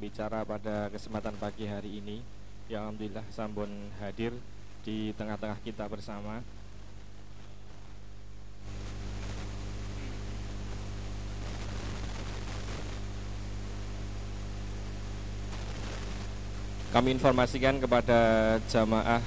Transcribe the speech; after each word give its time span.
pembicara 0.00 0.48
pada 0.48 0.88
kesempatan 0.88 1.36
pagi 1.36 1.68
hari 1.68 2.00
ini 2.00 2.24
yang 2.72 2.88
alhamdulillah 2.88 3.20
sambun 3.28 3.68
hadir 4.00 4.32
di 4.80 5.12
tengah-tengah 5.12 5.60
kita 5.60 5.84
bersama. 5.92 6.40
Kami 16.96 17.12
informasikan 17.20 17.76
kepada 17.76 18.56
jamaah 18.72 19.20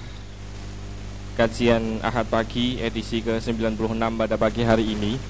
kajian 1.38 2.02
Ahad 2.02 2.26
pagi 2.34 2.82
edisi 2.82 3.22
ke-96 3.22 3.78
pada 4.18 4.36
pagi 4.42 4.66
hari 4.66 4.90
ini 4.90 5.22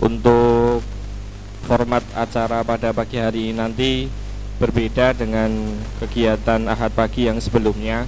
untuk 0.00 0.80
format 1.68 2.00
acara 2.16 2.64
pada 2.64 2.96
pagi 2.96 3.20
hari 3.20 3.52
ini 3.52 3.60
nanti 3.60 3.92
berbeda 4.60 5.16
dengan 5.16 5.48
kegiatan 5.98 6.60
Ahad 6.68 6.92
pagi 6.92 7.24
yang 7.24 7.40
sebelumnya. 7.40 8.04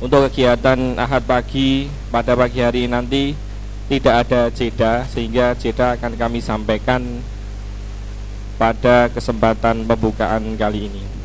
Untuk 0.00 0.32
kegiatan 0.32 0.96
Ahad 0.96 1.28
pagi 1.28 1.92
pada 2.08 2.32
pagi 2.32 2.64
hari 2.64 2.88
nanti 2.88 3.36
tidak 3.86 4.26
ada 4.26 4.48
jeda 4.50 5.04
sehingga 5.06 5.52
jeda 5.54 5.94
akan 5.94 6.16
kami 6.16 6.40
sampaikan 6.40 7.20
pada 8.56 9.12
kesempatan 9.12 9.84
pembukaan 9.84 10.56
kali 10.56 10.88
ini. 10.88 11.15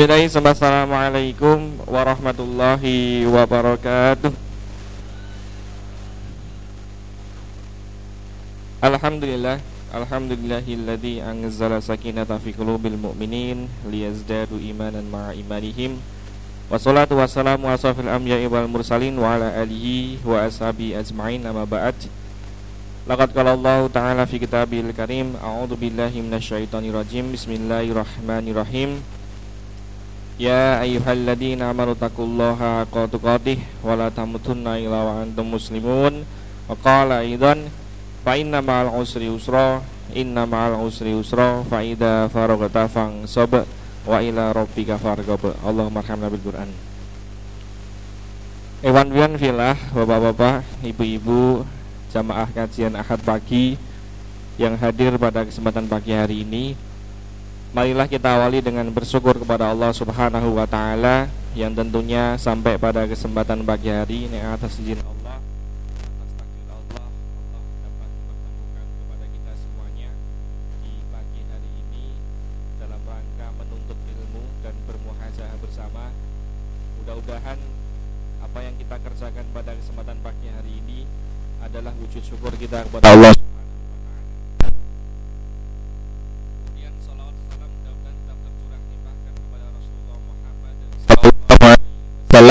Bismillahirrahmanirrahim. 0.00 0.48
Assalamualaikum 0.56 1.58
warahmatullahi 1.84 3.28
wabarakatuh. 3.28 4.32
Alhamdulillah 8.80 9.60
Alhamdulillahilladzi 9.92 11.20
anzala 11.20 11.84
sakinata 11.84 12.40
fi 12.40 12.56
qulubil 12.56 12.96
mu'minin 12.96 13.68
liyazdadu 13.92 14.56
imanan 14.56 15.04
ma'a 15.04 15.36
imanihim. 15.36 16.00
Wassalatu 16.72 17.20
wassalamu 17.20 17.68
asafil 17.68 18.08
anbiya'i 18.08 18.48
wal 18.48 18.72
mursalin 18.72 19.20
wa 19.20 19.36
ala 19.36 19.52
alihi 19.52 20.24
wa 20.24 20.48
ashabi 20.48 20.96
ajma'in 20.96 21.44
amma 21.44 21.68
ba'd. 21.68 22.08
Laqad 23.04 23.36
qala 23.36 23.52
Allah 23.52 23.84
ta'ala 23.92 24.24
fi 24.24 24.40
kitabil 24.40 24.96
karim 24.96 25.36
a'udzu 25.44 25.76
billahi 25.76 26.24
minasyaitonir 26.24 26.96
rajim 26.96 27.36
Bismillahirrahmanirrahim 27.36 29.19
Ya 30.40 30.80
ayyuhalladzina 30.80 31.68
amanu 31.68 31.92
taqullaha 31.92 32.88
haqqa 32.88 33.12
tuqatih 33.12 33.60
wa 33.84 33.92
la 33.92 34.08
tamutunna 34.08 34.80
illa 34.80 35.04
wa 35.04 35.20
antum 35.20 35.52
muslimun. 35.52 36.24
Wa 36.64 36.72
qala 36.80 37.20
aidan 37.20 37.68
fa 38.24 38.40
inna 38.40 38.64
ma'al 38.64 38.88
usri 38.96 39.28
usra 39.28 39.84
inna 40.16 40.48
ma'al 40.48 40.80
usri 40.80 41.12
usra 41.12 41.60
fa 41.68 41.84
idza 41.84 42.32
faragta 42.32 42.88
fansab 42.88 43.68
wa 44.08 44.16
ila 44.24 44.56
rabbika 44.56 44.96
farghab. 44.96 45.60
Allahumma 45.60 46.00
arhamna 46.00 46.32
bil 46.32 46.40
Qur'an. 46.40 46.72
Ewan 48.80 49.12
Wian 49.12 49.36
filah 49.36 49.76
Bapak-bapak, 49.92 50.64
Ibu-ibu 50.80 51.68
jamaah 52.16 52.48
kajian 52.48 52.96
Ahad 52.96 53.20
pagi 53.20 53.76
yang 54.56 54.80
hadir 54.80 55.20
pada 55.20 55.44
kesempatan 55.44 55.84
pagi 55.84 56.16
hari 56.16 56.48
ini 56.48 56.88
Marilah 57.70 58.10
kita 58.10 58.34
awali 58.34 58.58
dengan 58.58 58.90
bersyukur 58.90 59.38
kepada 59.38 59.70
Allah 59.70 59.94
Subhanahu 59.94 60.58
wa 60.58 60.66
taala 60.66 61.30
yang 61.54 61.70
tentunya 61.70 62.34
sampai 62.34 62.74
pada 62.74 63.06
kesempatan 63.06 63.62
pagi 63.62 63.94
hari 63.94 64.26
ini 64.26 64.42
atas 64.42 64.74
izin 64.82 64.98
Allah 65.06 65.19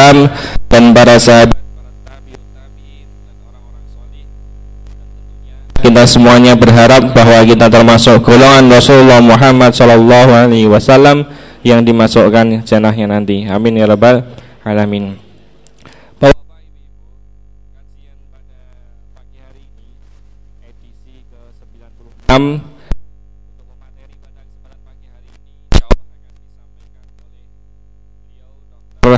wasallam 0.10 0.30
dan 0.70 0.84
para 0.94 1.16
sahabat 1.22 1.58
kita 5.80 6.04
semuanya 6.06 6.54
berharap 6.60 7.16
bahwa 7.16 7.40
kita 7.48 7.72
termasuk 7.72 8.20
golongan 8.22 8.68
Rasulullah 8.68 9.24
Muhammad 9.24 9.72
Shallallahu 9.72 10.32
Alaihi 10.36 10.68
Wasallam 10.68 11.24
yang 11.64 11.88
dimasukkan 11.88 12.68
jannahnya 12.68 13.08
nanti. 13.08 13.48
Amin 13.48 13.80
ya 13.80 13.88
rabbal 13.88 14.28
alamin. 14.68 15.29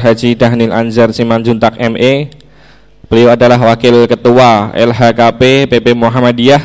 Haji 0.02 0.34
Dahnil 0.34 0.74
Anzar 0.74 1.14
Simanjuntak 1.14 1.78
ME 1.78 2.42
Beliau 3.12 3.28
adalah 3.28 3.60
Wakil 3.60 4.08
Ketua 4.08 4.72
LHKP 4.72 5.68
PP 5.68 5.92
Muhammadiyah. 5.92 6.64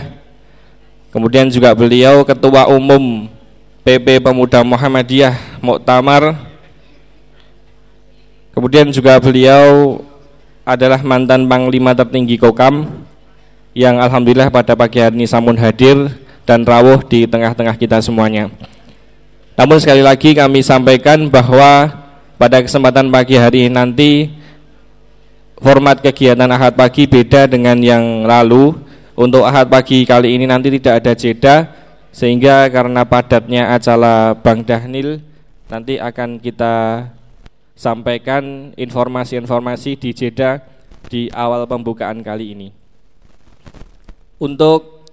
Kemudian 1.10 1.50
juga 1.50 1.74
beliau 1.74 2.22
Ketua 2.22 2.70
Umum 2.70 3.26
PP 3.82 4.22
Pemuda 4.22 4.62
Muhammadiyah 4.62 5.34
Muktamar. 5.58 6.38
Kemudian 8.54 8.94
juga 8.94 9.18
beliau 9.18 9.98
adalah 10.62 11.02
mantan 11.02 11.50
Panglima 11.50 11.98
tertinggi 11.98 12.38
Kokam 12.38 12.94
yang 13.74 13.98
Alhamdulillah 13.98 14.46
pada 14.46 14.78
pagi 14.78 15.02
hari 15.02 15.18
ini 15.18 15.26
samun 15.26 15.58
hadir 15.58 15.98
dan 16.46 16.62
rawuh 16.62 17.02
di 17.10 17.26
tengah-tengah 17.26 17.74
kita 17.74 17.98
semuanya. 17.98 18.54
Namun 19.58 19.82
sekali 19.82 20.06
lagi 20.06 20.30
kami 20.30 20.62
sampaikan 20.62 21.26
bahwa 21.26 21.90
pada 22.36 22.60
kesempatan 22.60 23.08
pagi 23.08 23.40
hari 23.40 23.72
nanti 23.72 24.28
format 25.56 26.04
kegiatan 26.04 26.48
Ahad 26.52 26.76
pagi 26.76 27.08
beda 27.08 27.48
dengan 27.48 27.80
yang 27.80 28.28
lalu. 28.28 28.76
Untuk 29.16 29.48
Ahad 29.48 29.72
pagi 29.72 30.04
kali 30.04 30.36
ini 30.36 30.44
nanti 30.44 30.68
tidak 30.76 31.00
ada 31.00 31.12
jeda 31.16 31.56
sehingga 32.12 32.68
karena 32.68 33.08
padatnya 33.08 33.72
acara 33.72 34.36
Bang 34.36 34.60
Dahnil 34.60 35.24
nanti 35.72 35.96
akan 35.96 36.36
kita 36.36 37.08
sampaikan 37.72 38.76
informasi-informasi 38.76 39.96
di 39.96 40.12
jeda 40.12 40.60
di 41.08 41.32
awal 41.32 41.64
pembukaan 41.64 42.20
kali 42.20 42.52
ini. 42.52 42.68
Untuk 44.36 45.08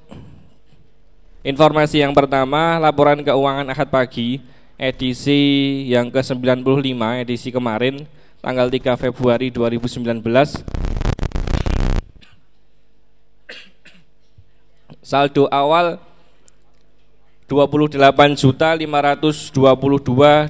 informasi 1.48 2.04
yang 2.04 2.12
pertama, 2.12 2.76
laporan 2.76 3.24
keuangan 3.24 3.72
Ahad 3.72 3.88
pagi 3.88 4.44
edisi 4.84 5.40
yang 5.88 6.12
ke-95 6.12 7.00
edisi 7.24 7.48
kemarin 7.56 8.04
tanggal 8.44 8.68
3 8.68 9.00
Februari 9.00 9.48
2019 9.48 10.12
saldo 15.04 15.48
awal 15.48 16.00
28 17.48 18.00
juta 18.40 18.74
522 18.74 19.52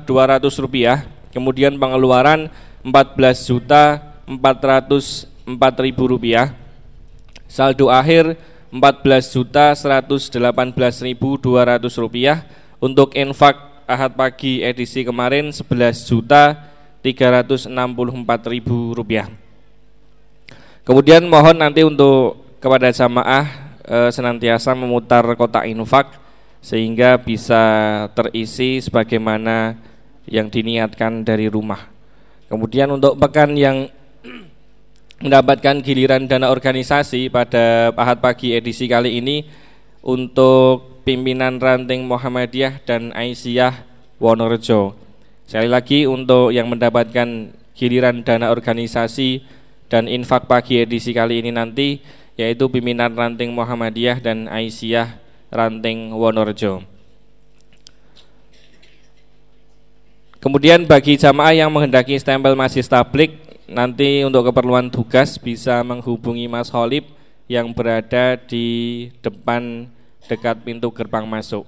200 0.06 0.63
rupiah. 0.63 1.04
Kemudian 1.34 1.75
pengeluaran 1.81 2.48
14 2.86 3.50
juta 3.50 4.00
404 4.30 5.84
ribu 5.84 6.04
rupiah. 6.06 6.54
Saldo 7.50 7.90
akhir 7.90 8.38
14 8.69 9.34
juta 9.34 9.74
118 9.74 10.38
ribu 11.02 11.36
200 11.42 11.81
rupiah. 11.98 12.46
Untuk 12.78 13.18
infak 13.18 13.73
Ahad 13.94 14.18
pagi 14.18 14.66
edisi 14.66 15.06
kemarin 15.06 15.54
11 15.54 16.10
juta 16.10 16.74
364 17.06 17.69
ribu 18.50 18.98
rupiah. 18.98 19.30
Kemudian 20.81 21.30
mohon 21.30 21.62
nanti 21.62 21.86
untuk 21.86 22.42
kepada 22.57 22.90
jamaah 22.90 23.45
e, 23.86 23.98
senantiasa 24.10 24.74
memutar 24.74 25.22
kotak 25.38 25.69
infak 25.69 26.18
sehingga 26.63 27.22
bisa 27.22 27.62
terisi 28.18 28.81
sebagaimana 28.81 29.78
yang 30.25 30.50
diniatkan 30.50 31.22
dari 31.22 31.51
rumah. 31.51 31.92
Kemudian 32.50 32.90
untuk 32.98 33.19
pekan 33.19 33.54
yang 33.54 33.92
mendapatkan 35.24 35.86
giliran 35.86 36.25
dana 36.25 36.50
organisasi 36.50 37.30
pada 37.30 37.94
Ahad 37.94 38.24
pagi 38.24 38.57
edisi 38.57 38.90
kali 38.90 39.22
ini 39.22 39.44
untuk 40.04 40.93
pimpinan 41.04 41.60
ranting 41.60 42.08
Muhammadiyah 42.08 42.80
dan 42.88 43.12
Aisyah 43.12 43.84
Wonorejo. 44.18 44.96
Sekali 45.44 45.68
lagi 45.68 46.00
untuk 46.08 46.56
yang 46.56 46.72
mendapatkan 46.72 47.52
giliran 47.76 48.24
dana 48.24 48.50
organisasi 48.50 49.44
dan 49.92 50.08
infak 50.08 50.48
pagi 50.48 50.80
edisi 50.80 51.12
kali 51.12 51.44
ini 51.44 51.52
nanti 51.52 52.00
yaitu 52.40 52.66
pimpinan 52.72 53.14
ranting 53.14 53.52
Muhammadiyah 53.54 54.24
dan 54.24 54.48
Aisyah 54.48 55.20
ranting 55.54 56.16
Wonorejo. 56.16 56.82
Kemudian 60.40 60.84
bagi 60.84 61.16
jamaah 61.16 61.56
yang 61.56 61.72
menghendaki 61.72 62.20
stempel 62.20 62.52
masjid 62.52 62.84
tablik 62.84 63.40
nanti 63.64 64.28
untuk 64.28 64.52
keperluan 64.52 64.92
tugas 64.92 65.40
bisa 65.40 65.80
menghubungi 65.88 66.52
Mas 66.52 66.68
Holib 66.68 67.08
yang 67.48 67.72
berada 67.72 68.36
di 68.36 69.08
depan 69.24 69.88
dekat 70.28 70.64
pintu 70.64 70.90
gerbang 70.94 71.28
masuk. 71.28 71.68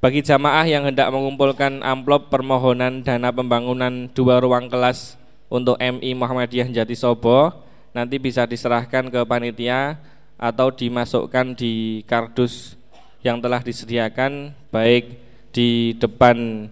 Bagi 0.00 0.24
jamaah 0.24 0.64
yang 0.64 0.88
hendak 0.88 1.12
mengumpulkan 1.12 1.84
amplop 1.84 2.32
permohonan 2.32 3.04
dana 3.04 3.28
pembangunan 3.28 4.08
dua 4.16 4.40
ruang 4.40 4.72
kelas 4.72 5.20
untuk 5.52 5.76
MI 5.76 6.16
Muhammadiyah 6.16 6.72
Jati 6.72 6.96
Sobo 6.96 7.52
nanti 7.92 8.16
bisa 8.16 8.48
diserahkan 8.48 9.12
ke 9.12 9.20
panitia 9.28 10.00
atau 10.40 10.72
dimasukkan 10.72 11.52
di 11.52 12.00
kardus 12.08 12.80
yang 13.20 13.44
telah 13.44 13.60
disediakan 13.60 14.56
baik 14.72 15.20
di 15.52 15.92
depan 16.00 16.70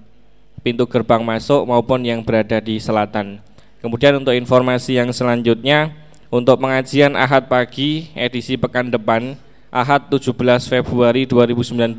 pintu 0.64 0.88
gerbang 0.88 1.20
masuk 1.20 1.68
maupun 1.68 2.00
yang 2.00 2.24
berada 2.24 2.64
di 2.64 2.80
selatan. 2.80 3.44
Kemudian 3.84 4.16
untuk 4.16 4.32
informasi 4.32 4.96
yang 4.96 5.12
selanjutnya 5.12 5.92
untuk 6.32 6.58
pengajian 6.58 7.12
Ahad 7.12 7.46
pagi 7.52 8.08
edisi 8.16 8.56
pekan 8.56 8.88
depan 8.88 9.36
Ahad 9.68 10.08
17 10.08 10.32
Februari 10.68 11.28
2019 11.28 11.96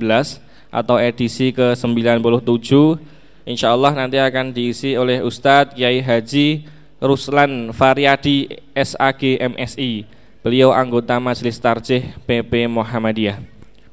atau 0.70 0.98
edisi 0.98 1.54
ke-97 1.54 2.70
Insya 3.50 3.74
Allah 3.74 3.94
nanti 3.98 4.22
akan 4.22 4.54
diisi 4.54 4.94
oleh 4.94 5.26
Ustadz 5.26 5.74
Kiai 5.74 6.02
Haji 6.02 6.70
Ruslan 7.02 7.74
Faryadi 7.74 8.60
SAG 8.78 9.22
MSI 9.42 10.06
Beliau 10.46 10.70
anggota 10.70 11.18
Majelis 11.18 11.58
Tarjih 11.58 12.14
PP 12.26 12.70
Muhammadiyah 12.70 13.42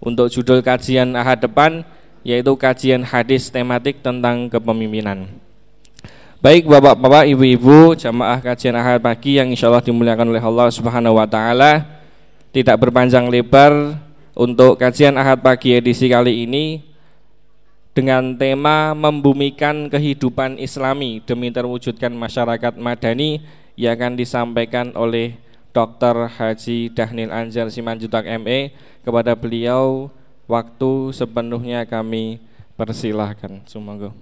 Untuk 0.01 0.29
judul 0.29 0.61
kajian 0.61 1.17
Ahad 1.17 1.41
depan 1.41 1.85
yaitu 2.27 2.51
kajian 2.59 3.07
hadis 3.07 3.47
tematik 3.55 4.03
tentang 4.03 4.51
kepemimpinan. 4.51 5.31
Baik 6.43 6.67
Bapak-bapak, 6.67 7.31
Ibu-ibu, 7.31 7.95
jamaah 7.95 8.43
kajian 8.43 8.75
Ahad 8.75 8.99
pagi 8.99 9.39
yang 9.39 9.47
insya 9.47 9.71
Allah 9.71 9.87
dimuliakan 9.87 10.35
oleh 10.35 10.43
Allah 10.43 10.67
Subhanahu 10.75 11.23
wa 11.23 11.27
taala. 11.31 11.96
Tidak 12.57 12.73
berpanjang 12.81 13.29
lebar 13.29 14.01
untuk 14.33 14.81
kajian 14.81 15.21
Ahad 15.21 15.45
pagi 15.45 15.77
edisi 15.77 16.09
kali 16.09 16.49
ini 16.49 16.81
dengan 17.93 18.33
tema 18.33 18.97
membumikan 18.97 19.93
kehidupan 19.93 20.57
Islami 20.57 21.21
demi 21.21 21.53
terwujudkan 21.53 22.09
masyarakat 22.17 22.81
madani 22.81 23.45
yang 23.77 24.01
akan 24.01 24.17
disampaikan 24.17 24.97
oleh 24.97 25.37
Dr. 25.77 26.33
Haji 26.33 26.97
Dahnil 26.97 27.29
Anjar 27.29 27.69
Simanjutak 27.69 28.25
ME 28.41 28.73
kepada 29.05 29.37
beliau 29.37 30.09
waktu 30.49 31.13
sepenuhnya 31.13 31.85
kami 31.85 32.41
persilahkan. 32.73 33.69
Semoga. 33.69 34.17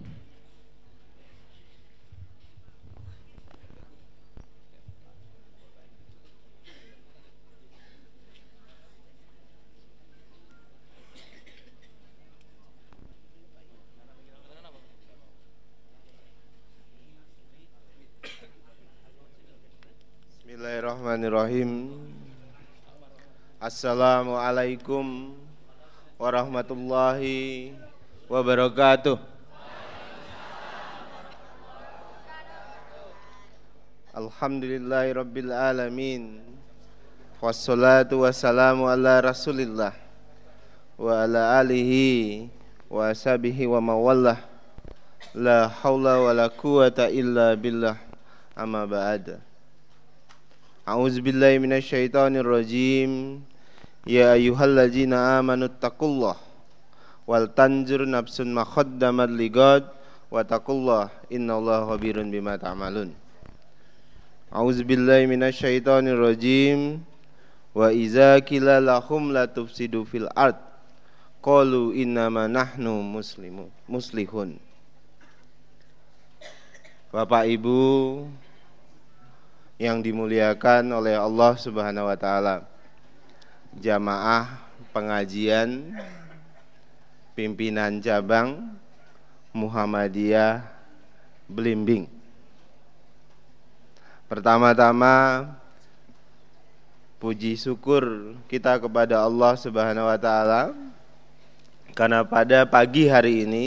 Bismillahirrahmanirrahim 20.84 21.96
Assalamualaikum 23.56 25.32
warahmatullahi 26.20 27.72
wabarakatuh. 28.28 29.16
Alhamdulillahi. 34.12 35.16
Wassalatu 37.40 38.28
wassalamu 38.28 38.84
ala 38.84 39.24
Rasulillah 39.24 39.96
wa 41.00 41.24
ala 41.24 41.64
alihi 41.64 42.52
wa 42.92 43.08
ashabihi 43.08 43.64
wa 43.72 43.80
mawallah. 43.80 44.36
La 45.32 45.64
haula 45.80 46.20
wa 46.20 46.36
la 46.36 46.52
quwata 46.52 47.08
illa 47.08 47.56
billah. 47.56 47.96
Amma 48.52 48.84
ba'da. 48.84 49.53
A'udzu 50.84 51.24
billahi 51.24 51.56
minasyaitonir 51.64 52.44
rajim. 52.44 53.40
Ya 54.04 54.36
ayyuhalladzina 54.36 55.40
amanu 55.40 55.72
taqullah 55.72 56.36
wal 57.24 57.48
tanjur 57.48 58.04
nafsun 58.04 58.52
ma 58.52 58.68
khaddamat 58.68 59.32
ligad 59.32 59.88
wa 60.28 60.44
taqullah 60.44 61.08
innallaha 61.32 61.96
khabirun 61.96 62.28
bima 62.28 62.60
ta'malun. 62.60 63.16
A'udzu 64.52 64.84
billahi 64.84 65.24
minasyaitonir 65.24 66.20
rajim. 66.20 67.00
Wa 67.72 67.88
iza 67.88 68.38
lahum 68.78 69.32
la 69.32 69.48
tufsidu 69.48 70.04
fil 70.04 70.28
ard 70.36 70.60
qalu 71.40 71.96
innama 71.96 72.44
nahnu 72.44 73.00
muslimun. 73.88 74.60
Bapak 77.08 77.48
Ibu 77.48 77.80
yang 79.78 79.98
dimuliakan 79.98 80.86
oleh 80.94 81.18
Allah 81.18 81.52
Subhanahu 81.58 82.06
wa 82.06 82.18
taala 82.18 82.62
jamaah 83.74 84.62
pengajian 84.94 85.98
pimpinan 87.34 87.98
cabang 87.98 88.70
Muhammadiyah 89.50 90.62
Belimbing. 91.44 92.08
Pertama-tama 94.30 95.44
puji 97.20 97.58
syukur 97.58 98.34
kita 98.48 98.80
kepada 98.80 99.20
Allah 99.20 99.52
Subhanahu 99.58 100.08
wa 100.08 100.18
taala 100.18 100.72
karena 101.92 102.24
pada 102.26 102.66
pagi 102.66 103.06
hari 103.06 103.44
ini 103.46 103.66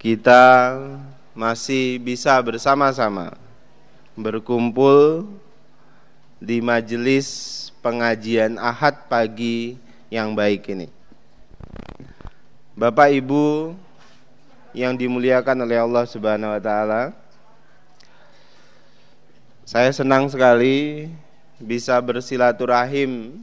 kita 0.00 0.74
masih 1.36 2.00
bisa 2.00 2.34
bersama-sama 2.40 3.45
berkumpul 4.16 5.28
di 6.40 6.64
majelis 6.64 7.28
pengajian 7.84 8.56
Ahad 8.56 9.06
pagi 9.06 9.76
yang 10.08 10.32
baik 10.32 10.72
ini. 10.72 10.88
Bapak 12.76 13.12
Ibu 13.12 13.76
yang 14.76 14.92
dimuliakan 14.96 15.64
oleh 15.64 15.80
Allah 15.80 16.04
Subhanahu 16.04 16.52
wa 16.52 16.60
taala. 16.60 17.02
Saya 19.64 19.88
senang 19.92 20.28
sekali 20.28 21.08
bisa 21.56 21.96
bersilaturahim 22.04 23.40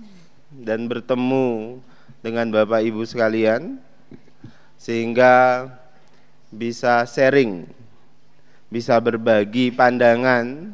dan 0.53 0.85
bertemu 0.85 1.81
dengan 2.21 2.47
Bapak 2.53 2.85
Ibu 2.85 3.03
sekalian 3.09 3.81
sehingga 4.77 5.65
bisa 6.53 7.01
sharing, 7.09 7.65
bisa 8.73 8.97
berbagi 8.97 9.69
pandangan 9.69 10.73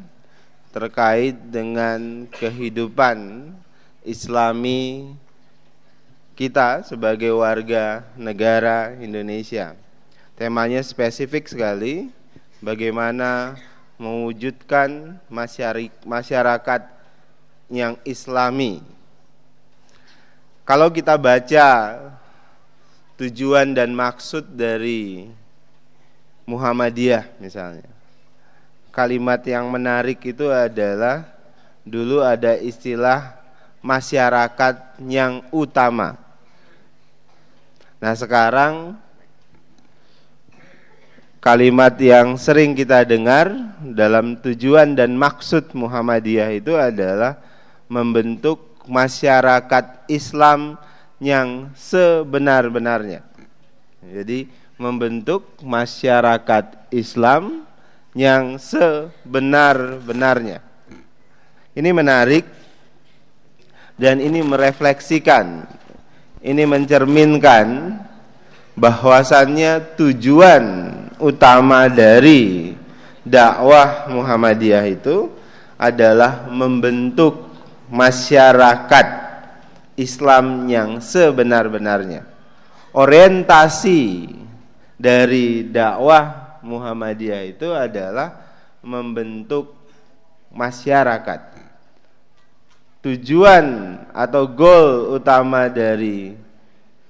terkait 0.72 1.36
dengan 1.52 2.24
kehidupan 2.32 3.52
Islami 4.00 5.12
kita 6.32 6.80
sebagai 6.88 7.36
warga 7.36 8.08
negara 8.16 8.96
Indonesia. 8.96 9.76
Temanya 10.40 10.80
spesifik 10.80 11.52
sekali, 11.52 12.08
bagaimana 12.64 13.60
mewujudkan 14.00 15.20
masyarakat 16.00 16.82
yang 17.68 18.00
Islami. 18.08 18.80
Kalau 20.64 20.88
kita 20.88 21.20
baca 21.20 21.68
tujuan 23.20 23.76
dan 23.76 23.92
maksud 23.92 24.56
dari 24.56 25.28
Muhammadiyah 26.48 27.36
misalnya, 27.36 27.89
kalimat 28.90 29.40
yang 29.46 29.70
menarik 29.70 30.18
itu 30.26 30.50
adalah 30.50 31.26
dulu 31.86 32.20
ada 32.20 32.58
istilah 32.58 33.40
masyarakat 33.80 35.00
yang 35.08 35.40
utama. 35.50 36.18
Nah, 38.00 38.12
sekarang 38.12 38.96
kalimat 41.40 41.96
yang 41.96 42.36
sering 42.36 42.76
kita 42.76 43.04
dengar 43.08 43.48
dalam 43.80 44.36
tujuan 44.40 44.92
dan 44.92 45.16
maksud 45.16 45.72
Muhammadiyah 45.72 46.50
itu 46.52 46.76
adalah 46.76 47.40
membentuk 47.88 48.76
masyarakat 48.84 50.08
Islam 50.08 50.76
yang 51.20 51.72
sebenar-benarnya. 51.76 53.24
Jadi 54.00 54.48
membentuk 54.80 55.60
masyarakat 55.60 56.88
Islam 56.88 57.68
yang 58.14 58.58
sebenar-benarnya. 58.58 60.60
Ini 61.76 61.90
menarik 61.94 62.44
dan 63.94 64.18
ini 64.18 64.42
merefleksikan, 64.42 65.62
ini 66.42 66.66
mencerminkan 66.66 67.94
bahwasannya 68.74 69.94
tujuan 70.00 70.64
utama 71.20 71.84
dari 71.86 72.74
dakwah 73.22 74.08
Muhammadiyah 74.08 74.88
itu 74.88 75.28
adalah 75.76 76.48
membentuk 76.48 77.52
masyarakat 77.92 79.06
Islam 80.00 80.64
yang 80.64 81.04
sebenar-benarnya. 81.04 82.24
Orientasi 82.96 84.32
dari 84.96 85.68
dakwah 85.68 86.39
Muhammadiyah 86.60 87.42
itu 87.48 87.68
adalah 87.72 88.40
membentuk 88.80 89.76
masyarakat. 90.52 91.40
Tujuan 93.00 93.96
atau 94.12 94.44
goal 94.44 95.16
utama 95.16 95.72
dari 95.72 96.36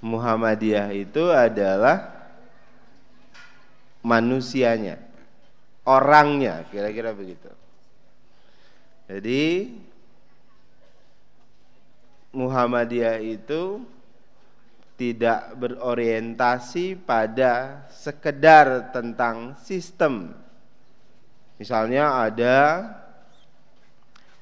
Muhammadiyah 0.01 0.95
itu 0.95 1.29
adalah 1.29 2.09
manusianya, 4.01 4.97
orangnya, 5.85 6.65
kira-kira 6.71 7.13
begitu. 7.13 7.51
Jadi 9.11 9.75
Muhammadiyah 12.31 13.19
itu 13.19 13.83
tidak 15.01 15.57
berorientasi 15.57 16.93
pada 17.01 17.89
sekedar 17.89 18.93
tentang 18.93 19.57
sistem. 19.57 20.37
Misalnya 21.57 22.21
ada 22.21 22.85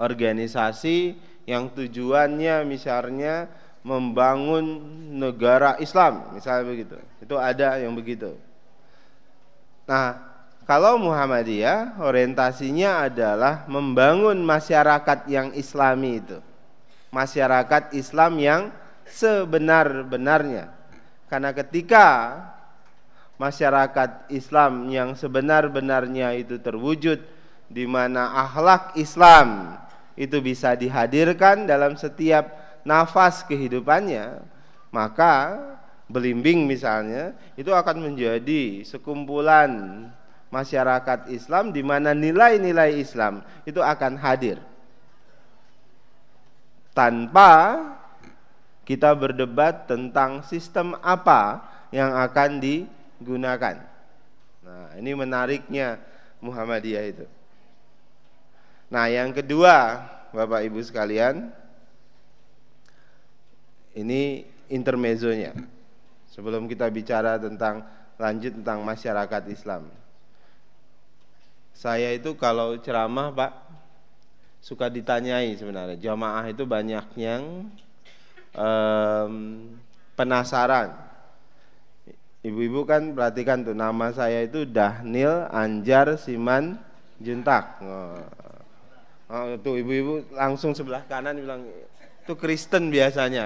organisasi 0.03 1.15
yang 1.47 1.71
tujuannya 1.71 2.67
misalnya 2.67 3.47
membangun 3.87 4.67
negara 5.15 5.79
Islam, 5.79 6.35
misalnya 6.35 6.67
begitu. 6.67 6.99
Itu 7.23 7.39
ada 7.39 7.79
yang 7.79 7.95
begitu. 7.95 8.35
Nah, 9.87 10.19
kalau 10.67 10.99
Muhammadiyah 10.99 12.03
orientasinya 12.03 13.07
adalah 13.07 13.63
membangun 13.71 14.43
masyarakat 14.43 15.31
yang 15.31 15.55
islami 15.55 16.19
itu. 16.19 16.43
Masyarakat 17.15 17.95
Islam 17.95 18.37
yang 18.43 18.63
sebenar-benarnya. 19.11 20.73
Karena 21.29 21.53
ketika 21.53 22.07
masyarakat 23.39 24.29
Islam 24.33 24.91
yang 24.91 25.15
sebenar-benarnya 25.15 26.35
itu 26.35 26.59
terwujud 26.59 27.23
di 27.69 27.85
mana 27.85 28.35
akhlak 28.49 28.97
Islam 28.99 29.79
itu 30.19 30.43
bisa 30.43 30.75
dihadirkan 30.75 31.69
dalam 31.69 31.95
setiap 31.95 32.51
nafas 32.83 33.47
kehidupannya, 33.47 34.43
maka 34.91 35.61
belimbing 36.11 36.67
misalnya 36.67 37.37
itu 37.55 37.71
akan 37.71 38.11
menjadi 38.11 38.83
sekumpulan 38.83 40.05
masyarakat 40.49 41.29
Islam 41.29 41.71
di 41.71 41.85
mana 41.85 42.17
nilai-nilai 42.17 42.97
Islam 42.99 43.45
itu 43.69 43.79
akan 43.79 44.17
hadir. 44.19 44.59
Tanpa 46.97 47.79
kita 48.89 49.13
berdebat 49.13 49.85
tentang 49.85 50.41
sistem 50.49 50.97
apa 51.05 51.61
yang 51.93 52.09
akan 52.09 52.57
digunakan. 52.57 53.85
Nah, 54.65 54.97
ini 54.97 55.13
menariknya 55.13 56.01
Muhammadiyah 56.41 57.05
itu. 57.05 57.29
Nah, 58.89 59.13
yang 59.13 59.37
kedua, 59.37 60.09
Bapak 60.33 60.65
Ibu 60.65 60.81
sekalian, 60.81 61.53
ini 63.93 64.49
intermezzonya. 64.73 65.53
Sebelum 66.33 66.65
kita 66.65 66.89
bicara 66.89 67.37
tentang 67.37 67.85
lanjut 68.17 68.57
tentang 68.57 68.81
masyarakat 68.89 69.43
Islam. 69.53 69.93
Saya 71.77 72.09
itu 72.17 72.33
kalau 72.41 72.81
ceramah 72.81 73.37
Pak 73.37 73.53
suka 74.65 74.89
ditanyai 74.89 75.53
sebenarnya. 75.61 76.01
Jamaah 76.01 76.49
itu 76.49 76.65
banyak 76.65 77.05
yang 77.21 77.69
um, 78.55 79.33
penasaran. 80.17 80.95
Ibu-ibu 82.47 82.87
kan 82.87 83.13
perhatikan 83.13 83.67
tuh 83.67 83.75
nama 83.75 84.15
saya 84.15 84.47
itu 84.47 84.63
Dahnil 84.63 85.51
Anjar 85.51 86.15
Siman 86.17 86.79
Juntak. 87.19 87.83
Oh, 87.83 88.23
oh 89.29 89.59
tuh 89.59 89.75
ibu-ibu 89.83 90.23
langsung 90.33 90.71
sebelah 90.73 91.03
kanan 91.11 91.35
bilang 91.35 91.67
itu 92.23 92.33
Kristen 92.39 92.95
biasanya. 92.95 93.45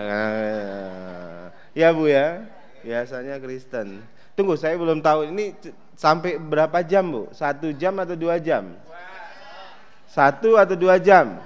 Ya 1.72 1.88
Bu 1.90 2.04
ya 2.06 2.44
biasanya 2.84 3.40
Kristen. 3.40 4.04
Tunggu, 4.32 4.56
saya 4.56 4.80
belum 4.80 5.04
tahu 5.04 5.28
ini 5.28 5.52
sampai 5.92 6.40
berapa 6.40 6.80
jam 6.84 7.04
bu? 7.08 7.22
Satu 7.36 7.68
jam 7.76 7.92
atau 8.00 8.16
dua 8.16 8.40
jam? 8.40 8.76
Satu 10.08 10.56
atau 10.56 10.76
dua 10.76 10.96
jam? 10.96 11.36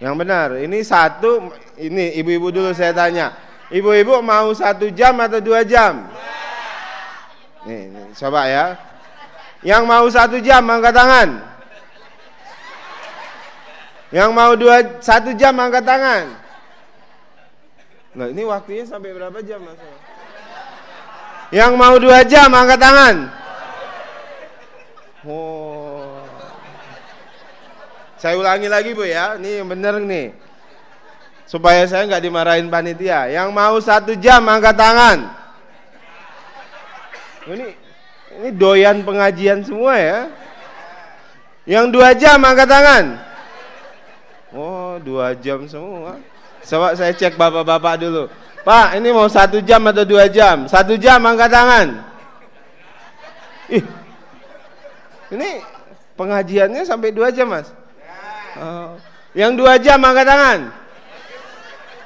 Yang 0.00 0.14
benar, 0.16 0.48
ini 0.56 0.80
satu, 0.80 1.52
ini 1.76 2.16
ibu-ibu 2.16 2.48
dulu 2.48 2.72
saya 2.72 2.96
tanya. 2.96 3.36
Ibu-ibu 3.68 4.24
mau 4.24 4.48
satu 4.56 4.88
jam 4.88 5.14
atau 5.20 5.44
dua 5.44 5.60
jam? 5.60 6.08
Nih, 7.68 7.92
nih, 7.92 8.08
coba 8.16 8.48
ya. 8.48 8.80
Yang 9.60 9.82
mau 9.84 10.08
satu 10.08 10.40
jam 10.40 10.64
angkat 10.64 10.96
tangan. 10.96 11.28
Yang 14.10 14.30
mau 14.32 14.52
dua 14.56 14.98
satu 15.04 15.36
jam 15.36 15.54
angkat 15.60 15.84
tangan. 15.84 16.24
Nah 18.10 18.26
ini 18.26 18.42
waktunya 18.42 18.82
sampai 18.82 19.14
berapa 19.14 19.38
jam 19.44 19.62
mas? 19.62 19.78
Yang 21.54 21.72
mau 21.78 21.94
dua 22.00 22.26
jam 22.26 22.50
angkat 22.50 22.80
tangan. 22.80 23.16
Oh. 25.28 25.79
Saya 28.20 28.36
ulangi 28.36 28.68
lagi 28.68 28.92
bu 28.92 29.08
ya, 29.08 29.40
ini 29.40 29.64
bener 29.64 29.96
nih. 29.96 30.36
Supaya 31.48 31.88
saya 31.88 32.04
nggak 32.04 32.20
dimarahin 32.20 32.68
panitia. 32.68 33.32
Yang 33.32 33.48
mau 33.48 33.80
satu 33.80 34.12
jam 34.20 34.44
angkat 34.44 34.76
tangan. 34.76 35.18
Ini 37.48 37.66
ini 38.38 38.48
doyan 38.52 39.00
pengajian 39.08 39.64
semua 39.64 39.96
ya. 39.96 40.28
Yang 41.64 41.96
dua 41.96 42.12
jam 42.12 42.44
angkat 42.44 42.68
tangan. 42.68 43.04
Oh 44.52 45.00
dua 45.00 45.32
jam 45.40 45.64
semua. 45.64 46.20
Coba 46.60 46.92
saya 46.92 47.16
cek 47.16 47.40
bapak-bapak 47.40 48.04
dulu. 48.04 48.28
Pak, 48.60 49.00
ini 49.00 49.08
mau 49.16 49.32
satu 49.32 49.64
jam 49.64 49.80
atau 49.88 50.04
dua 50.04 50.28
jam? 50.28 50.68
Satu 50.68 51.00
jam 51.00 51.24
angkat 51.24 51.48
tangan. 51.48 51.88
Ih, 53.72 53.84
ini 55.32 55.64
pengajiannya 56.20 56.84
sampai 56.84 57.16
dua 57.16 57.32
jam 57.32 57.48
mas? 57.48 57.79
Oh. 58.58 58.98
Yang 59.30 59.52
dua 59.62 59.72
jam 59.78 59.98
angkat 60.02 60.26
tangan? 60.26 60.60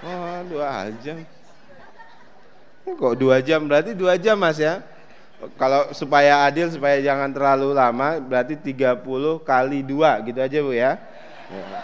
Oh, 0.04 0.38
dua 0.52 0.92
jam. 1.00 1.16
Kok 2.84 3.14
dua 3.16 3.40
jam? 3.40 3.64
Berarti 3.64 3.96
dua 3.96 4.20
jam 4.20 4.36
mas 4.36 4.60
ya? 4.60 4.84
Kalau 5.56 5.92
supaya 5.96 6.44
adil, 6.44 6.68
supaya 6.72 7.00
jangan 7.00 7.28
terlalu 7.32 7.76
lama, 7.76 8.16
berarti 8.20 8.56
30 8.56 9.04
kali 9.44 9.84
dua 9.84 10.20
gitu 10.24 10.40
aja 10.40 10.58
bu 10.64 10.72
ya. 10.72 10.96
ya. 11.52 11.80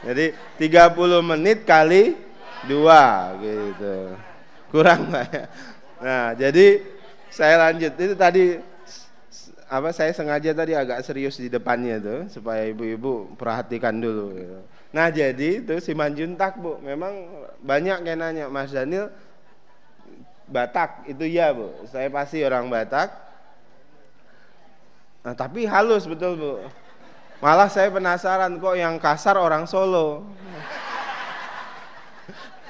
Jadi 0.00 0.32
30 0.58 1.30
menit 1.34 1.58
kali 1.66 2.14
dua 2.64 3.34
gitu. 3.42 4.14
Kurang 4.70 5.10
Pak 5.10 5.24
ya. 5.28 5.42
Nah, 6.00 6.26
jadi 6.32 6.80
saya 7.28 7.68
lanjut. 7.68 7.92
Itu 7.98 8.14
tadi 8.14 8.69
apa 9.70 9.94
saya 9.94 10.10
sengaja 10.10 10.50
tadi 10.50 10.74
agak 10.74 11.06
serius 11.06 11.38
di 11.38 11.46
depannya 11.46 12.02
tuh 12.02 12.20
supaya 12.26 12.66
ibu-ibu 12.66 13.38
perhatikan 13.38 14.02
dulu 14.02 14.34
gitu. 14.34 14.58
Nah, 14.90 15.06
jadi 15.14 15.62
itu 15.62 15.78
si 15.78 15.94
Manjuntak, 15.94 16.58
Bu. 16.58 16.82
Memang 16.82 17.46
banyak 17.62 18.02
yang 18.02 18.18
nanya, 18.18 18.50
Mas 18.50 18.74
Daniel 18.74 19.14
Batak 20.50 21.06
itu 21.06 21.22
ya, 21.22 21.54
Bu. 21.54 21.70
Saya 21.86 22.10
pasti 22.10 22.42
orang 22.42 22.66
Batak. 22.66 23.14
Nah, 25.22 25.38
tapi 25.38 25.70
halus 25.70 26.10
betul, 26.10 26.34
Bu. 26.34 26.52
Malah 27.38 27.70
saya 27.70 27.94
penasaran 27.94 28.58
kok 28.58 28.74
yang 28.74 28.98
kasar 28.98 29.38
orang 29.38 29.70
Solo. 29.70 30.26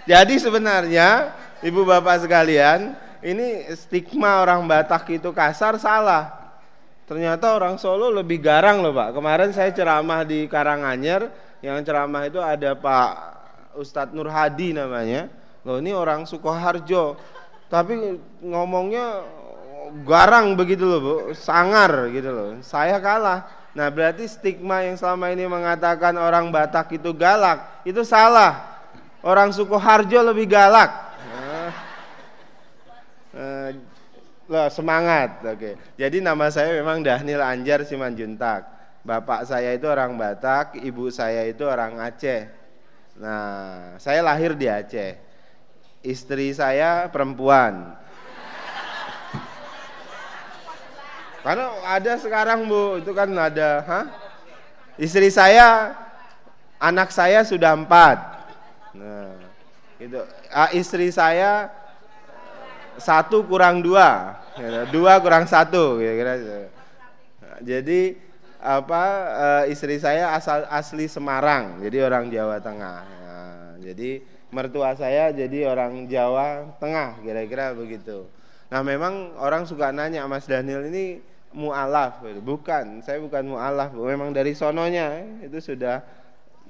Jadi 0.04 0.36
sebenarnya 0.36 1.32
ibu 1.64 1.80
bapak 1.88 2.28
sekalian, 2.28 2.92
ini 3.24 3.72
stigma 3.72 4.44
orang 4.44 4.68
Batak 4.68 5.08
itu 5.16 5.32
kasar 5.32 5.80
salah. 5.80 6.39
Ternyata 7.10 7.58
orang 7.58 7.74
Solo 7.74 8.06
lebih 8.14 8.38
garang 8.38 8.86
loh 8.86 8.94
pak. 8.94 9.18
Kemarin 9.18 9.50
saya 9.50 9.74
ceramah 9.74 10.22
di 10.22 10.46
Karanganyar, 10.46 11.26
yang 11.58 11.82
ceramah 11.82 12.22
itu 12.30 12.38
ada 12.38 12.78
Pak 12.78 13.10
Ustadz 13.74 14.14
Nur 14.14 14.30
Hadi 14.30 14.78
namanya. 14.78 15.26
Loh 15.66 15.82
ini 15.82 15.90
orang 15.90 16.22
Sukoharjo, 16.22 17.18
tapi 17.66 18.14
ngomongnya 18.46 19.26
garang 20.06 20.54
begitu 20.54 20.86
loh 20.86 21.00
bu, 21.02 21.14
sangar 21.34 22.14
gitu 22.14 22.30
loh. 22.30 22.48
Saya 22.62 23.02
kalah. 23.02 23.42
Nah 23.74 23.90
berarti 23.90 24.30
stigma 24.30 24.86
yang 24.86 24.94
selama 24.94 25.34
ini 25.34 25.50
mengatakan 25.50 26.14
orang 26.14 26.46
Batak 26.54 26.94
itu 26.94 27.10
galak, 27.10 27.82
itu 27.82 28.06
salah. 28.06 28.86
Orang 29.26 29.50
Sukoharjo 29.50 30.30
lebih 30.30 30.46
galak. 30.46 31.10
Nah, 31.26 31.74
eh, 33.34 33.68
loh, 34.50 34.66
semangat, 34.66 35.46
oke. 35.46 35.78
Jadi 35.94 36.18
nama 36.18 36.50
saya 36.50 36.74
memang 36.74 37.06
Dahnil 37.06 37.38
Anjar 37.38 37.86
Simanjuntak. 37.86 38.66
Bapak 39.06 39.46
saya 39.46 39.72
itu 39.72 39.86
orang 39.86 40.18
Batak, 40.18 40.76
ibu 40.82 41.08
saya 41.08 41.46
itu 41.46 41.62
orang 41.64 42.02
Aceh. 42.02 42.50
Nah, 43.16 43.94
saya 43.96 44.20
lahir 44.20 44.58
di 44.58 44.66
Aceh. 44.66 45.16
Istri 46.02 46.52
saya 46.52 47.06
perempuan. 47.08 47.96
Karena 51.40 51.72
ada 51.88 52.12
sekarang 52.20 52.68
Bu, 52.68 53.00
itu 53.00 53.16
kan 53.16 53.32
ada, 53.32 53.70
ha? 53.88 54.00
Istri 55.00 55.32
saya, 55.32 55.96
anak 56.76 57.08
saya 57.08 57.40
sudah 57.40 57.72
empat. 57.72 58.18
Nah, 58.92 59.32
itu. 59.96 60.20
Ah, 60.52 60.68
istri 60.76 61.08
saya 61.08 61.72
satu 62.98 63.46
kurang 63.46 63.84
dua, 63.84 64.40
dua 64.90 65.20
kurang 65.22 65.46
satu, 65.46 66.00
kira-kira. 66.00 66.66
Jadi 67.60 68.16
apa 68.60 69.02
uh, 69.32 69.64
istri 69.72 69.96
saya 69.96 70.36
asal 70.36 70.68
asli 70.68 71.08
Semarang, 71.08 71.80
jadi 71.80 72.04
orang 72.04 72.28
Jawa 72.28 72.60
Tengah. 72.60 73.00
Nah, 73.04 73.72
jadi 73.80 74.20
mertua 74.52 74.92
saya 74.96 75.32
jadi 75.32 75.68
orang 75.68 76.04
Jawa 76.08 76.76
Tengah, 76.76 77.20
kira-kira 77.24 77.72
begitu. 77.72 78.28
Nah, 78.68 78.84
memang 78.84 79.34
orang 79.40 79.64
suka 79.64 79.90
nanya 79.90 80.28
Mas 80.28 80.44
Daniel 80.44 80.86
ini 80.92 81.24
mualaf, 81.56 82.22
bukan? 82.44 83.00
Saya 83.02 83.18
bukan 83.18 83.48
mualaf, 83.48 83.96
memang 83.96 84.30
dari 84.30 84.52
sononya 84.52 85.24
itu 85.40 85.58
sudah 85.58 86.04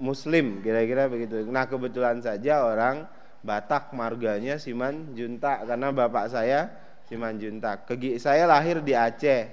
Muslim, 0.00 0.64
kira-kira 0.64 1.10
begitu. 1.10 1.44
Nah, 1.44 1.68
kebetulan 1.68 2.22
saja 2.24 2.64
orang 2.64 3.04
Batak 3.40 3.96
marganya 3.96 4.60
Siman 4.60 5.16
Junta 5.16 5.64
karena 5.64 5.88
bapak 5.90 6.28
saya 6.28 6.68
Siman 7.08 7.40
Junta. 7.40 7.80
Kegi 7.82 8.20
saya 8.20 8.44
lahir 8.44 8.84
di 8.84 8.92
Aceh. 8.92 9.48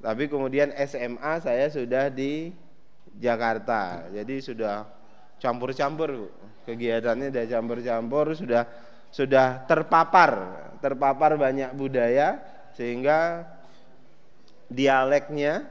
Tapi 0.00 0.28
kemudian 0.28 0.72
SMA 0.84 1.40
saya 1.40 1.68
sudah 1.68 2.08
di 2.08 2.52
Jakarta. 3.20 4.08
Jadi 4.12 4.40
sudah 4.40 4.88
campur-campur 5.38 6.32
kegiatannya 6.64 7.28
sudah 7.28 7.46
campur-campur 7.46 8.26
sudah 8.32 8.62
sudah 9.12 9.68
terpapar 9.68 10.32
terpapar 10.80 11.36
banyak 11.36 11.70
budaya 11.76 12.40
sehingga 12.72 13.44
dialeknya 14.72 15.68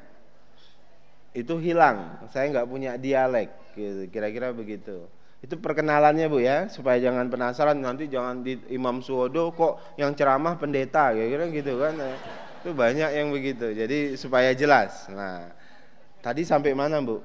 itu 1.34 1.58
hilang 1.58 2.24
saya 2.30 2.54
nggak 2.54 2.70
punya 2.70 2.92
dialek 2.96 3.50
gitu, 3.74 4.06
kira-kira 4.14 4.54
begitu 4.54 5.10
itu 5.44 5.60
perkenalannya 5.60 6.32
bu 6.32 6.40
ya 6.40 6.72
supaya 6.72 6.98
jangan 7.04 7.28
penasaran 7.28 7.76
nanti 7.76 8.08
jangan 8.08 8.42
di 8.42 8.56
Imam 8.72 9.04
Suwodo 9.04 9.52
kok 9.52 10.00
yang 10.00 10.16
ceramah 10.16 10.56
pendeta 10.56 11.12
kira-kira 11.12 11.52
gitu 11.52 11.84
kan 11.84 12.00
itu 12.64 12.72
banyak 12.72 13.12
yang 13.12 13.28
begitu. 13.28 13.76
Jadi 13.76 14.16
supaya 14.16 14.56
jelas. 14.56 15.12
Nah, 15.12 15.52
tadi 16.24 16.48
sampai 16.48 16.72
mana, 16.72 17.04
Bu? 17.04 17.20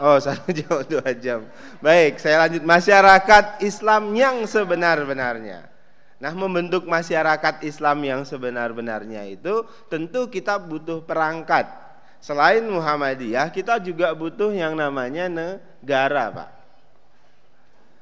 Oh, 0.00 0.16
satu 0.24 0.48
jam, 0.56 0.80
dua 0.88 1.12
jam. 1.12 1.44
Baik, 1.84 2.16
saya 2.16 2.48
lanjut. 2.48 2.64
Masyarakat 2.64 3.60
Islam 3.60 4.16
yang 4.16 4.48
sebenar-benarnya. 4.48 5.68
Nah, 6.16 6.32
membentuk 6.32 6.88
masyarakat 6.88 7.60
Islam 7.68 8.00
yang 8.00 8.24
sebenar-benarnya 8.24 9.28
itu 9.28 9.68
tentu 9.92 10.32
kita 10.32 10.56
butuh 10.56 11.04
perangkat. 11.04 11.68
Selain 12.18 12.66
Muhammadiyah, 12.66 13.48
kita 13.54 13.78
juga 13.78 14.10
butuh 14.10 14.50
yang 14.50 14.74
namanya 14.74 15.30
negara, 15.30 16.34
Pak. 16.34 16.50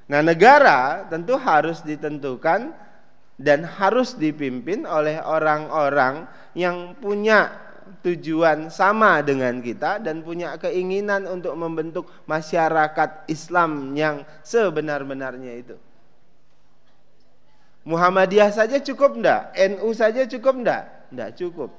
Nah, 0.06 0.20
negara 0.22 1.04
tentu 1.10 1.34
harus 1.36 1.82
ditentukan 1.82 2.72
dan 3.36 3.66
harus 3.66 4.16
dipimpin 4.16 4.88
oleh 4.88 5.20
orang-orang 5.20 6.24
yang 6.56 6.96
punya 6.96 7.52
tujuan 8.00 8.72
sama 8.72 9.20
dengan 9.22 9.60
kita 9.60 10.00
dan 10.02 10.24
punya 10.24 10.56
keinginan 10.56 11.26
untuk 11.28 11.54
membentuk 11.54 12.08
masyarakat 12.24 13.28
Islam 13.30 13.94
yang 13.94 14.24
sebenar-benarnya 14.42 15.52
itu. 15.58 15.76
Muhammadiyah 17.86 18.50
saja 18.50 18.82
cukup 18.82 19.22
enggak? 19.22 19.54
NU 19.54 19.88
saja 19.94 20.26
cukup 20.26 20.54
enggak? 20.58 20.82
Enggak 21.14 21.30
cukup. 21.38 21.70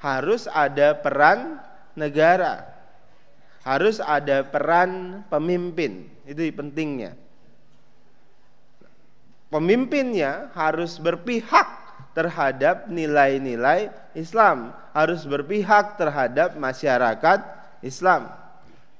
Harus 0.00 0.48
ada 0.48 0.96
peran 0.96 1.60
negara. 1.92 2.64
Harus 3.62 4.00
ada 4.00 4.42
peran 4.42 5.22
pemimpin. 5.28 6.08
Itu 6.24 6.40
pentingnya 6.56 7.14
pemimpinnya 9.50 10.48
harus 10.54 10.96
berpihak 10.96 11.66
terhadap 12.14 12.88
nilai-nilai 12.88 13.90
Islam, 14.16 14.74
harus 14.94 15.26
berpihak 15.26 15.98
terhadap 15.98 16.56
masyarakat 16.56 17.38
Islam. 17.84 18.30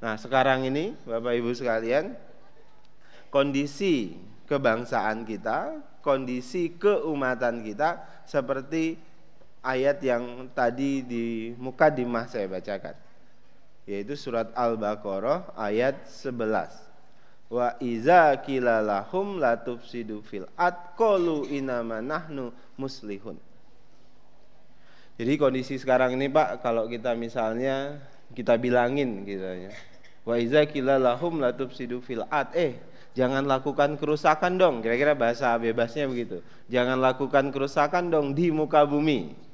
Nah, 0.03 0.15
sekarang 0.19 0.67
ini 0.67 0.95
Bapak 1.07 1.35
Ibu 1.39 1.51
sekalian, 1.55 2.15
kondisi 3.31 4.19
kebangsaan 4.47 5.27
kita, 5.27 5.81
kondisi 6.03 6.75
keumatan 6.79 7.63
kita 7.63 8.03
seperti 8.27 8.99
ayat 9.61 10.01
yang 10.01 10.49
tadi 10.53 11.05
di 11.05 11.25
muka 11.57 11.93
dimah 11.93 12.27
saya 12.29 12.49
bacakan 12.49 12.97
yaitu 13.89 14.15
surat 14.15 14.53
Al-Baqarah 14.55 15.57
ayat 15.59 16.07
11 16.07 16.91
wa 17.51 17.75
iza 17.83 18.39
kilalahum 18.47 19.43
la 19.43 19.59
tufsidu 19.59 20.23
fil 20.23 20.47
qalu 20.95 21.51
inama 21.51 21.99
nahnu 21.99 22.55
muslihun. 22.79 23.35
Jadi 25.19 25.33
kondisi 25.37 25.77
sekarang 25.77 26.17
ini 26.17 26.31
Pak 26.31 26.63
kalau 26.65 26.87
kita 26.87 27.13
misalnya 27.19 27.99
kita 28.33 28.57
bilangin 28.57 29.27
gitu 29.27 29.43
ya. 29.43 29.75
Wa 30.23 30.39
iza 30.39 30.65
kilalahum 30.71 31.43
la 31.43 31.51
tufsidu 31.51 31.99
fil 31.99 32.23
at 32.31 32.55
eh 32.55 32.79
jangan 33.19 33.43
lakukan 33.43 33.99
kerusakan 33.99 34.55
dong 34.55 34.87
kira-kira 34.87 35.19
bahasa 35.19 35.59
bebasnya 35.59 36.07
begitu. 36.07 36.47
Jangan 36.71 37.03
lakukan 37.03 37.51
kerusakan 37.51 38.15
dong 38.15 38.39
di 38.39 38.55
muka 38.55 38.87
bumi. 38.87 39.50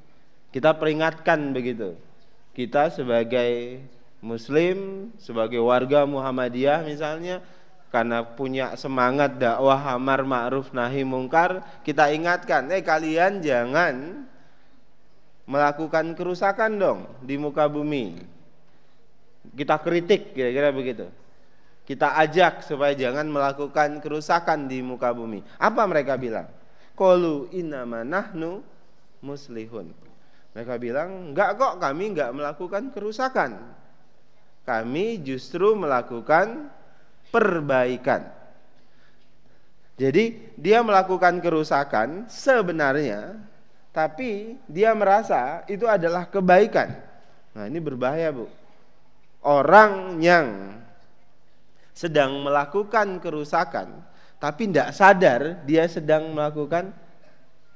Kita 0.56 0.72
peringatkan 0.72 1.52
begitu. 1.52 2.00
Kita 2.56 2.88
sebagai 2.88 3.84
muslim, 4.24 5.12
sebagai 5.20 5.60
warga 5.60 6.08
Muhammadiyah 6.08 6.80
misalnya 6.80 7.44
karena 7.92 8.24
punya 8.24 8.72
semangat 8.72 9.36
dakwah 9.36 9.76
amar 9.92 10.24
ma'ruf 10.24 10.72
nahi 10.72 11.04
mungkar 11.04 11.60
kita 11.84 12.08
ingatkan 12.08 12.72
eh 12.72 12.80
kalian 12.80 13.44
jangan 13.44 14.24
melakukan 15.44 16.16
kerusakan 16.16 16.80
dong 16.80 17.00
di 17.20 17.36
muka 17.36 17.68
bumi. 17.68 18.16
Kita 19.52 19.76
kritik 19.76 20.32
kira-kira 20.32 20.72
begitu. 20.72 21.04
Kita 21.84 22.16
ajak 22.16 22.64
supaya 22.64 22.96
jangan 22.96 23.28
melakukan 23.28 24.00
kerusakan 24.00 24.72
di 24.72 24.80
muka 24.80 25.12
bumi. 25.12 25.44
Apa 25.60 25.84
mereka 25.84 26.16
bilang? 26.16 26.48
Kolu 26.96 27.52
inama 27.52 28.08
nahnu 28.08 28.64
muslihun 29.20 30.05
mereka 30.56 30.80
bilang 30.80 31.36
enggak 31.36 31.60
kok 31.60 31.76
kami 31.76 32.16
enggak 32.16 32.32
melakukan 32.32 32.88
kerusakan 32.88 33.76
kami 34.66 35.22
justru 35.22 35.78
melakukan 35.78 36.66
perbaikan. 37.30 38.26
Jadi 39.96 40.52
dia 40.58 40.82
melakukan 40.82 41.38
kerusakan 41.38 42.26
sebenarnya 42.26 43.38
tapi 43.94 44.60
dia 44.68 44.92
merasa 44.92 45.64
itu 45.70 45.88
adalah 45.88 46.28
kebaikan. 46.28 46.92
Nah, 47.56 47.64
ini 47.64 47.80
berbahaya, 47.80 48.28
Bu. 48.34 48.44
Orang 49.40 50.20
yang 50.20 50.76
sedang 51.96 52.44
melakukan 52.44 53.22
kerusakan 53.22 54.04
tapi 54.36 54.68
tidak 54.68 54.92
sadar 54.92 55.64
dia 55.64 55.88
sedang 55.88 56.34
melakukan 56.34 56.92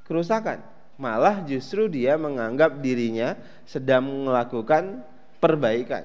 kerusakan. 0.05 0.61
Malah 1.01 1.41
justru 1.49 1.89
dia 1.89 2.21
menganggap 2.21 2.77
dirinya 2.85 3.33
sedang 3.65 4.29
melakukan 4.29 5.01
perbaikan. 5.41 6.05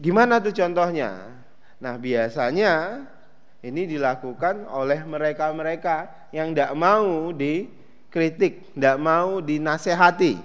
Gimana 0.00 0.40
tuh 0.40 0.56
contohnya? 0.56 1.36
Nah 1.84 2.00
biasanya 2.00 3.04
ini 3.60 3.84
dilakukan 3.84 4.64
oleh 4.72 5.04
mereka-mereka 5.04 6.28
yang 6.32 6.56
tidak 6.56 6.72
mau 6.72 7.28
dikritik, 7.28 8.72
tidak 8.72 8.96
mau 8.96 9.44
dinasehati. 9.44 10.40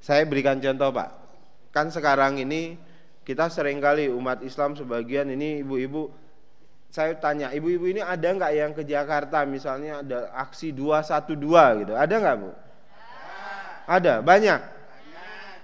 Saya 0.00 0.24
berikan 0.24 0.56
contoh 0.56 0.88
Pak. 0.88 1.10
kan 1.70 1.86
sekarang 1.86 2.40
ini 2.42 2.74
kita 3.22 3.46
sering 3.46 3.78
kali 3.78 4.10
umat 4.10 4.42
Islam 4.42 4.74
sebagian 4.74 5.30
ini 5.30 5.62
ibu-ibu 5.62 6.10
saya 6.90 7.14
tanya 7.14 7.54
ibu-ibu 7.54 7.86
ini 7.86 8.02
ada 8.02 8.26
nggak 8.34 8.52
yang 8.52 8.72
ke 8.74 8.82
Jakarta? 8.82 9.46
Misalnya 9.46 10.02
ada 10.02 10.34
aksi 10.34 10.74
212 10.74 11.86
gitu. 11.86 11.94
Ada 11.94 12.14
nggak 12.18 12.36
bu? 12.42 12.50
Ada. 13.86 14.14
Banyak. 14.18 14.60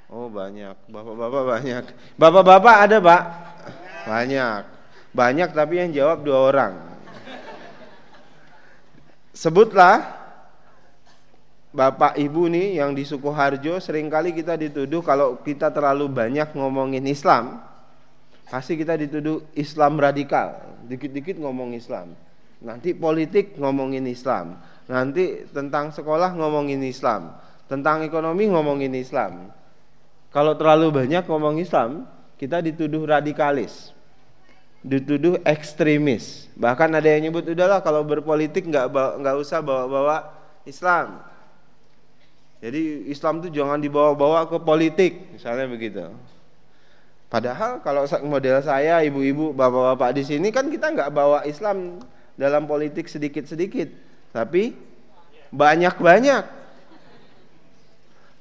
Oh 0.06 0.30
banyak. 0.30 0.78
Bapak-bapak 0.86 1.42
banyak. 1.50 1.84
Bapak-bapak 2.14 2.76
ada 2.86 2.96
pak? 3.02 3.22
Banyak. 4.06 4.62
Banyak 5.10 5.50
tapi 5.50 5.74
yang 5.82 5.90
jawab 5.90 6.22
dua 6.22 6.38
orang. 6.46 6.72
Sebutlah 9.34 10.14
Bapak 11.76 12.16
Ibu 12.16 12.48
nih 12.48 12.80
yang 12.80 12.96
di 12.96 13.04
Sukoharjo 13.04 13.76
sering 13.82 14.08
kali 14.08 14.32
kita 14.32 14.56
dituduh 14.56 15.04
kalau 15.04 15.42
kita 15.44 15.68
terlalu 15.74 16.08
banyak 16.08 16.56
ngomongin 16.56 17.04
Islam 17.04 17.60
pasti 18.46 18.78
kita 18.78 18.94
dituduh 18.94 19.42
Islam 19.58 19.98
radikal. 19.98 20.62
Dikit-dikit 20.86 21.36
ngomong 21.42 21.74
Islam. 21.74 22.14
Nanti 22.62 22.96
politik 22.96 23.58
ngomongin 23.58 24.06
Islam. 24.06 24.56
Nanti 24.86 25.44
tentang 25.50 25.90
sekolah 25.90 26.32
ngomongin 26.38 26.80
Islam. 26.86 27.34
Tentang 27.66 28.06
ekonomi 28.06 28.46
ngomongin 28.46 28.94
Islam. 28.94 29.50
Kalau 30.30 30.54
terlalu 30.54 31.04
banyak 31.04 31.26
ngomong 31.26 31.58
Islam 31.58 32.06
kita 32.38 32.62
dituduh 32.62 33.02
radikalis. 33.04 33.90
Dituduh 34.86 35.42
ekstremis. 35.42 36.46
Bahkan 36.54 36.94
ada 36.94 37.08
yang 37.10 37.28
nyebut 37.28 37.50
udahlah 37.50 37.82
kalau 37.82 38.06
berpolitik 38.06 38.70
nggak 38.70 38.86
nggak 38.94 39.36
usah 39.42 39.58
bawa-bawa 39.58 40.30
Islam. 40.62 41.22
Jadi 42.62 43.10
Islam 43.12 43.44
itu 43.44 43.60
jangan 43.60 43.76
dibawa-bawa 43.76 44.48
ke 44.48 44.56
politik, 44.58 45.36
misalnya 45.36 45.68
begitu. 45.68 46.08
Padahal 47.26 47.82
kalau 47.82 48.06
model 48.22 48.62
saya, 48.62 49.02
ibu-ibu, 49.02 49.50
bapak-bapak 49.50 50.14
di 50.14 50.22
sini 50.22 50.54
kan 50.54 50.70
kita 50.70 50.94
nggak 50.94 51.10
bawa 51.10 51.42
Islam 51.42 51.98
dalam 52.38 52.70
politik 52.70 53.10
sedikit-sedikit, 53.10 53.90
tapi 54.30 54.78
banyak-banyak. 55.50 56.44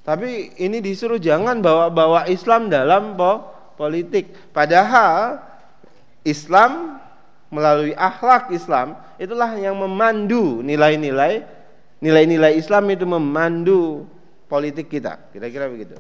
Tapi 0.06 0.54
ini 0.62 0.86
disuruh 0.86 1.18
jangan 1.18 1.66
bawa-bawa 1.66 2.30
Islam 2.30 2.70
dalam 2.70 3.18
po 3.18 3.42
politik. 3.74 4.54
Padahal 4.54 5.42
Islam 6.22 7.02
melalui 7.50 7.98
akhlak 7.98 8.54
Islam 8.54 9.02
itulah 9.18 9.50
yang 9.58 9.82
memandu 9.82 10.62
nilai-nilai 10.62 11.42
nilai-nilai 12.06 12.54
Islam 12.54 12.86
itu 12.94 13.06
memandu 13.10 14.06
politik 14.46 14.94
kita, 14.94 15.34
kira-kira 15.34 15.66
begitu. 15.66 15.98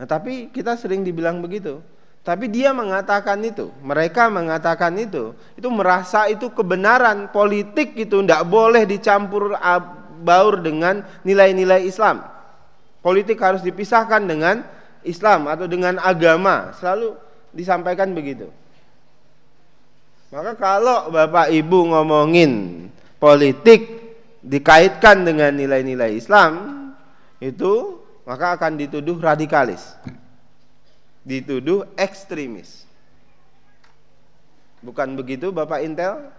Nah, 0.00 0.08
tapi 0.08 0.48
kita 0.48 0.80
sering 0.80 1.04
dibilang 1.04 1.44
begitu. 1.44 1.84
Tapi 2.24 2.48
dia 2.48 2.72
mengatakan 2.72 3.36
itu, 3.44 3.68
mereka 3.84 4.32
mengatakan 4.32 4.96
itu, 4.96 5.36
itu 5.60 5.68
merasa 5.68 6.24
itu 6.28 6.48
kebenaran 6.52 7.28
politik 7.28 7.92
itu 8.00 8.24
tidak 8.24 8.48
boleh 8.48 8.88
dicampur 8.88 9.52
baur 10.24 10.60
dengan 10.64 11.04
nilai-nilai 11.20 11.84
Islam. 11.84 12.24
Politik 13.04 13.36
harus 13.40 13.60
dipisahkan 13.60 14.24
dengan 14.24 14.64
Islam 15.04 15.48
atau 15.52 15.68
dengan 15.68 16.00
agama, 16.00 16.72
selalu 16.80 17.16
disampaikan 17.52 18.12
begitu. 18.16 18.48
Maka 20.32 20.56
kalau 20.56 21.12
Bapak 21.12 21.52
Ibu 21.52 21.92
ngomongin 21.92 22.52
politik 23.20 24.00
dikaitkan 24.40 25.28
dengan 25.28 25.52
nilai-nilai 25.56 26.16
Islam 26.16 26.52
itu 27.40 27.99
maka 28.30 28.54
akan 28.54 28.78
dituduh 28.78 29.18
radikalis. 29.18 29.82
Dituduh 31.26 31.82
ekstremis. 31.98 32.86
Bukan 34.86 35.18
begitu 35.18 35.50
Bapak 35.50 35.82
Intel? 35.82 36.30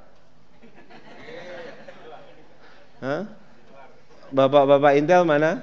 Bapak-bapak 4.31 4.95
Intel 4.95 5.27
mana? 5.27 5.59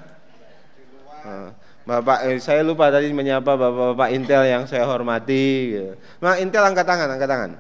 Bapak 1.88 2.29
eh, 2.29 2.37
saya 2.37 2.61
lupa 2.61 2.93
tadi 2.93 3.09
menyapa 3.17 3.57
bapak-bapak 3.57 4.12
Intel 4.12 4.45
yang 4.45 4.69
saya 4.69 4.85
hormati. 4.85 5.73
Nah, 6.21 6.37
Intel 6.37 6.61
angkat 6.69 6.85
tangan, 6.85 7.09
angkat 7.09 7.29
tangan. 7.33 7.51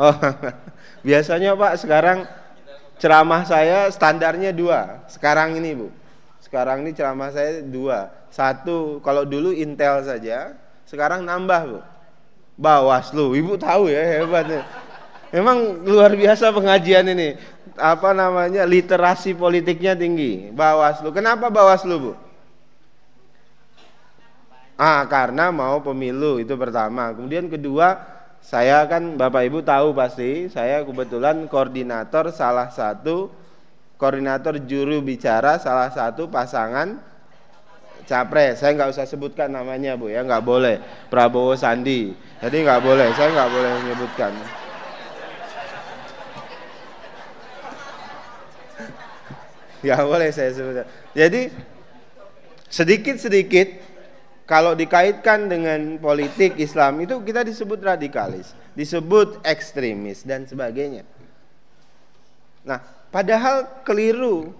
Oh, 0.00 0.16
biasanya 1.06 1.52
Pak 1.52 1.84
sekarang 1.84 2.24
ceramah 2.96 3.44
saya 3.44 3.92
standarnya 3.92 4.56
dua. 4.56 5.04
Sekarang 5.12 5.52
ini 5.60 5.76
bu, 5.76 5.92
sekarang 6.54 6.86
ini 6.86 6.94
ceramah 6.94 7.34
saya 7.34 7.66
dua. 7.66 8.14
Satu 8.30 9.02
kalau 9.02 9.26
dulu 9.26 9.50
Intel 9.50 10.06
saja, 10.06 10.54
sekarang 10.86 11.26
nambah 11.26 11.62
bu. 11.66 11.78
Bawaslu, 12.54 13.34
ibu 13.34 13.58
tahu 13.58 13.90
ya 13.90 14.22
hebatnya. 14.22 14.62
Memang 15.34 15.82
luar 15.82 16.14
biasa 16.14 16.54
pengajian 16.54 17.10
ini. 17.10 17.34
Apa 17.74 18.14
namanya 18.14 18.62
literasi 18.62 19.34
politiknya 19.34 19.98
tinggi. 19.98 20.54
Bawaslu. 20.54 21.10
Kenapa 21.10 21.50
Bawaslu 21.50 21.94
bu? 21.98 22.12
Ah 24.78 25.02
karena 25.10 25.50
mau 25.50 25.82
pemilu 25.82 26.38
itu 26.38 26.54
pertama. 26.54 27.10
Kemudian 27.18 27.50
kedua 27.50 27.98
saya 28.38 28.86
kan 28.86 29.18
Bapak 29.18 29.42
Ibu 29.50 29.58
tahu 29.66 29.90
pasti, 29.90 30.46
saya 30.54 30.86
kebetulan 30.86 31.50
koordinator 31.50 32.30
salah 32.30 32.70
satu 32.70 33.42
koordinator 33.96 34.58
juru 34.62 35.00
bicara 35.00 35.58
salah 35.62 35.90
satu 35.90 36.26
pasangan 36.26 36.98
capres. 38.04 38.60
Saya 38.60 38.76
nggak 38.76 38.90
usah 38.92 39.08
sebutkan 39.08 39.48
namanya 39.50 39.96
Bu 39.96 40.12
ya, 40.12 40.22
nggak 40.22 40.44
boleh. 40.44 40.78
Prabowo 41.08 41.56
Sandi. 41.56 42.12
Jadi 42.38 42.56
nggak 42.62 42.80
boleh, 42.84 43.08
saya 43.16 43.32
nggak 43.32 43.50
boleh 43.50 43.70
menyebutkan. 43.82 44.32
Nggak 49.84 50.00
boleh 50.04 50.28
saya 50.32 50.48
sebutkan. 50.52 50.88
Jadi 51.12 51.52
sedikit-sedikit 52.72 53.68
kalau 54.44 54.76
dikaitkan 54.76 55.48
dengan 55.48 55.96
politik 55.96 56.60
Islam 56.60 57.00
itu 57.00 57.16
kita 57.24 57.44
disebut 57.44 57.80
radikalis, 57.80 58.52
disebut 58.76 59.40
ekstremis 59.40 60.20
dan 60.20 60.44
sebagainya. 60.44 61.08
Nah, 62.64 62.80
padahal 63.14 63.86
keliru. 63.86 64.50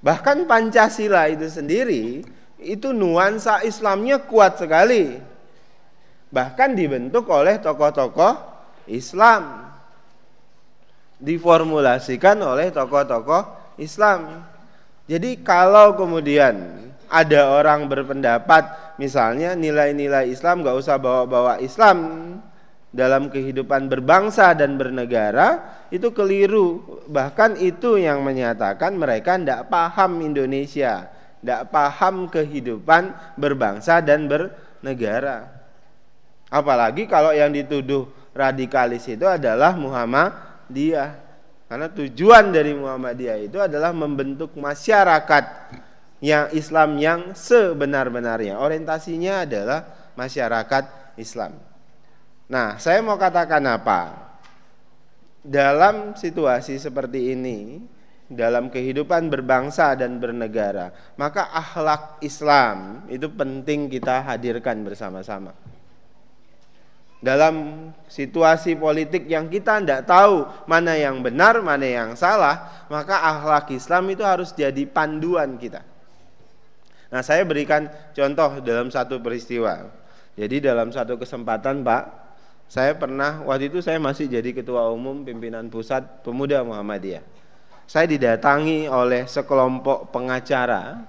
Bahkan 0.00 0.48
Pancasila 0.48 1.28
itu 1.28 1.44
sendiri 1.52 2.24
itu 2.56 2.88
nuansa 2.96 3.60
Islamnya 3.60 4.16
kuat 4.24 4.56
sekali. 4.56 5.20
Bahkan 6.32 6.72
dibentuk 6.72 7.28
oleh 7.28 7.60
tokoh-tokoh 7.60 8.40
Islam. 8.88 9.68
Diformulasikan 11.20 12.40
oleh 12.40 12.72
tokoh-tokoh 12.72 13.76
Islam. 13.76 14.40
Jadi 15.04 15.44
kalau 15.44 15.92
kemudian 15.92 16.80
ada 17.12 17.52
orang 17.52 17.84
berpendapat 17.92 18.96
misalnya 18.96 19.52
nilai-nilai 19.52 20.32
Islam 20.32 20.64
nggak 20.64 20.78
usah 20.80 20.96
bawa-bawa 20.96 21.60
Islam 21.60 21.98
dalam 22.92 23.32
kehidupan 23.32 23.88
berbangsa 23.88 24.52
dan 24.52 24.76
bernegara 24.76 25.80
itu 25.88 26.12
keliru 26.12 27.00
bahkan 27.08 27.56
itu 27.56 27.96
yang 27.96 28.20
menyatakan 28.20 28.92
mereka 28.94 29.40
tidak 29.40 29.72
paham 29.72 30.20
Indonesia 30.20 31.08
tidak 31.40 31.72
paham 31.72 32.28
kehidupan 32.28 33.16
berbangsa 33.40 34.04
dan 34.04 34.28
bernegara 34.28 35.48
apalagi 36.52 37.08
kalau 37.08 37.32
yang 37.32 37.48
dituduh 37.48 38.06
radikalis 38.36 39.08
itu 39.08 39.24
adalah 39.24 39.72
Muhammadiyah 39.72 41.22
karena 41.72 41.88
tujuan 41.88 42.52
dari 42.52 42.76
Muhammadiyah 42.76 43.48
itu 43.48 43.56
adalah 43.56 43.96
membentuk 43.96 44.52
masyarakat 44.60 45.44
yang 46.20 46.52
Islam 46.52 47.00
yang 47.00 47.20
sebenar-benarnya. 47.32 48.60
Orientasinya 48.60 49.48
adalah 49.48 50.12
masyarakat 50.12 51.16
Islam. 51.16 51.71
Nah, 52.52 52.76
saya 52.76 53.00
mau 53.00 53.16
katakan 53.16 53.64
apa? 53.64 54.12
Dalam 55.40 56.12
situasi 56.12 56.76
seperti 56.76 57.32
ini, 57.32 57.80
dalam 58.28 58.68
kehidupan 58.68 59.32
berbangsa 59.32 59.96
dan 59.96 60.20
bernegara, 60.20 60.92
maka 61.16 61.48
akhlak 61.48 62.20
Islam 62.20 63.08
itu 63.08 63.24
penting 63.32 63.88
kita 63.88 64.20
hadirkan 64.28 64.84
bersama-sama. 64.84 65.56
Dalam 67.24 67.88
situasi 68.04 68.76
politik 68.76 69.30
yang 69.32 69.48
kita 69.48 69.80
tidak 69.80 70.04
tahu 70.04 70.44
mana 70.68 70.92
yang 70.92 71.24
benar, 71.24 71.56
mana 71.64 71.88
yang 71.88 72.12
salah, 72.20 72.84
maka 72.92 73.16
akhlak 73.16 73.72
Islam 73.72 74.12
itu 74.12 74.28
harus 74.28 74.52
jadi 74.52 74.84
panduan 74.84 75.56
kita. 75.56 75.80
Nah, 77.08 77.24
saya 77.24 77.48
berikan 77.48 77.88
contoh 78.12 78.60
dalam 78.60 78.92
satu 78.92 79.24
peristiwa. 79.24 79.88
Jadi 80.36 80.64
dalam 80.64 80.92
satu 80.92 81.16
kesempatan, 81.16 81.84
Pak, 81.84 82.21
saya 82.72 82.96
pernah 82.96 83.44
waktu 83.44 83.68
itu 83.68 83.84
saya 83.84 84.00
masih 84.00 84.32
jadi 84.32 84.48
ketua 84.56 84.88
umum 84.88 85.28
pimpinan 85.28 85.68
pusat 85.68 86.24
pemuda 86.24 86.64
Muhammadiyah. 86.64 87.20
Saya 87.84 88.08
didatangi 88.08 88.88
oleh 88.88 89.28
sekelompok 89.28 90.08
pengacara 90.08 91.04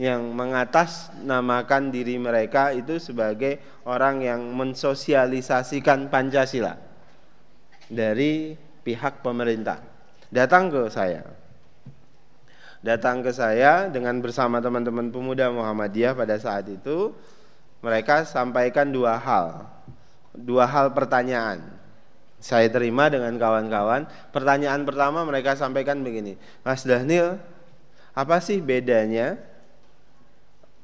yang 0.00 0.32
mengatasnamakan 0.32 1.92
diri 1.92 2.16
mereka 2.16 2.72
itu 2.72 2.96
sebagai 2.96 3.60
orang 3.84 4.24
yang 4.24 4.40
mensosialisasikan 4.56 6.08
Pancasila 6.08 6.80
dari 7.92 8.56
pihak 8.80 9.20
pemerintah. 9.20 9.84
Datang 10.32 10.72
ke 10.72 10.88
saya. 10.88 11.20
Datang 12.80 13.20
ke 13.20 13.28
saya 13.28 13.92
dengan 13.92 14.24
bersama 14.24 14.56
teman-teman 14.64 15.12
pemuda 15.12 15.52
Muhammadiyah 15.52 16.16
pada 16.16 16.40
saat 16.40 16.64
itu 16.72 17.12
mereka 17.84 18.24
sampaikan 18.24 18.88
dua 18.88 19.20
hal. 19.20 19.73
Dua 20.34 20.66
hal 20.66 20.90
pertanyaan. 20.90 21.62
Saya 22.42 22.68
terima 22.68 23.08
dengan 23.08 23.32
kawan-kawan. 23.40 24.04
Pertanyaan 24.34 24.84
pertama 24.84 25.24
mereka 25.24 25.56
sampaikan 25.56 26.04
begini, 26.04 26.36
Mas 26.60 26.84
Daniel, 26.84 27.40
apa 28.12 28.36
sih 28.42 28.60
bedanya 28.60 29.40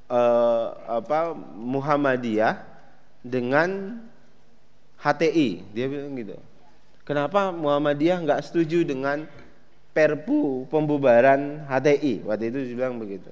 uh, 0.08 0.72
apa 0.88 1.36
Muhammadiyah 1.58 2.64
dengan 3.20 4.00
HTI? 4.98 5.68
Dia 5.76 5.86
bilang 5.86 6.16
gitu. 6.16 6.36
Kenapa 7.04 7.50
Muhammadiyah 7.50 8.22
nggak 8.22 8.42
setuju 8.46 8.86
dengan 8.86 9.26
Perpu 9.90 10.70
pembubaran 10.70 11.66
HTI? 11.66 12.22
Waktu 12.22 12.54
itu 12.54 12.58
dia 12.62 12.76
bilang 12.78 13.02
begitu. 13.02 13.30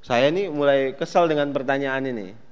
Saya 0.00 0.32
ini 0.32 0.48
mulai 0.48 0.96
kesal 0.96 1.28
dengan 1.28 1.52
pertanyaan 1.52 2.08
ini. 2.08 2.45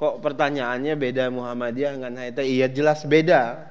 Kok 0.00 0.24
pertanyaannya 0.24 0.96
beda 0.96 1.28
Muhammadiyah 1.28 2.00
dengan 2.00 2.16
HTI? 2.16 2.64
Ya 2.64 2.68
jelas 2.72 3.04
beda. 3.04 3.68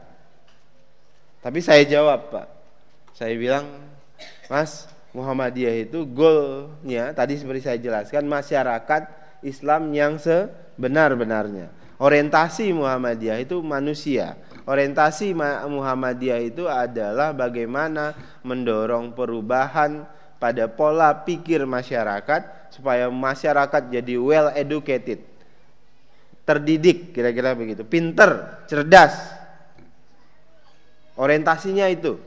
Tapi 1.41 1.57
saya 1.57 1.81
jawab, 1.89 2.29
Pak. 2.29 2.47
Saya 3.17 3.33
bilang, 3.33 3.65
Mas, 4.45 4.85
Muhammadiyah 5.09 5.89
itu 5.89 6.05
goalnya 6.05 7.17
tadi 7.17 7.33
seperti 7.33 7.65
saya 7.65 7.81
jelaskan 7.81 8.29
masyarakat 8.29 9.09
Islam 9.41 9.89
yang 9.89 10.21
sebenar-benarnya. 10.21 11.73
Orientasi 11.97 12.71
Muhammadiyah 12.77 13.41
itu 13.41 13.59
manusia. 13.65 14.37
Orientasi 14.69 15.33
Muhammadiyah 15.65 16.39
itu 16.45 16.69
adalah 16.69 17.33
bagaimana 17.33 18.13
mendorong 18.45 19.17
perubahan 19.17 20.05
pada 20.37 20.69
pola 20.69 21.11
pikir 21.25 21.65
masyarakat 21.65 22.71
supaya 22.71 23.09
masyarakat 23.09 23.89
jadi 23.89 24.15
well 24.21 24.53
educated. 24.53 25.25
Terdidik 26.49 27.13
kira-kira 27.13 27.53
begitu, 27.53 27.85
pinter, 27.85 28.65
cerdas. 28.65 29.13
Orientasinya 31.13 31.85
itu. 31.85 32.17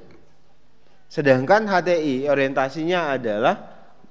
Sedangkan 1.10 1.66
HTI 1.66 2.30
orientasinya 2.30 3.18
adalah 3.18 3.58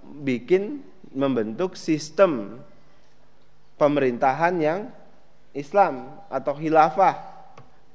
bikin 0.03 0.83
membentuk 1.15 1.79
sistem 1.79 2.59
pemerintahan 3.79 4.59
yang 4.59 4.79
Islam 5.55 6.11
atau 6.27 6.59
khilafah. 6.59 7.15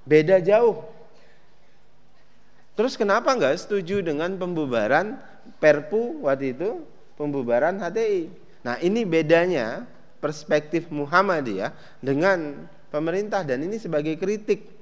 Beda 0.09 0.40
jauh. 0.40 0.88
Terus 2.81 2.96
kenapa 2.96 3.37
nggak 3.37 3.61
setuju 3.61 4.00
dengan 4.00 4.40
pembubaran 4.40 5.20
Perpu 5.61 6.24
waktu 6.24 6.57
itu, 6.57 6.81
pembubaran 7.20 7.76
HTI? 7.76 8.33
Nah 8.64 8.81
ini 8.81 9.05
bedanya 9.05 9.85
perspektif 10.18 10.88
Muhammadiyah 10.88 11.72
dengan 12.00 12.68
pemerintah 12.88 13.44
dan 13.44 13.62
ini 13.64 13.76
sebagai 13.76 14.16
kritik 14.16 14.76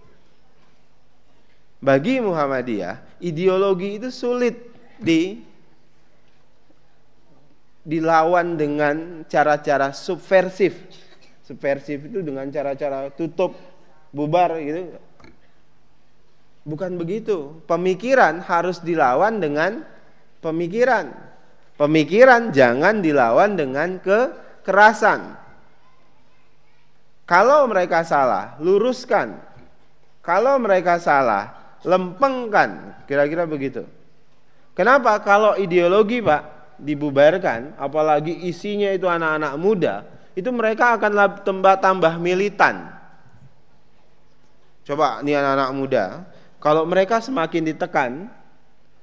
bagi 1.84 2.16
Muhammadiyah, 2.16 3.20
ideologi 3.20 4.00
itu 4.00 4.08
sulit 4.08 4.56
di 4.96 5.36
dilawan 7.84 8.56
dengan 8.56 9.28
cara-cara 9.28 9.92
subversif. 9.92 10.72
Subversif 11.44 12.08
itu 12.08 12.24
dengan 12.24 12.48
cara-cara 12.48 13.12
tutup, 13.12 13.52
bubar 14.16 14.56
gitu. 14.64 14.96
Bukan 16.64 16.96
begitu. 16.96 17.60
Pemikiran 17.68 18.40
harus 18.40 18.80
dilawan 18.80 19.36
dengan 19.36 19.84
pemikiran. 20.40 21.12
Pemikiran 21.76 22.48
jangan 22.48 23.04
dilawan 23.04 23.60
dengan 23.60 24.00
kekerasan. 24.64 25.36
Kalau 27.28 27.68
mereka 27.68 28.00
salah, 28.00 28.56
luruskan. 28.56 29.36
Kalau 30.24 30.56
mereka 30.56 30.96
salah, 30.96 31.76
lempengkan, 31.84 32.96
kira-kira 33.04 33.44
begitu. 33.44 33.84
Kenapa? 34.72 35.20
Kalau 35.20 35.52
ideologi 35.60 36.24
Pak 36.24 36.76
dibubarkan, 36.80 37.76
apalagi 37.76 38.48
isinya 38.48 38.88
itu 38.88 39.04
anak-anak 39.04 39.52
muda, 39.60 39.94
itu 40.32 40.48
mereka 40.48 40.96
akan 40.96 41.44
tambah 41.44 41.74
tambah 41.78 42.12
militan. 42.16 42.88
Coba 44.88 45.20
nih 45.20 45.36
anak-anak 45.36 45.70
muda, 45.76 46.04
kalau 46.56 46.88
mereka 46.88 47.20
semakin 47.20 47.62
ditekan, 47.68 48.32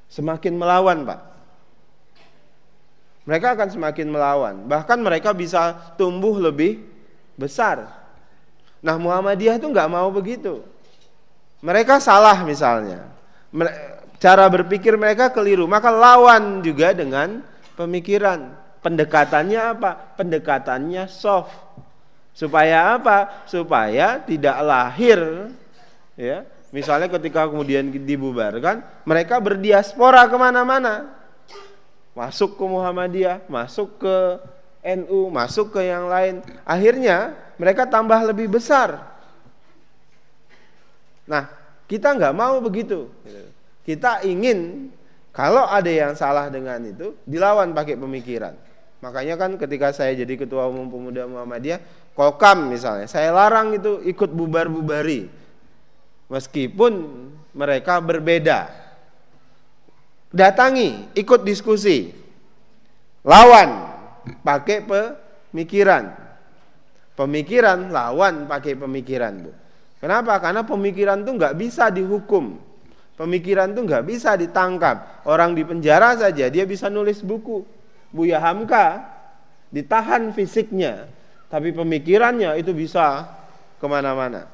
semakin 0.09 0.53
melawan 0.57 1.05
Pak. 1.05 1.30
Mereka 3.21 3.53
akan 3.53 3.69
semakin 3.69 4.07
melawan, 4.09 4.65
bahkan 4.65 4.97
mereka 4.97 5.29
bisa 5.29 5.93
tumbuh 5.93 6.41
lebih 6.41 6.81
besar. 7.37 7.85
Nah 8.81 8.97
Muhammadiyah 8.97 9.61
itu 9.61 9.69
nggak 9.69 9.89
mau 9.93 10.09
begitu. 10.09 10.65
Mereka 11.61 12.01
salah 12.01 12.41
misalnya. 12.41 13.05
Cara 14.17 14.49
berpikir 14.49 14.97
mereka 14.97 15.29
keliru, 15.29 15.69
maka 15.69 15.93
lawan 15.93 16.65
juga 16.65 16.93
dengan 16.97 17.45
pemikiran. 17.77 18.57
Pendekatannya 18.81 19.61
apa? 19.77 20.17
Pendekatannya 20.17 21.05
soft. 21.05 21.53
Supaya 22.33 22.97
apa? 22.97 23.45
Supaya 23.45 24.17
tidak 24.25 24.57
lahir 24.65 25.53
ya. 26.17 26.41
Misalnya 26.73 27.11
ketika 27.11 27.45
kemudian 27.45 27.93
dibubarkan, 27.93 28.81
mereka 29.05 29.37
berdiaspora 29.37 30.25
ke 30.25 30.37
mana-mana. 30.39 31.20
Masuk 32.11 32.59
ke 32.59 32.65
Muhammadiyah, 32.67 33.47
masuk 33.47 34.01
ke 34.01 34.15
NU, 34.99 35.31
masuk 35.31 35.71
ke 35.71 35.87
yang 35.87 36.11
lain. 36.11 36.43
Akhirnya 36.67 37.37
mereka 37.55 37.87
tambah 37.87 38.19
lebih 38.25 38.51
besar 38.51 39.11
Nah, 41.31 41.47
kita 41.87 42.11
nggak 42.11 42.35
mau 42.35 42.59
begitu. 42.59 43.07
Kita 43.87 44.19
ingin 44.27 44.91
kalau 45.31 45.63
ada 45.63 45.87
yang 45.87 46.11
salah 46.11 46.51
dengan 46.51 46.83
itu 46.83 47.15
dilawan 47.23 47.71
pakai 47.71 47.95
pemikiran. 47.95 48.51
Makanya 49.01 49.39
kan 49.39 49.55
ketika 49.57 49.95
saya 49.95 50.13
jadi 50.13 50.35
ketua 50.37 50.67
umum 50.69 50.91
pemuda 50.91 51.25
Muhammadiyah, 51.25 51.81
kokam 52.13 52.69
misalnya, 52.69 53.09
saya 53.09 53.33
larang 53.33 53.73
itu 53.73 54.03
ikut 54.05 54.29
bubar-bubari. 54.29 55.31
Meskipun 56.29 56.93
mereka 57.55 57.97
berbeda. 58.03 58.69
Datangi, 60.31 61.11
ikut 61.11 61.43
diskusi. 61.43 62.07
Lawan 63.27 63.69
pakai 64.41 64.81
pemikiran. 64.87 66.15
Pemikiran 67.13 67.91
lawan 67.91 68.47
pakai 68.47 68.79
pemikiran, 68.79 69.33
Bu. 69.43 69.51
Kenapa? 70.01 70.41
Karena 70.41 70.65
pemikiran 70.65 71.21
itu 71.21 71.31
nggak 71.37 71.55
bisa 71.59 71.93
dihukum. 71.93 72.57
Pemikiran 73.19 73.75
itu 73.75 73.85
nggak 73.85 74.01
bisa 74.07 74.33
ditangkap. 74.33 75.21
Orang 75.29 75.53
di 75.53 75.61
penjara 75.61 76.17
saja 76.17 76.49
dia 76.49 76.65
bisa 76.65 76.89
nulis 76.89 77.21
buku. 77.21 77.61
Buya 78.09 78.41
Hamka 78.41 79.05
ditahan 79.71 80.35
fisiknya, 80.35 81.07
tapi 81.47 81.71
pemikirannya 81.71 82.59
itu 82.59 82.75
bisa 82.75 83.23
ke 83.79 83.85
mana-mana. 83.87 84.49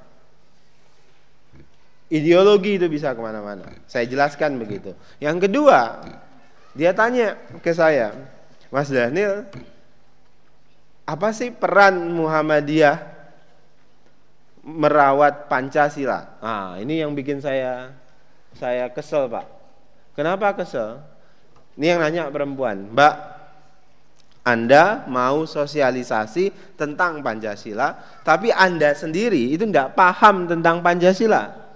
Ideologi 2.08 2.80
itu 2.80 2.88
bisa 2.88 3.12
ke 3.12 3.20
mana-mana. 3.20 3.68
Saya 3.84 4.08
jelaskan 4.08 4.56
begitu. 4.56 4.96
Yang 5.20 5.52
kedua, 5.52 6.08
dia 6.72 6.96
tanya 6.96 7.36
ke 7.60 7.76
saya, 7.76 8.16
Mas 8.72 8.88
Daniel, 8.88 9.44
apa 11.04 11.36
sih 11.36 11.52
peran 11.52 12.00
Muhammadiyah 12.16 13.00
merawat 14.64 15.52
Pancasila. 15.52 16.40
Nah, 16.40 16.80
ini 16.80 17.04
yang 17.04 17.12
bikin 17.12 17.44
saya 17.44 17.92
saya 18.56 18.88
kesel, 18.88 19.28
Pak. 19.28 19.48
Kenapa 20.16 20.56
kesel? 20.56 21.04
Ini 21.76 21.96
yang 21.96 22.00
nanya 22.00 22.32
perempuan, 22.32 22.90
Mbak, 22.96 23.16
Anda 24.48 25.04
mau 25.12 25.44
sosialisasi 25.44 26.76
tentang 26.80 27.20
Pancasila, 27.20 28.24
tapi 28.24 28.48
Anda 28.50 28.96
sendiri 28.96 29.52
itu 29.52 29.68
tidak 29.68 29.92
paham 29.92 30.48
tentang 30.48 30.80
Pancasila. 30.80 31.67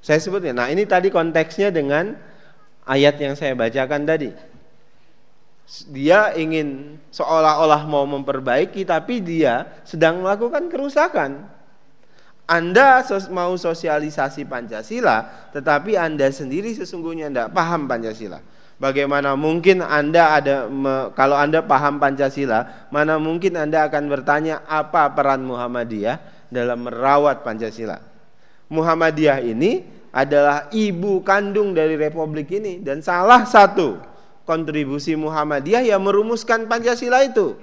Saya 0.00 0.18
sebutnya. 0.20 0.56
Nah, 0.56 0.68
ini 0.72 0.88
tadi 0.88 1.12
konteksnya 1.12 1.68
dengan 1.68 2.16
ayat 2.88 3.20
yang 3.20 3.36
saya 3.36 3.52
bacakan 3.52 4.08
tadi 4.08 4.32
dia 5.86 6.34
ingin 6.34 6.98
seolah-olah 7.14 7.86
mau 7.86 8.02
memperbaiki 8.02 8.82
tapi 8.82 9.22
dia 9.22 9.70
sedang 9.86 10.18
melakukan 10.26 10.66
kerusakan. 10.66 11.46
Anda 12.50 13.06
mau 13.30 13.54
sosialisasi 13.54 14.42
Pancasila 14.50 15.50
tetapi 15.54 15.94
Anda 15.94 16.34
sendiri 16.34 16.74
sesungguhnya 16.74 17.30
tidak 17.30 17.54
paham 17.54 17.86
Pancasila. 17.86 18.42
Bagaimana 18.82 19.38
mungkin 19.38 19.86
Anda 19.86 20.42
ada 20.42 20.66
kalau 21.14 21.38
Anda 21.38 21.62
paham 21.62 22.02
Pancasila, 22.02 22.90
mana 22.90 23.22
mungkin 23.22 23.54
Anda 23.54 23.86
akan 23.86 24.10
bertanya 24.10 24.66
apa 24.66 25.14
peran 25.14 25.46
Muhammadiyah 25.46 26.48
dalam 26.50 26.90
merawat 26.90 27.46
Pancasila? 27.46 28.09
Muhammadiyah 28.70 29.42
ini 29.42 29.82
adalah 30.14 30.70
ibu 30.70 31.22
kandung 31.26 31.74
dari 31.74 31.98
republik 31.98 32.50
ini 32.54 32.78
dan 32.78 33.02
salah 33.02 33.42
satu 33.42 33.98
kontribusi 34.46 35.14
Muhammadiyah 35.18 35.86
yang 35.86 36.02
merumuskan 36.02 36.70
Pancasila 36.70 37.22
itu. 37.26 37.58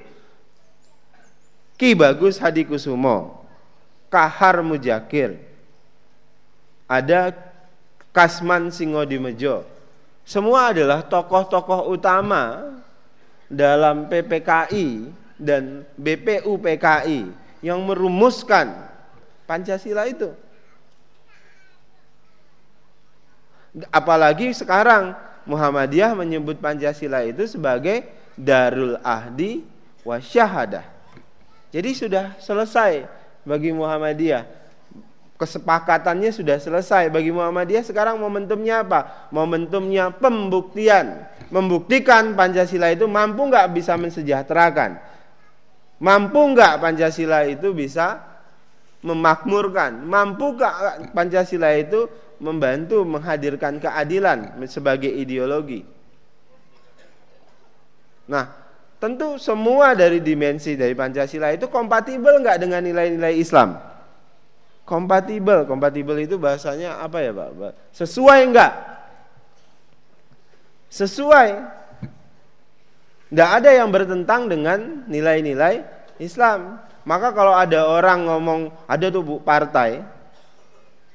Ki 1.80 1.94
Bagus 1.96 2.42
Hadikusumo, 2.42 3.44
Kahar 4.12 4.60
Mujakir, 4.66 5.40
ada 6.90 7.36
Kasman 8.16 8.72
Singodimejo, 8.74 9.68
semua 10.28 10.76
adalah 10.76 11.06
tokoh-tokoh 11.06 11.88
utama 11.92 12.76
dalam 13.48 14.12
PPKI 14.12 15.08
dan 15.40 15.88
BPU 15.96 16.60
PKI 16.60 17.32
yang 17.64 17.80
merumuskan 17.86 18.74
Pancasila 19.48 20.04
itu. 20.10 20.47
Apalagi 23.94 24.56
sekarang 24.58 25.14
Muhammadiyah 25.46 26.18
menyebut 26.18 26.58
Pancasila 26.58 27.22
itu 27.22 27.46
sebagai 27.46 28.10
Darul 28.34 28.98
Ahdi 29.06 29.62
Wasyahadah. 30.02 30.86
Jadi 31.70 31.92
sudah 31.94 32.34
selesai 32.42 33.06
bagi 33.46 33.72
Muhammadiyah. 33.72 34.44
Kesepakatannya 35.38 36.34
sudah 36.34 36.58
selesai 36.58 37.14
bagi 37.14 37.30
Muhammadiyah. 37.30 37.86
Sekarang 37.86 38.18
momentumnya 38.18 38.82
apa? 38.82 39.30
Momentumnya 39.30 40.10
pembuktian. 40.10 41.30
Membuktikan 41.54 42.34
Pancasila 42.34 42.90
itu 42.90 43.06
mampu 43.06 43.46
nggak 43.46 43.70
bisa 43.72 43.94
mensejahterakan? 43.96 44.98
Mampu 46.02 46.42
nggak 46.58 46.82
Pancasila 46.82 47.46
itu 47.46 47.72
bisa 47.72 48.20
memakmurkan? 49.06 50.02
Mampu 50.04 50.58
nggak 50.58 51.14
Pancasila 51.14 51.72
itu 51.78 52.10
membantu 52.38 53.02
menghadirkan 53.04 53.82
keadilan 53.82 54.58
sebagai 54.70 55.10
ideologi 55.10 55.86
nah 58.28 58.52
tentu 58.98 59.38
semua 59.38 59.94
dari 59.94 60.20
dimensi 60.22 60.74
dari 60.76 60.98
Pancasila 60.98 61.54
itu 61.54 61.70
kompatibel 61.72 62.42
nggak 62.42 62.58
dengan 62.62 62.82
nilai-nilai 62.84 63.36
Islam 63.38 63.78
Kompatibel, 64.88 65.68
kompatibel 65.68 66.16
itu 66.16 66.40
bahasanya 66.40 67.04
apa 67.04 67.20
ya 67.20 67.36
Pak? 67.36 67.76
Sesuai 67.92 68.40
enggak? 68.48 68.72
Sesuai. 70.88 71.50
Tidak 73.28 73.50
ada 73.52 73.68
yang 73.76 73.92
bertentang 73.92 74.48
dengan 74.48 75.04
nilai-nilai 75.12 75.84
Islam. 76.24 76.80
Maka 77.04 77.36
kalau 77.36 77.52
ada 77.52 77.84
orang 77.84 78.32
ngomong, 78.32 78.62
ada 78.88 79.12
tuh 79.12 79.28
bu 79.28 79.36
partai, 79.44 80.00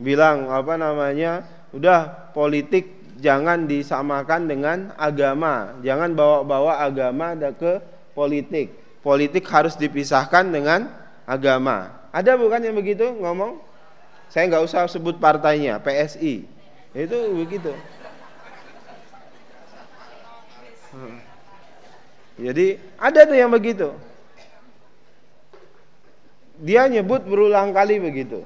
bilang 0.03 0.51
apa 0.51 0.75
namanya, 0.75 1.47
udah 1.71 2.35
politik 2.35 3.17
jangan 3.23 3.71
disamakan 3.71 4.51
dengan 4.51 4.79
agama, 4.99 5.79
jangan 5.87 6.13
bawa-bawa 6.13 6.83
agama 6.83 7.39
ke 7.55 7.79
politik. 8.13 8.75
Politik 9.03 9.47
harus 9.51 9.79
dipisahkan 9.79 10.51
dengan 10.51 10.91
agama. 11.27 11.91
Ada 12.11 12.35
bukan 12.35 12.63
yang 12.63 12.77
begitu 12.77 13.15
ngomong? 13.19 13.63
Saya 14.31 14.51
nggak 14.51 14.65
usah 14.67 14.91
sebut 14.91 15.19
partainya, 15.23 15.79
PSI. 15.83 16.47
Itu 16.93 17.19
begitu. 17.39 17.73
Jadi 22.37 22.67
ada 23.01 23.21
tuh 23.25 23.37
yang 23.37 23.53
begitu. 23.53 23.93
Dia 26.63 26.87
nyebut 26.87 27.27
berulang 27.27 27.75
kali 27.75 27.99
begitu. 27.99 28.45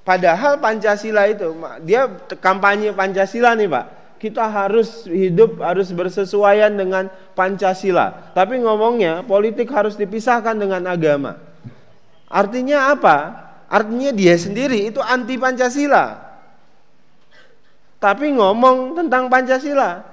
Padahal 0.00 0.56
Pancasila 0.58 1.28
itu, 1.28 1.52
dia 1.84 2.08
kampanye 2.40 2.90
Pancasila 2.90 3.52
nih 3.54 3.68
Pak. 3.68 3.86
Kita 4.20 4.48
harus 4.48 5.08
hidup, 5.08 5.64
harus 5.64 5.88
bersesuaian 5.92 6.72
dengan 6.72 7.08
Pancasila. 7.32 8.32
Tapi 8.36 8.60
ngomongnya 8.60 9.24
politik 9.24 9.72
harus 9.72 9.96
dipisahkan 9.96 10.56
dengan 10.56 10.84
agama. 10.88 11.40
Artinya 12.28 12.92
apa? 12.92 13.16
Artinya 13.70 14.12
dia 14.12 14.36
sendiri 14.36 14.92
itu 14.92 15.00
anti 15.00 15.40
Pancasila. 15.40 16.20
Tapi 18.00 18.32
ngomong 18.36 18.96
tentang 18.96 19.28
Pancasila. 19.28 20.04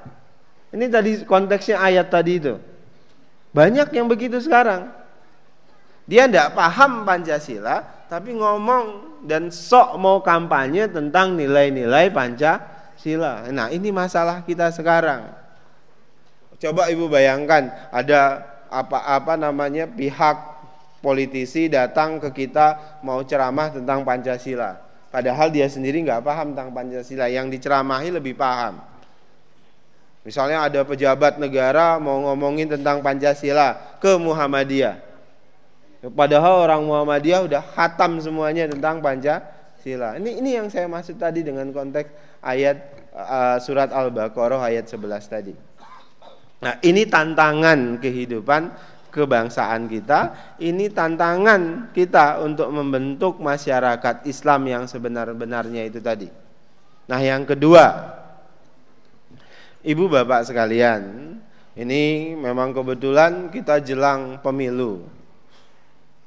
Ini 0.71 0.85
tadi 0.91 1.23
konteksnya 1.23 1.79
ayat 1.79 2.11
tadi 2.11 2.39
itu. 2.39 2.59
Banyak 3.55 3.89
yang 3.95 4.11
begitu 4.11 4.37
sekarang. 4.43 4.91
Dia 6.07 6.27
tidak 6.27 6.55
paham 6.55 7.03
Pancasila, 7.03 7.83
tapi 8.07 8.35
ngomong 8.35 9.16
dan 9.27 9.51
sok 9.51 9.99
mau 9.99 10.23
kampanye 10.23 10.87
tentang 10.87 11.35
nilai-nilai 11.35 12.07
Pancasila. 12.15 13.51
Nah 13.51 13.67
ini 13.67 13.91
masalah 13.91 14.41
kita 14.47 14.71
sekarang. 14.71 15.27
Coba 16.57 16.87
ibu 16.89 17.11
bayangkan 17.11 17.69
ada 17.91 18.41
apa-apa 18.71 19.35
namanya 19.35 19.85
pihak 19.85 20.57
politisi 21.03 21.69
datang 21.69 22.17
ke 22.17 22.31
kita 22.33 22.99
mau 23.05 23.21
ceramah 23.21 23.69
tentang 23.69 24.01
Pancasila. 24.07 24.79
Padahal 25.11 25.51
dia 25.53 25.67
sendiri 25.69 26.01
nggak 26.03 26.23
paham 26.23 26.55
tentang 26.55 26.71
Pancasila. 26.73 27.27
Yang 27.27 27.59
diceramahi 27.59 28.09
lebih 28.15 28.33
paham. 28.33 28.79
Misalnya 30.27 30.67
ada 30.67 30.83
pejabat 30.83 31.39
negara 31.39 31.95
mau 32.03 32.19
ngomongin 32.27 32.67
tentang 32.67 32.99
Pancasila 32.99 33.99
ke 34.03 34.19
Muhammadiyah. 34.19 35.06
Padahal 35.97 36.69
orang 36.69 36.85
Muhammadiyah 36.85 37.41
udah 37.49 37.61
khatam 37.73 38.21
semuanya 38.21 38.69
tentang 38.69 39.01
Pancasila. 39.01 40.13
Ini 40.21 40.37
ini 40.37 40.49
yang 40.53 40.69
saya 40.69 40.85
maksud 40.85 41.17
tadi 41.17 41.41
dengan 41.41 41.73
konteks 41.73 42.37
ayat 42.45 43.09
uh, 43.17 43.57
surat 43.57 43.89
Al-Baqarah 43.89 44.61
ayat 44.61 44.85
11 44.85 45.25
tadi. 45.25 45.53
Nah, 46.61 46.77
ini 46.85 47.09
tantangan 47.09 47.97
kehidupan 47.97 48.69
kebangsaan 49.09 49.89
kita, 49.89 50.53
ini 50.61 50.93
tantangan 50.93 51.89
kita 51.93 52.45
untuk 52.45 52.69
membentuk 52.69 53.41
masyarakat 53.41 54.29
Islam 54.29 54.69
yang 54.69 54.83
sebenar-benarnya 54.85 55.81
itu 55.89 55.97
tadi. 55.97 56.29
Nah, 57.09 57.17
yang 57.17 57.41
kedua, 57.41 58.13
Ibu 59.81 60.05
Bapak 60.13 60.45
sekalian, 60.45 61.33
ini 61.73 62.33
memang 62.37 62.69
kebetulan 62.73 63.49
kita 63.49 63.81
jelang 63.81 64.37
pemilu 64.45 65.16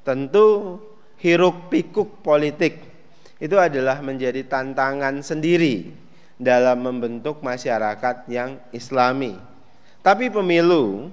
tentu 0.03 0.79
hiruk 1.19 1.67
pikuk 1.67 2.23
politik 2.23 2.79
itu 3.39 3.55
adalah 3.55 4.03
menjadi 4.03 4.43
tantangan 4.47 5.23
sendiri 5.23 5.91
dalam 6.39 6.83
membentuk 6.83 7.39
masyarakat 7.43 8.27
yang 8.31 8.59
islami. 8.71 9.35
Tapi 9.99 10.31
pemilu 10.31 11.11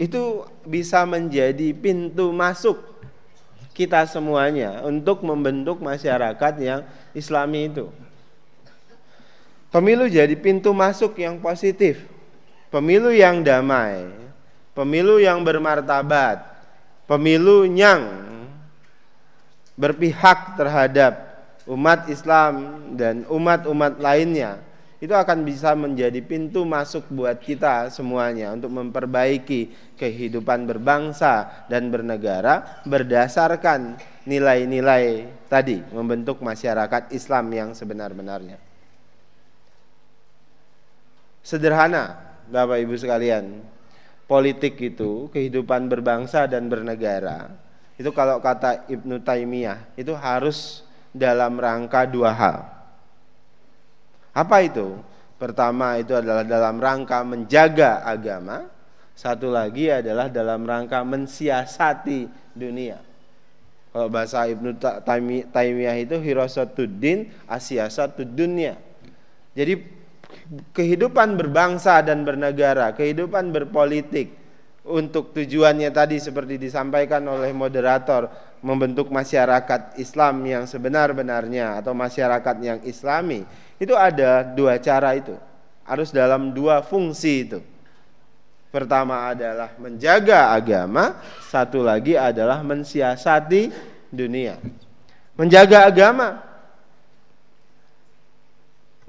itu 0.00 0.46
bisa 0.66 1.02
menjadi 1.06 1.74
pintu 1.74 2.30
masuk 2.30 2.78
kita 3.74 4.02
semuanya 4.10 4.82
untuk 4.82 5.22
membentuk 5.22 5.78
masyarakat 5.78 6.54
yang 6.58 6.80
islami 7.14 7.70
itu. 7.70 7.86
Pemilu 9.70 10.10
jadi 10.10 10.34
pintu 10.34 10.74
masuk 10.74 11.14
yang 11.22 11.38
positif. 11.38 12.09
Pemilu 12.70 13.10
yang 13.10 13.42
damai, 13.42 14.06
pemilu 14.78 15.18
yang 15.18 15.42
bermartabat, 15.42 16.46
pemilu 17.10 17.66
yang 17.66 18.30
berpihak 19.74 20.54
terhadap 20.54 21.42
umat 21.66 22.06
Islam 22.06 22.54
dan 22.94 23.26
umat-umat 23.26 23.98
lainnya 23.98 24.62
itu 25.00 25.16
akan 25.16 25.48
bisa 25.48 25.72
menjadi 25.72 26.20
pintu 26.20 26.68
masuk 26.68 27.08
buat 27.08 27.40
kita 27.40 27.88
semuanya 27.88 28.52
untuk 28.52 28.68
memperbaiki 28.68 29.96
kehidupan 29.96 30.68
berbangsa 30.68 31.64
dan 31.72 31.88
bernegara 31.88 32.84
berdasarkan 32.84 33.96
nilai-nilai 34.28 35.26
tadi 35.48 35.80
membentuk 35.90 36.44
masyarakat 36.44 37.16
Islam 37.16 37.48
yang 37.48 37.70
sebenar-benarnya. 37.72 38.60
Sederhana, 41.40 42.29
Bapak 42.50 42.82
Ibu 42.82 42.98
sekalian, 42.98 43.62
politik 44.26 44.76
itu 44.82 45.30
kehidupan 45.30 45.86
berbangsa 45.86 46.50
dan 46.50 46.66
bernegara 46.66 47.70
itu 48.00 48.16
kalau 48.16 48.40
kata 48.40 48.88
Ibnu 48.88 49.20
Taimiyah 49.20 49.92
itu 49.92 50.16
harus 50.16 50.80
dalam 51.12 51.60
rangka 51.60 52.08
dua 52.08 52.32
hal. 52.32 52.64
Apa 54.32 54.64
itu? 54.64 54.96
Pertama 55.36 56.00
itu 56.00 56.16
adalah 56.16 56.40
dalam 56.40 56.80
rangka 56.80 57.20
menjaga 57.20 58.00
agama, 58.00 58.72
satu 59.12 59.52
lagi 59.52 59.92
adalah 59.92 60.32
dalam 60.32 60.64
rangka 60.64 61.04
mensiasati 61.04 62.24
dunia. 62.56 63.04
Kalau 63.92 64.08
bahasa 64.08 64.48
Ibnu 64.48 64.80
Taimiyah 65.52 66.00
itu 66.00 66.16
hirasatuddin 66.16 67.28
asyasatu 67.52 68.24
dunia. 68.24 68.80
Jadi 69.52 69.76
kehidupan 70.74 71.38
berbangsa 71.38 72.02
dan 72.02 72.26
bernegara, 72.26 72.90
kehidupan 72.94 73.54
berpolitik 73.54 74.34
untuk 74.82 75.30
tujuannya 75.30 75.92
tadi 75.94 76.18
seperti 76.18 76.58
disampaikan 76.58 77.22
oleh 77.30 77.54
moderator 77.54 78.26
membentuk 78.60 79.08
masyarakat 79.08 79.96
Islam 79.96 80.42
yang 80.44 80.64
sebenar-benarnya 80.66 81.80
atau 81.80 81.94
masyarakat 81.94 82.56
yang 82.60 82.78
islami. 82.82 83.46
Itu 83.78 83.94
ada 83.94 84.42
dua 84.44 84.76
cara 84.82 85.16
itu. 85.16 85.36
Harus 85.86 86.12
dalam 86.12 86.52
dua 86.52 86.82
fungsi 86.84 87.34
itu. 87.46 87.60
Pertama 88.70 89.26
adalah 89.34 89.74
menjaga 89.82 90.54
agama, 90.54 91.18
satu 91.50 91.82
lagi 91.82 92.14
adalah 92.14 92.62
mensiasati 92.62 93.66
dunia. 94.14 94.62
Menjaga 95.34 95.90
agama. 95.90 96.49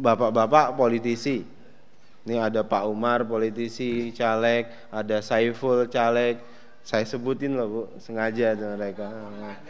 Bapak-bapak 0.02 0.74
politisi. 0.74 1.46
Ini 2.26 2.38
ada 2.38 2.66
Pak 2.66 2.90
Umar 2.90 3.22
politisi, 3.26 4.10
caleg, 4.14 4.66
ada 4.90 5.22
Saiful 5.22 5.86
caleg. 5.90 6.42
Saya 6.82 7.06
sebutin 7.06 7.54
loh 7.54 7.68
Bu, 7.70 7.82
sengaja 8.02 8.58
mereka. 8.58 9.06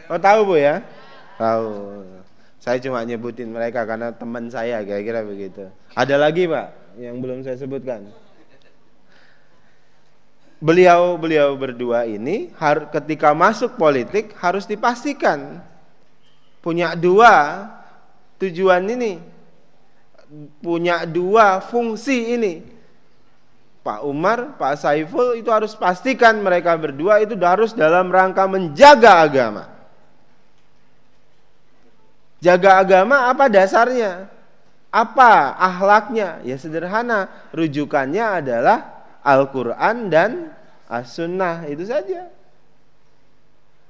Oh 0.08 0.16
tahu 0.16 0.48
Bu 0.48 0.56
ya? 0.56 0.80
Tahu. 1.36 1.68
Saya 2.64 2.80
cuma 2.80 3.04
nyebutin 3.04 3.52
mereka 3.52 3.84
karena 3.84 4.16
teman 4.16 4.48
saya 4.48 4.80
kira-kira 4.88 5.20
begitu. 5.28 5.68
Ada 5.92 6.16
lagi 6.16 6.48
Pak 6.48 6.96
yang 6.96 7.20
belum 7.20 7.44
saya 7.44 7.60
sebutkan 7.60 8.08
beliau-beliau 10.62 11.58
berdua 11.58 12.06
ini 12.06 12.54
ketika 12.94 13.34
masuk 13.34 13.82
politik 13.82 14.38
harus 14.38 14.70
dipastikan 14.70 15.58
punya 16.62 16.94
dua 16.94 17.66
tujuan 18.38 18.86
ini, 18.86 19.18
punya 20.64 21.04
dua 21.04 21.60
fungsi 21.60 22.36
ini. 22.40 22.54
Pak 23.82 24.06
Umar, 24.06 24.62
Pak 24.62 24.78
Saiful 24.78 25.42
itu 25.42 25.50
harus 25.50 25.74
pastikan 25.74 26.38
mereka 26.38 26.78
berdua 26.78 27.18
itu 27.26 27.34
harus 27.42 27.74
dalam 27.74 28.14
rangka 28.14 28.46
menjaga 28.46 29.26
agama. 29.26 29.66
Jaga 32.42 32.82
agama 32.82 33.30
apa 33.30 33.50
dasarnya? 33.50 34.30
Apa 34.94 35.56
ahlaknya? 35.58 36.42
Ya 36.46 36.58
sederhana, 36.58 37.30
rujukannya 37.54 38.44
adalah 38.44 39.06
Al-Quran 39.22 40.10
dan 40.10 40.54
As-Sunnah 40.90 41.70
itu 41.70 41.86
saja. 41.88 42.28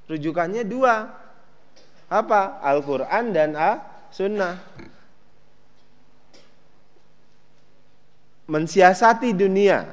Rujukannya 0.05 0.67
dua. 0.67 1.09
Apa? 2.11 2.59
Al-Quran 2.59 3.31
dan 3.31 3.55
As-Sunnah. 3.55 4.59
Mensiasati 8.51 9.31
dunia. 9.31 9.87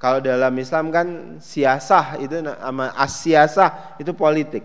Kalau 0.00 0.24
dalam 0.24 0.56
Islam 0.56 0.88
kan 0.88 1.36
siasah 1.38 2.16
itu 2.24 2.40
nama 2.40 2.96
asiasah 2.96 4.00
itu 4.00 4.16
politik. 4.16 4.64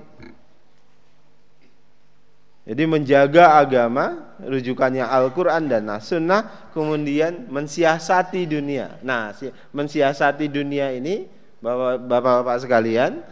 Jadi 2.67 2.83
menjaga 2.83 3.55
agama, 3.55 4.35
rujukannya 4.43 4.99
Al-Quran 4.99 5.71
dan 5.71 5.87
As-Sunnah, 5.87 6.71
kemudian 6.75 7.47
mensiasati 7.47 8.43
dunia. 8.43 8.99
Nah, 9.07 9.31
mensiasati 9.71 10.51
dunia 10.51 10.91
ini, 10.91 11.23
Bapak-Bapak 11.63 12.59
sekalian, 12.59 13.23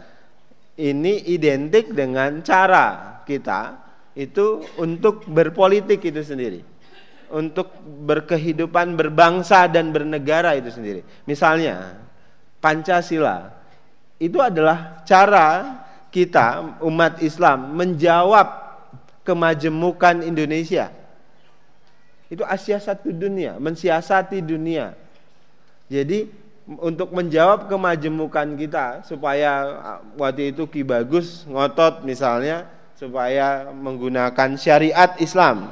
ini 0.80 1.20
identik 1.28 1.92
dengan 1.92 2.40
cara 2.40 3.20
kita 3.28 3.76
itu 4.16 4.64
untuk 4.80 5.28
berpolitik 5.28 6.00
itu 6.00 6.24
sendiri. 6.24 6.64
Untuk 7.30 7.74
berkehidupan 7.84 8.94
berbangsa 8.94 9.66
dan 9.66 9.90
bernegara 9.90 10.54
itu 10.54 10.70
sendiri. 10.70 11.02
Misalnya, 11.26 11.98
Pancasila. 12.62 13.52
Itu 14.16 14.40
adalah 14.40 15.04
cara 15.04 15.78
kita, 16.08 16.78
umat 16.80 17.20
Islam, 17.20 17.76
menjawab 17.76 18.48
kemajemukan 19.26 20.22
Indonesia. 20.22 20.88
Itu 22.26 22.42
Asia 22.42 22.78
satu 22.78 23.10
dunia, 23.14 23.58
mensiasati 23.58 24.42
dunia. 24.42 24.94
Jadi 25.86 26.26
untuk 26.66 27.14
menjawab 27.14 27.70
kemajemukan 27.70 28.58
kita 28.58 29.06
supaya 29.06 29.50
ah, 29.78 30.00
waktu 30.18 30.50
itu 30.50 30.66
Ki 30.66 30.82
Bagus 30.82 31.46
ngotot 31.46 32.02
misalnya 32.02 32.66
supaya 32.98 33.70
menggunakan 33.70 34.58
syariat 34.58 35.14
Islam. 35.22 35.70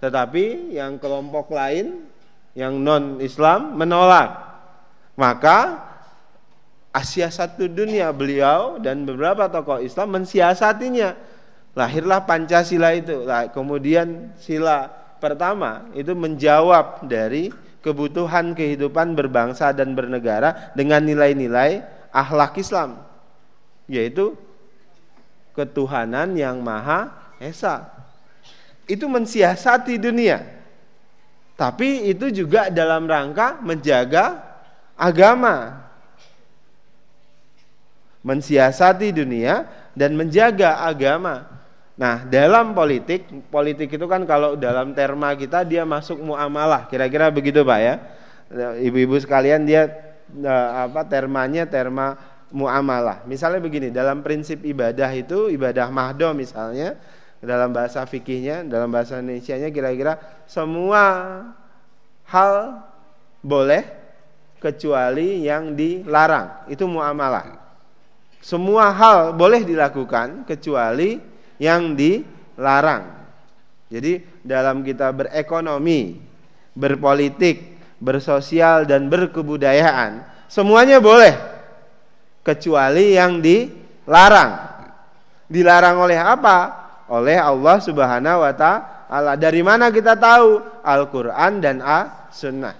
Tetapi 0.00 0.74
yang 0.74 0.96
kelompok 0.96 1.52
lain 1.52 2.08
yang 2.56 2.80
non 2.80 3.20
Islam 3.20 3.76
menolak. 3.76 4.50
Maka 5.14 5.88
Asia 6.90 7.30
satu 7.30 7.70
dunia 7.70 8.10
beliau 8.10 8.82
dan 8.82 9.06
beberapa 9.06 9.46
tokoh 9.46 9.78
Islam 9.78 10.18
mensiasatinya 10.18 11.14
lahirlah 11.78 12.26
Pancasila 12.26 12.90
itu. 12.96 13.22
Kemudian 13.54 14.34
sila 14.40 14.90
pertama 15.22 15.86
itu 15.94 16.16
menjawab 16.18 17.06
dari 17.06 17.52
kebutuhan 17.84 18.56
kehidupan 18.58 19.14
berbangsa 19.14 19.70
dan 19.70 19.94
bernegara 19.94 20.74
dengan 20.74 21.04
nilai-nilai 21.06 21.84
akhlak 22.10 22.58
Islam, 22.58 23.06
yaitu 23.86 24.34
ketuhanan 25.54 26.34
yang 26.34 26.58
maha 26.58 27.12
esa. 27.38 27.99
Itu 28.84 29.08
mensiasati 29.08 30.00
dunia. 30.00 30.60
Tapi 31.60 32.08
itu 32.08 32.32
juga 32.32 32.72
dalam 32.72 33.04
rangka 33.04 33.60
menjaga 33.60 34.40
agama. 34.96 35.84
Mensiasati 38.24 39.12
dunia 39.12 39.68
dan 39.92 40.16
menjaga 40.16 40.84
agama. 40.84 41.60
Nah, 42.00 42.24
dalam 42.24 42.72
politik, 42.72 43.28
politik 43.52 43.92
itu 43.92 44.06
kan 44.08 44.24
kalau 44.24 44.56
dalam 44.56 44.96
terma 44.96 45.36
kita 45.36 45.68
dia 45.68 45.84
masuk 45.84 46.16
muamalah, 46.16 46.88
kira-kira 46.88 47.28
begitu 47.28 47.60
Pak 47.60 47.80
ya. 47.84 47.94
Ibu-ibu 48.80 49.20
sekalian 49.20 49.68
dia 49.68 49.84
eh, 50.32 50.68
apa 50.88 51.04
termanya 51.04 51.68
terma 51.68 52.16
muamalah. 52.48 53.20
Misalnya 53.28 53.60
begini, 53.60 53.92
dalam 53.92 54.24
prinsip 54.24 54.64
ibadah 54.64 55.12
itu 55.12 55.52
ibadah 55.52 55.92
mahdo 55.92 56.32
misalnya 56.32 56.96
dalam 57.40 57.72
bahasa 57.72 58.04
fikihnya, 58.04 58.68
dalam 58.68 58.92
bahasa 58.92 59.16
Indonesia-nya 59.18 59.72
kira-kira 59.72 60.20
semua 60.44 61.02
hal 62.28 62.84
boleh 63.40 63.82
kecuali 64.60 65.48
yang 65.48 65.72
dilarang. 65.72 66.68
Itu 66.68 66.84
muamalah. 66.84 67.56
Semua 68.40 68.92
hal 68.92 69.32
boleh 69.36 69.64
dilakukan 69.64 70.44
kecuali 70.44 71.16
yang 71.56 71.96
dilarang. 71.96 73.20
Jadi 73.88 74.20
dalam 74.44 74.84
kita 74.84 75.10
berekonomi, 75.12 76.20
berpolitik, 76.76 77.80
bersosial 78.00 78.84
dan 78.88 79.08
berkebudayaan, 79.08 80.24
semuanya 80.48 81.00
boleh 81.00 81.36
kecuali 82.44 83.16
yang 83.16 83.40
dilarang. 83.44 84.72
Dilarang 85.50 85.96
oleh 86.00 86.16
apa? 86.20 86.56
Oleh 87.10 87.36
Allah 87.36 87.76
Subhanahu 87.82 88.38
wa 88.46 88.52
taala. 88.54 89.34
Dari 89.34 89.60
mana 89.66 89.90
kita 89.90 90.14
tahu? 90.14 90.62
Al-Qur'an 90.86 91.58
dan 91.58 91.82
As-Sunnah. 91.82 92.78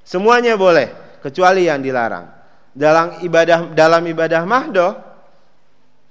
Semuanya 0.00 0.56
boleh 0.56 1.20
kecuali 1.20 1.68
yang 1.68 1.84
dilarang. 1.84 2.32
Dalam 2.74 3.22
ibadah 3.22 3.70
dalam 3.76 4.02
ibadah 4.02 4.42
mahdoh 4.42 5.14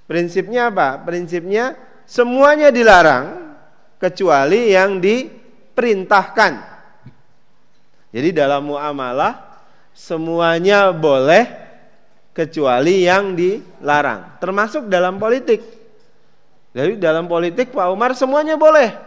Prinsipnya 0.03 0.67
apa? 0.67 0.99
Prinsipnya 0.99 1.79
semuanya 2.03 2.69
dilarang 2.69 3.55
kecuali 3.97 4.75
yang 4.75 4.99
diperintahkan. 4.99 6.53
Jadi 8.13 8.29
dalam 8.35 8.67
muamalah 8.67 9.63
semuanya 9.95 10.93
boleh 10.93 11.49
kecuali 12.35 13.07
yang 13.07 13.33
dilarang, 13.33 14.37
termasuk 14.37 14.85
dalam 14.85 15.17
politik. 15.17 15.72
Jadi 16.73 16.97
dalam 16.97 17.29
politik 17.29 17.69
Pak 17.69 17.87
Umar 17.93 18.17
semuanya 18.17 18.57
boleh 18.57 18.97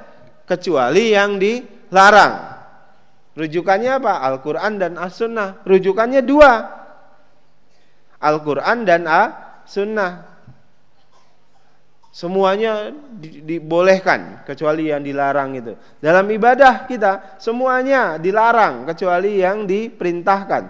kecuali 0.47 1.11
yang 1.11 1.35
dilarang. 1.37 2.57
Rujukannya 3.37 4.01
apa? 4.01 4.23
Al-Quran 4.23 4.73
dan 4.81 4.93
As-Sunnah. 4.97 5.61
Rujukannya 5.67 6.23
dua. 6.25 6.53
Al-Quran 8.23 8.87
dan 8.87 9.05
As-Sunnah. 9.05 10.39
Semuanya 12.17 12.97
di, 13.13 13.45
dibolehkan 13.45 14.41
kecuali 14.49 14.89
yang 14.89 15.05
dilarang 15.05 15.53
itu. 15.53 15.77
Dalam 16.01 16.25
ibadah 16.33 16.89
kita 16.89 17.37
semuanya 17.37 18.17
dilarang 18.17 18.89
kecuali 18.89 19.45
yang 19.45 19.69
diperintahkan. 19.69 20.65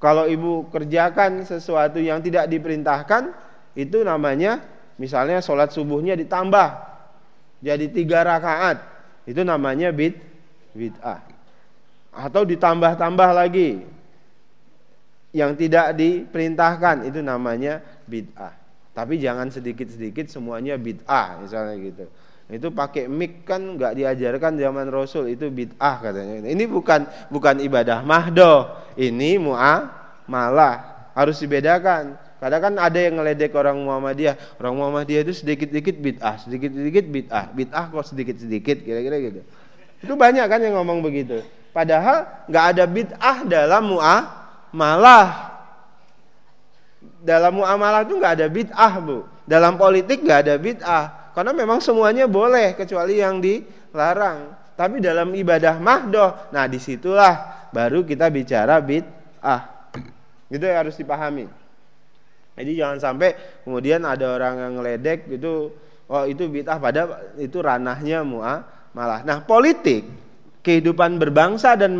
Kalau 0.00 0.24
ibu 0.24 0.72
kerjakan 0.72 1.44
sesuatu 1.44 2.00
yang 2.00 2.24
tidak 2.24 2.48
diperintahkan 2.48 3.28
itu 3.76 4.00
namanya 4.00 4.64
Misalnya 5.00 5.40
sholat 5.40 5.72
subuhnya 5.72 6.12
ditambah 6.12 6.68
jadi 7.64 7.88
tiga 7.88 8.20
rakaat, 8.20 8.84
itu 9.24 9.40
namanya 9.40 9.88
bid 9.92 10.16
bid'ah. 10.76 11.24
Atau 12.12 12.44
ditambah-tambah 12.44 13.30
lagi 13.32 13.80
yang 15.30 15.56
tidak 15.56 15.96
diperintahkan 15.96 17.08
itu 17.08 17.24
namanya 17.24 17.80
bid'ah. 18.04 18.52
Tapi 18.92 19.16
jangan 19.16 19.48
sedikit-sedikit 19.48 20.28
semuanya 20.28 20.76
bid'ah 20.76 21.40
misalnya 21.40 21.80
gitu. 21.80 22.04
Itu 22.50 22.74
pakai 22.74 23.06
mic 23.06 23.46
kan 23.46 23.62
nggak 23.62 23.94
diajarkan 23.94 24.58
zaman 24.58 24.90
Rasul 24.90 25.30
itu 25.30 25.46
bid'ah 25.48 26.02
katanya. 26.02 26.44
Ini 26.44 26.64
bukan 26.66 27.06
bukan 27.30 27.62
ibadah 27.62 28.02
mahdoh, 28.02 28.74
ini 28.98 29.38
mu'a 29.38 29.86
malah 30.26 31.08
harus 31.14 31.38
dibedakan. 31.38 32.18
Kadang 32.40 32.60
kan 32.64 32.74
ada 32.80 32.96
yang 32.96 33.20
ngeledek 33.20 33.52
orang 33.52 33.76
Muhammadiyah. 33.84 34.56
Orang 34.56 34.80
Muhammadiyah 34.80 35.28
itu 35.28 35.36
sedikit-sedikit 35.36 36.00
bid'ah, 36.00 36.40
sedikit-sedikit 36.40 37.04
bid'ah. 37.04 37.52
Bid'ah 37.52 37.92
kok 37.92 38.08
sedikit-sedikit 38.08 38.80
kira-kira 38.80 39.20
gitu. 39.20 39.40
Itu 40.00 40.16
banyak 40.16 40.48
kan 40.48 40.56
yang 40.64 40.80
ngomong 40.80 41.04
begitu. 41.04 41.44
Padahal 41.76 42.48
nggak 42.48 42.64
ada 42.72 42.84
bid'ah 42.88 43.36
dalam 43.44 43.92
mu'ah 43.92 44.22
malah. 44.72 45.52
Dalam 47.20 47.60
muamalah 47.60 48.08
itu 48.08 48.16
nggak 48.16 48.34
ada 48.40 48.46
bid'ah 48.48 48.92
bu. 49.04 49.28
Dalam 49.44 49.76
politik 49.76 50.24
nggak 50.24 50.40
ada 50.48 50.56
bid'ah. 50.56 51.04
Karena 51.36 51.52
memang 51.52 51.84
semuanya 51.84 52.24
boleh 52.24 52.72
kecuali 52.72 53.20
yang 53.20 53.44
dilarang. 53.44 54.56
Tapi 54.80 54.96
dalam 55.04 55.36
ibadah 55.36 55.76
mahdoh, 55.76 56.48
nah 56.48 56.64
di 56.64 56.80
situlah 56.80 57.68
baru 57.68 58.00
kita 58.00 58.32
bicara 58.32 58.80
bid'ah. 58.80 59.92
Gitu 60.48 60.64
ya 60.64 60.80
harus 60.80 60.96
dipahami. 60.96 61.59
Jadi 62.60 62.72
jangan 62.76 62.98
sampai 63.00 63.32
kemudian 63.64 64.04
ada 64.04 64.36
orang 64.36 64.54
yang 64.60 64.72
ngeledek 64.78 65.26
itu 65.32 65.72
oh 66.10 66.24
itu 66.28 66.44
bid'ah 66.50 66.78
pada 66.78 67.32
itu 67.40 67.58
ranahnya 67.58 68.20
mu'ah 68.20 68.60
malah. 68.92 69.24
Nah, 69.24 69.40
politik 69.42 70.04
kehidupan 70.60 71.16
berbangsa 71.16 71.72
dan 71.72 71.96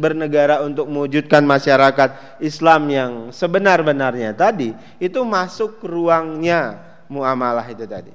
bernegara 0.00 0.64
untuk 0.64 0.88
mewujudkan 0.88 1.44
masyarakat 1.44 2.40
Islam 2.40 2.88
yang 2.88 3.12
sebenar-benarnya 3.28 4.32
tadi 4.32 4.72
itu 4.96 5.20
masuk 5.28 5.84
ruangnya 5.84 6.80
muamalah 7.12 7.68
itu 7.68 7.84
tadi. 7.84 8.12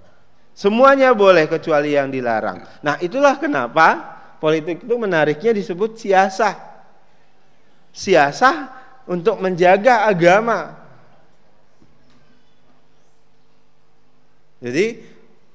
Semuanya 0.53 1.13
boleh 1.17 1.49
kecuali 1.49 1.97
yang 1.97 2.13
dilarang. 2.13 2.61
Nah, 2.85 2.97
itulah 3.01 3.37
kenapa 3.41 3.97
politik 4.37 4.85
itu 4.85 4.95
menariknya 4.97 5.49
disebut 5.53 5.97
siasah. 5.97 6.57
Siasah 7.89 8.55
untuk 9.09 9.41
menjaga 9.41 10.05
agama. 10.05 10.82
Jadi 14.63 15.03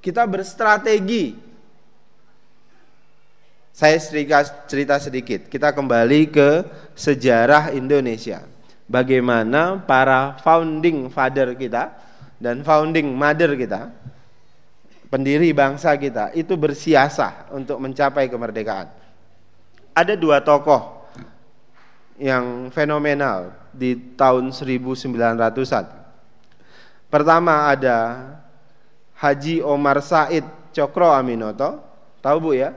kita 0.05 0.29
berstrategi 0.29 1.33
saya 3.73 3.97
cerita 4.69 5.01
sedikit. 5.01 5.49
Kita 5.49 5.73
kembali 5.73 6.29
ke 6.29 6.67
sejarah 6.93 7.73
Indonesia. 7.73 8.45
Bagaimana 8.85 9.81
para 9.81 10.37
founding 10.45 11.09
father 11.09 11.57
kita 11.57 11.95
dan 12.37 12.67
founding 12.67 13.15
mother 13.15 13.55
kita, 13.55 13.95
pendiri 15.09 15.55
bangsa 15.57 15.95
kita 15.97 16.35
itu 16.35 16.59
bersiasah 16.59 17.55
untuk 17.55 17.79
mencapai 17.79 18.27
kemerdekaan. 18.27 18.91
Ada 19.95 20.19
dua 20.19 20.43
tokoh 20.43 21.07
yang 22.19 22.75
fenomenal 22.75 23.55
di 23.71 23.95
tahun 24.19 24.51
1900-an. 24.51 25.87
Pertama 27.09 27.71
ada 27.71 27.97
Haji 29.19 29.61
Omar 29.67 29.99
Said 30.01 30.47
Cokro 30.71 31.11
Aminoto. 31.11 31.83
Tahu 32.23 32.39
Bu 32.39 32.53
ya? 32.55 32.75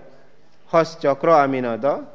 host 0.72 1.04
Cokro 1.04 1.36
Aminoto. 1.36 2.08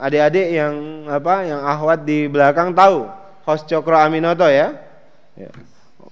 Adik-adik 0.00 0.48
yang 0.56 1.04
apa 1.04 1.44
yang 1.44 1.60
ahwat 1.60 2.08
di 2.08 2.24
belakang 2.24 2.72
tahu 2.72 3.04
host 3.44 3.68
Cokro 3.68 4.00
Aminoto 4.00 4.48
ya. 4.48 4.72
ya. 5.36 5.52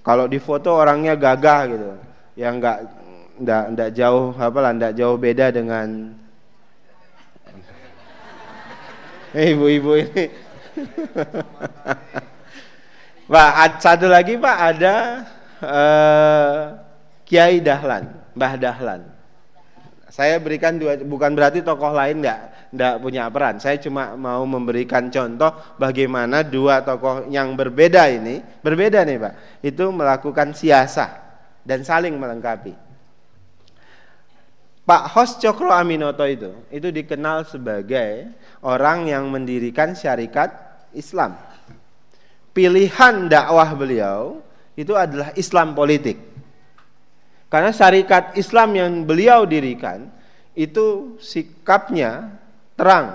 Kalau 0.05 0.29
di 0.29 0.37
foto 0.37 0.69
orangnya 0.77 1.17
gagah 1.17 1.61
gitu. 1.73 1.89
Yang 2.37 2.53
enggak 2.61 2.77
enggak 3.41 3.63
enggak 3.73 3.89
jauh 3.97 4.29
apa 4.37 4.57
lah 4.61 4.71
enggak 4.77 4.93
jauh 4.93 5.17
beda 5.17 5.49
dengan 5.49 6.13
ibu-ibu 9.49 9.91
ini. 9.97 10.25
Pak, 13.33 13.81
satu 13.81 14.05
lagi 14.11 14.37
Pak 14.37 14.57
ada 14.61 15.25
uh, 15.63 16.82
Kiai 17.33 17.65
Dahlan, 17.65 18.13
Mbah 18.37 18.53
Dahlan. 18.61 19.01
Saya 20.05 20.37
berikan 20.37 20.77
dua, 20.77 21.01
bukan 21.01 21.33
berarti 21.33 21.65
tokoh 21.65 21.89
lain 21.89 22.21
enggak 22.21 22.69
enggak 22.69 22.93
punya 23.01 23.25
peran. 23.33 23.57
Saya 23.57 23.81
cuma 23.81 24.13
mau 24.13 24.45
memberikan 24.45 25.09
contoh 25.09 25.49
bagaimana 25.81 26.45
dua 26.45 26.85
tokoh 26.85 27.25
yang 27.33 27.57
berbeda 27.57 28.05
ini, 28.13 28.37
berbeda 28.61 29.01
nih 29.01 29.17
Pak, 29.17 29.33
itu 29.65 29.81
melakukan 29.89 30.53
siasah 30.53 31.09
dan 31.65 31.81
saling 31.81 32.13
melengkapi. 32.13 32.77
Pak 34.85 35.03
Hos 35.17 35.41
Cokro 35.41 35.73
Aminoto 35.73 36.29
itu, 36.29 36.53
itu 36.69 36.93
dikenal 36.93 37.49
sebagai 37.49 38.29
orang 38.61 39.09
yang 39.09 39.25
mendirikan 39.33 39.97
syarikat 39.97 40.53
Islam. 40.93 41.33
Pilihan 42.53 43.25
dakwah 43.25 43.73
beliau 43.73 44.45
itu 44.77 44.93
adalah 44.93 45.33
Islam 45.33 45.73
politik. 45.73 46.32
Karena 47.53 47.69
syarikat 47.69 48.33
Islam 48.33 48.73
yang 48.73 49.05
beliau 49.05 49.45
dirikan 49.45 50.09
itu 50.57 51.13
sikapnya 51.21 52.33
terang, 52.73 53.13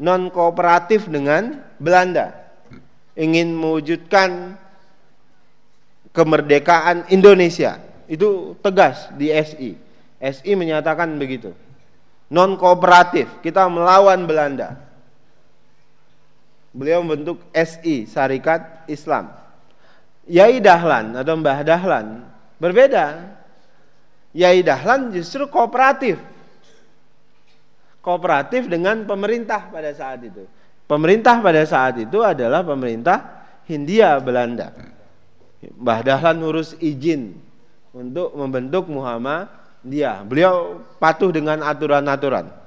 non 0.00 0.32
kooperatif 0.32 1.04
dengan 1.12 1.60
Belanda. 1.76 2.40
Ingin 3.12 3.52
mewujudkan 3.52 4.56
kemerdekaan 6.16 7.04
Indonesia. 7.12 7.76
Itu 8.08 8.56
tegas 8.64 9.12
di 9.20 9.28
SI. 9.28 9.76
SI 10.16 10.52
menyatakan 10.56 11.12
begitu. 11.20 11.52
Non 12.32 12.56
kooperatif, 12.56 13.28
kita 13.44 13.68
melawan 13.68 14.24
Belanda. 14.24 14.80
Beliau 16.72 17.04
membentuk 17.04 17.44
SI, 17.52 18.08
Syarikat 18.08 18.88
Islam. 18.88 19.36
Yai 20.24 20.64
Dahlan 20.64 21.12
atau 21.12 21.36
Mbah 21.36 21.60
Dahlan 21.60 22.24
berbeda 22.56 23.36
Yai 24.30 24.62
Dahlan 24.62 25.10
justru 25.10 25.46
kooperatif. 25.50 26.20
Kooperatif 28.00 28.70
dengan 28.70 29.04
pemerintah 29.04 29.68
pada 29.68 29.90
saat 29.92 30.22
itu. 30.24 30.46
Pemerintah 30.86 31.38
pada 31.38 31.62
saat 31.66 31.98
itu 32.02 32.22
adalah 32.22 32.66
pemerintah 32.66 33.46
Hindia 33.66 34.18
Belanda. 34.18 34.74
Mbah 35.60 36.00
Dahlan 36.02 36.40
urus 36.40 36.74
izin 36.80 37.36
untuk 37.94 38.32
membentuk 38.34 38.88
Muhammadiyah. 38.88 40.24
Beliau 40.24 40.82
patuh 40.96 41.30
dengan 41.34 41.60
aturan-aturan. 41.66 42.59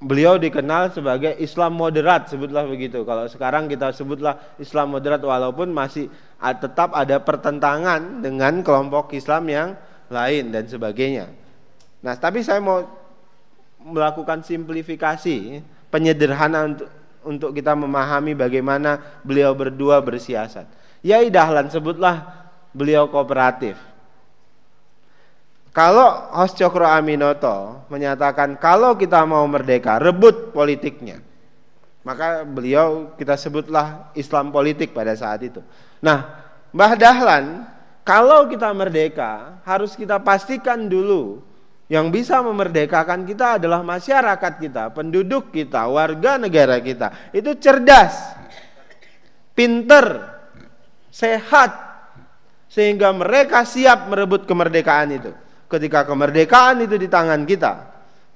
Beliau 0.00 0.40
dikenal 0.40 0.96
sebagai 0.96 1.36
Islam 1.36 1.76
moderat, 1.76 2.32
sebutlah 2.32 2.64
begitu. 2.64 3.04
Kalau 3.04 3.28
sekarang 3.28 3.68
kita 3.68 3.92
sebutlah 3.92 4.56
Islam 4.56 4.96
moderat 4.96 5.20
walaupun 5.20 5.68
masih 5.68 6.08
tetap 6.40 6.96
ada 6.96 7.20
pertentangan 7.20 8.24
dengan 8.24 8.64
kelompok 8.64 9.12
Islam 9.12 9.44
yang 9.52 9.68
lain 10.08 10.56
dan 10.56 10.64
sebagainya. 10.64 11.28
Nah, 12.00 12.16
tapi 12.16 12.40
saya 12.40 12.64
mau 12.64 12.80
melakukan 13.84 14.40
simplifikasi, 14.40 15.60
penyederhanaan 15.92 16.76
untuk 16.76 16.88
untuk 17.20 17.52
kita 17.52 17.76
memahami 17.76 18.32
bagaimana 18.32 19.20
beliau 19.20 19.52
berdua 19.52 20.00
bersiasat. 20.00 20.64
Yai 21.04 21.28
Dahlan 21.28 21.68
sebutlah 21.68 22.48
beliau 22.72 23.08
kooperatif. 23.12 23.76
Kalau 25.70 26.34
Hos 26.34 26.52
Cokro 26.58 26.82
Aminoto 26.82 27.86
menyatakan 27.86 28.58
kalau 28.58 28.98
kita 28.98 29.22
mau 29.22 29.46
merdeka, 29.46 30.02
rebut 30.02 30.50
politiknya. 30.50 31.22
Maka 32.02 32.42
beliau 32.42 33.14
kita 33.14 33.38
sebutlah 33.38 34.10
Islam 34.18 34.50
politik 34.50 34.90
pada 34.90 35.14
saat 35.14 35.46
itu. 35.46 35.62
Nah, 36.02 36.42
Mbah 36.74 36.94
Dahlan 36.98 37.44
kalau 38.02 38.50
kita 38.50 38.72
merdeka, 38.74 39.62
harus 39.62 39.94
kita 39.94 40.18
pastikan 40.18 40.90
dulu 40.90 41.44
yang 41.86 42.10
bisa 42.10 42.42
memerdekakan 42.42 43.22
kita 43.22 43.62
adalah 43.62 43.86
masyarakat 43.86 44.52
kita, 44.58 44.90
penduduk 44.90 45.54
kita, 45.54 45.86
warga 45.86 46.34
negara 46.40 46.82
kita. 46.82 47.30
Itu 47.30 47.54
cerdas, 47.58 48.34
pinter, 49.54 50.26
sehat, 51.12 51.70
sehingga 52.70 53.14
mereka 53.14 53.62
siap 53.62 54.10
merebut 54.10 54.46
kemerdekaan 54.46 55.14
itu. 55.14 55.30
Ketika 55.70 56.02
kemerdekaan 56.02 56.82
itu 56.82 56.98
di 56.98 57.06
tangan 57.06 57.46
kita, 57.46 57.86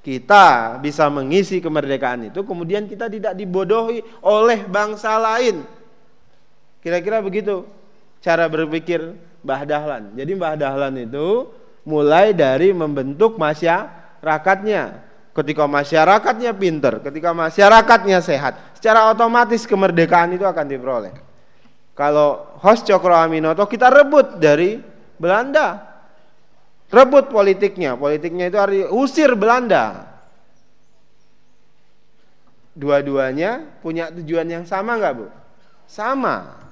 kita 0.07 0.79
bisa 0.79 1.11
mengisi 1.11 1.59
kemerdekaan 1.59 2.31
itu, 2.31 2.47
kemudian 2.47 2.87
kita 2.87 3.11
tidak 3.11 3.35
dibodohi 3.35 4.07
oleh 4.23 4.63
bangsa 4.63 5.19
lain. 5.19 5.67
Kira-kira 6.79 7.19
begitu 7.19 7.67
cara 8.23 8.47
berpikir 8.47 9.19
Mbah 9.43 9.63
Dahlan. 9.67 10.15
Jadi 10.15 10.31
Mbah 10.37 10.55
Dahlan 10.55 10.95
itu 11.01 11.51
mulai 11.83 12.31
dari 12.37 12.71
membentuk 12.71 13.35
masyarakatnya. 13.41 15.03
Ketika 15.35 15.67
masyarakatnya 15.67 16.55
pinter, 16.55 17.03
ketika 17.03 17.35
masyarakatnya 17.35 18.23
sehat, 18.23 18.79
secara 18.79 19.11
otomatis 19.11 19.67
kemerdekaan 19.67 20.39
itu 20.39 20.47
akan 20.47 20.67
diperoleh. 20.71 21.11
Kalau 21.99 22.59
host 22.63 22.87
Cokro 22.87 23.19
Aminoto 23.19 23.67
kita 23.67 23.91
rebut 23.91 24.39
dari 24.39 24.79
Belanda. 25.19 25.94
Rebut 26.95 27.27
politiknya, 27.27 27.99
politiknya 27.99 28.47
itu 28.47 28.59
arti 28.63 28.81
usir 28.87 29.35
Belanda. 29.35 30.15
Dua-duanya 32.75 33.83
punya 33.83 34.15
tujuan 34.15 34.47
yang 34.47 34.65
sama 34.67 34.95
nggak 34.99 35.15
bu? 35.19 35.27
Sama. 35.91 36.63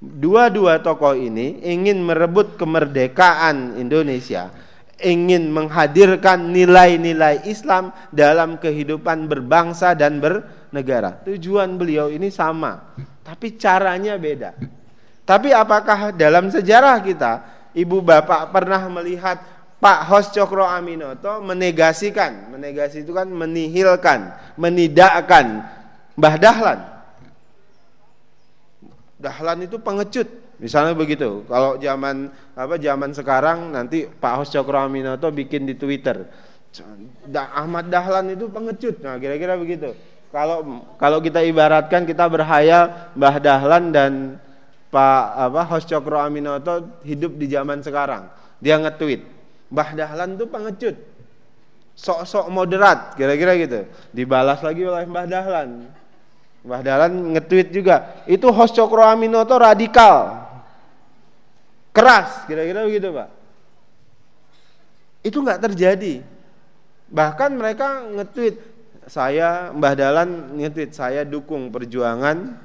Dua-dua 0.00 0.80
tokoh 0.80 1.12
ini 1.16 1.60
ingin 1.64 2.00
merebut 2.00 2.56
kemerdekaan 2.56 3.76
Indonesia, 3.76 4.48
ingin 4.96 5.52
menghadirkan 5.52 6.52
nilai-nilai 6.52 7.44
Islam 7.44 7.92
dalam 8.08 8.56
kehidupan 8.56 9.28
berbangsa 9.28 9.92
dan 9.92 10.16
bernegara. 10.20 11.20
Tujuan 11.28 11.76
beliau 11.76 12.08
ini 12.08 12.32
sama, 12.32 12.96
tapi 13.20 13.60
caranya 13.60 14.16
beda. 14.16 14.56
Tapi 15.28 15.52
apakah 15.52 16.16
dalam 16.16 16.48
sejarah 16.48 16.96
kita, 17.04 17.32
ibu 17.76 18.00
bapak 18.00 18.48
pernah 18.48 18.80
melihat 18.88 19.59
Pak 19.80 20.12
Hos 20.12 20.28
Cokro 20.36 20.68
Aminoto 20.68 21.40
menegasikan, 21.40 22.52
menegasi 22.52 23.00
itu 23.00 23.16
kan 23.16 23.26
menihilkan, 23.32 24.36
menidakkan 24.60 25.64
Mbah 26.20 26.36
Dahlan 26.36 26.80
Dahlan 29.20 29.68
itu 29.68 29.76
pengecut. 29.76 30.28
Misalnya 30.60 30.96
begitu. 30.96 31.44
Kalau 31.48 31.76
zaman 31.76 32.32
apa 32.56 32.76
zaman 32.80 33.12
sekarang 33.12 33.72
nanti 33.72 34.08
Pak 34.08 34.32
Hos 34.40 34.48
Cokro 34.52 34.80
Aminoto 34.80 35.28
bikin 35.28 35.68
di 35.68 35.76
Twitter. 35.76 36.24
Ahmad 37.32 37.92
Dahlan 37.92 38.32
itu 38.32 38.48
pengecut. 38.48 39.04
Nah, 39.04 39.20
kira-kira 39.20 39.60
begitu. 39.60 39.92
Kalau 40.32 40.84
kalau 40.96 41.18
kita 41.20 41.44
ibaratkan 41.44 42.08
kita 42.08 42.24
berhayal 42.28 43.12
Mbah 43.12 43.36
Dahlan 43.40 43.84
dan 43.92 44.12
Pak 44.88 45.24
apa 45.36 45.62
Hos 45.68 45.84
Cokro 45.84 46.16
Aminoto 46.16 47.00
hidup 47.04 47.36
di 47.36 47.46
zaman 47.48 47.84
sekarang. 47.84 48.28
Dia 48.60 48.76
nge-tweet, 48.76 49.39
Mbah 49.70 49.90
Dahlan 49.94 50.34
itu 50.34 50.44
pengecut. 50.50 50.96
Sok-sok 51.94 52.46
moderat, 52.50 53.14
kira-kira 53.14 53.54
gitu. 53.58 53.86
Dibalas 54.10 54.60
lagi 54.60 54.82
oleh 54.84 55.04
Mbah 55.06 55.26
Dahlan 55.26 55.90
Mbah 56.60 56.80
Dahlan 56.84 57.12
nge-tweet 57.36 57.72
juga, 57.72 58.20
itu 58.28 58.44
host 58.52 58.76
Cokro 58.76 59.00
Aminoto 59.00 59.56
radikal. 59.56 60.44
Keras, 61.90 62.44
kira-kira 62.44 62.84
begitu, 62.84 63.08
Pak. 63.10 63.28
Itu 65.24 65.40
nggak 65.40 65.60
terjadi. 65.68 66.20
Bahkan 67.08 67.50
mereka 67.56 68.04
nge-tweet, 68.12 68.60
saya 69.08 69.72
Mbah 69.72 69.94
Dahlan 69.96 70.60
nge-tweet, 70.60 70.92
saya 70.92 71.24
dukung 71.24 71.72
perjuangan 71.72 72.60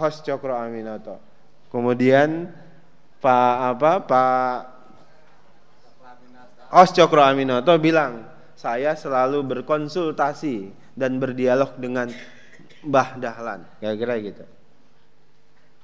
host 0.00 0.24
Cokro 0.24 0.56
Aminoto. 0.56 1.20
Kemudian 1.68 2.48
Pak 3.20 3.56
apa 3.76 3.92
Pak 4.02 4.56
host 6.72 6.96
Cokro 6.96 7.20
Aminoto 7.20 7.76
bilang, 7.76 8.24
saya 8.56 8.96
selalu 8.96 9.44
berkonsultasi 9.44 10.72
dan 10.96 11.20
berdialog 11.20 11.76
dengan 11.76 12.08
Mbah 12.82 13.20
Dahlan. 13.20 13.60
Kira-kira 13.78 14.14
gitu. 14.18 14.44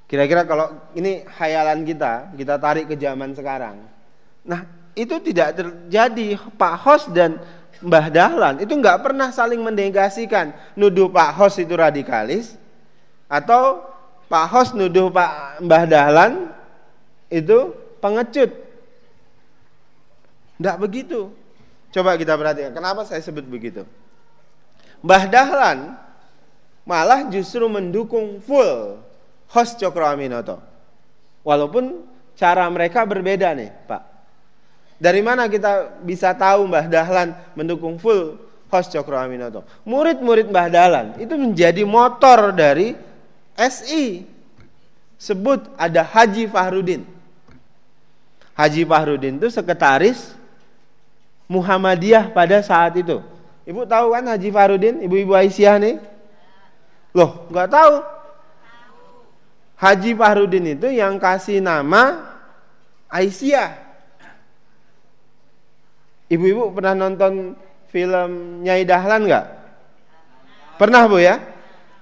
Kira-kira 0.09 0.49
kalau 0.49 0.73
ini 0.97 1.23
khayalan 1.29 1.85
kita, 1.85 2.33
kita 2.33 2.57
tarik 2.57 2.89
ke 2.89 2.97
zaman 2.97 3.37
sekarang. 3.37 3.85
Nah, 4.49 4.65
itu 4.97 5.21
tidak 5.21 5.61
terjadi. 5.61 6.41
Pak 6.57 6.75
Hos 6.81 7.13
dan 7.13 7.37
Mbah 7.85 8.09
Dahlan 8.11 8.59
itu 8.59 8.73
nggak 8.73 9.05
pernah 9.05 9.29
saling 9.31 9.61
mendegasikan. 9.61 10.57
Nuduh 10.75 11.13
Pak 11.13 11.37
Hos 11.37 11.61
itu 11.61 11.77
radikalis 11.77 12.57
atau 13.29 13.85
Pak 14.27 14.47
Hos 14.49 14.69
nuduh 14.73 15.13
Pak 15.13 15.63
Mbah 15.63 15.85
Dahlan 15.87 16.33
itu 17.29 17.77
pengecut. 18.01 18.68
Tidak 20.59 20.77
begitu. 20.83 21.31
Coba 21.95 22.19
kita 22.19 22.35
perhatikan. 22.35 22.75
Kenapa 22.75 23.07
saya 23.07 23.23
sebut 23.23 23.47
begitu? 23.47 23.87
Mbah 25.01 25.25
Dahlan 25.31 25.95
malah 26.83 27.31
justru 27.31 27.65
mendukung 27.71 28.43
full 28.43 28.99
host 29.49 29.79
Cokro 29.79 30.05
Aminoto. 30.05 30.59
Walaupun 31.47 32.05
cara 32.35 32.67
mereka 32.69 33.07
berbeda 33.07 33.55
nih, 33.55 33.71
Pak. 33.87 34.03
Dari 34.99 35.23
mana 35.23 35.47
kita 35.47 36.03
bisa 36.03 36.35
tahu 36.35 36.67
Mbah 36.67 36.87
Dahlan 36.91 37.29
mendukung 37.55 37.97
full 38.03 38.37
host 38.67 38.91
Cokro 38.91 39.15
Aminoto? 39.15 39.63
Murid-murid 39.87 40.51
Mbah 40.51 40.69
Dahlan 40.69 41.07
itu 41.23 41.39
menjadi 41.39 41.87
motor 41.87 42.51
dari 42.51 42.99
SI. 43.55 44.27
Sebut 45.19 45.67
ada 45.75 46.03
Haji 46.03 46.47
Fahrudin. 46.51 47.03
Haji 48.59 48.83
Fahrudin 48.87 49.39
itu 49.39 49.51
sekretaris 49.51 50.38
Muhammadiyah 51.49 52.31
pada 52.37 52.61
saat 52.61 52.95
itu. 53.01 53.25
Ibu 53.65 53.89
tahu 53.89 54.13
kan 54.13 54.25
Haji 54.29 54.49
Farudin, 54.53 55.01
ibu-ibu 55.05 55.33
Aisyah 55.33 55.77
nih? 55.81 55.97
Loh, 57.17 57.49
nggak 57.49 57.69
tahu. 57.73 57.95
Haji 59.81 60.13
Farudin 60.13 60.77
itu 60.77 60.89
yang 60.93 61.17
kasih 61.17 61.65
nama 61.65 62.37
Aisyah. 63.09 63.77
Ibu-ibu 66.29 66.69
pernah 66.77 66.93
nonton 66.93 67.57
film 67.89 68.61
Nyai 68.61 68.85
Dahlan 68.85 69.25
nggak? 69.25 69.47
Pernah 70.77 71.09
bu 71.09 71.17
ya? 71.17 71.41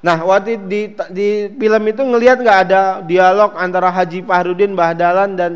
Nah 0.02 0.22
waktu 0.22 0.58
di, 0.66 0.94
di 1.14 1.28
film 1.54 1.82
itu 1.86 2.02
ngelihat 2.02 2.42
nggak 2.42 2.60
ada 2.68 2.82
dialog 3.06 3.54
antara 3.54 3.90
Haji 3.94 4.26
Fahrudin, 4.26 4.74
Mbah 4.74 4.92
Dahlan 4.94 5.38
dan 5.38 5.52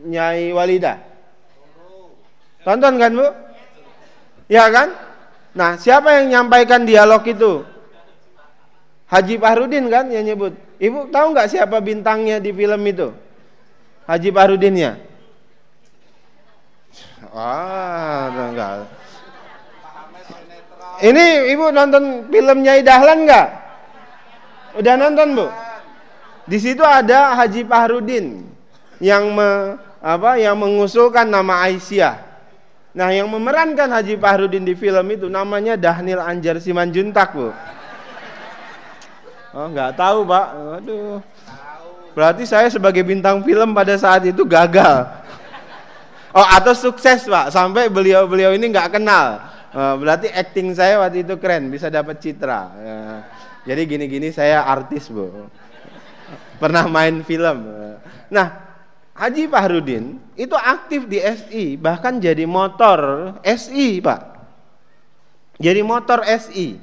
Nyai 0.00 0.52
Walida? 0.52 1.13
Tonton 2.64 2.96
kan 2.96 3.12
bu? 3.12 3.28
Ya 4.48 4.66
kan? 4.72 4.88
Nah, 5.54 5.76
siapa 5.78 6.18
yang 6.18 6.32
menyampaikan 6.32 6.82
dialog 6.82 7.22
itu? 7.28 7.62
Haji 9.06 9.38
Fahrudin 9.38 9.86
kan 9.92 10.10
yang 10.10 10.26
nyebut. 10.26 10.56
Ibu 10.80 11.12
tahu 11.14 11.36
nggak 11.36 11.52
siapa 11.52 11.78
bintangnya 11.78 12.42
di 12.42 12.50
film 12.50 12.82
itu? 12.88 13.14
Haji 14.10 14.28
Fahrudinnya. 14.34 14.98
Wah, 17.30 18.32
enggak. 18.32 18.90
Ini 21.04 21.50
ibu 21.50 21.74
nonton 21.74 22.30
film 22.30 22.58
Nyai 22.62 22.82
Dahlan 22.86 23.26
nggak? 23.26 23.48
Udah 24.78 24.94
nonton 24.98 25.28
bu? 25.38 25.46
Di 26.44 26.58
situ 26.58 26.82
ada 26.82 27.38
Haji 27.38 27.64
Fahrudin 27.64 28.46
yang 28.98 29.30
me, 29.32 29.80
apa 30.02 30.36
yang 30.38 30.58
mengusulkan 30.58 31.26
nama 31.30 31.66
Aisyah. 31.70 32.33
Nah 32.94 33.10
yang 33.10 33.26
memerankan 33.26 33.90
Haji 33.90 34.14
Fahrudin 34.22 34.62
di 34.62 34.78
film 34.78 35.02
itu 35.10 35.26
namanya 35.26 35.74
Dahnil 35.74 36.22
Anjar 36.22 36.62
Simanjuntak 36.62 37.34
bu. 37.34 37.50
Oh 39.50 39.66
nggak 39.66 39.98
tahu 39.98 40.22
pak. 40.22 40.46
Aduh. 40.78 41.18
Berarti 42.14 42.46
saya 42.46 42.70
sebagai 42.70 43.02
bintang 43.02 43.42
film 43.42 43.74
pada 43.74 43.98
saat 43.98 44.22
itu 44.22 44.46
gagal. 44.46 45.10
Oh 46.30 46.46
atau 46.46 46.70
sukses 46.70 47.26
pak 47.26 47.50
sampai 47.50 47.90
beliau-beliau 47.90 48.54
ini 48.54 48.70
nggak 48.70 48.94
kenal. 48.94 49.42
Oh, 49.74 49.98
berarti 49.98 50.30
acting 50.30 50.70
saya 50.70 51.02
waktu 51.02 51.26
itu 51.26 51.34
keren 51.42 51.66
bisa 51.66 51.90
dapat 51.90 52.22
citra. 52.22 52.70
Ya. 52.78 52.98
Jadi 53.66 53.82
gini-gini 53.90 54.30
saya 54.30 54.62
artis 54.62 55.10
bu. 55.10 55.50
Pernah 56.62 56.86
main 56.86 57.26
film. 57.26 57.74
Nah 58.30 58.73
Haji 59.14 59.46
Fahrudin 59.46 60.18
itu 60.34 60.58
aktif 60.58 61.06
di 61.06 61.22
SI, 61.22 61.78
bahkan 61.78 62.18
jadi 62.18 62.42
motor 62.50 63.30
SI, 63.46 64.02
Pak. 64.02 64.20
Jadi 65.62 65.86
motor 65.86 66.26
SI. 66.26 66.82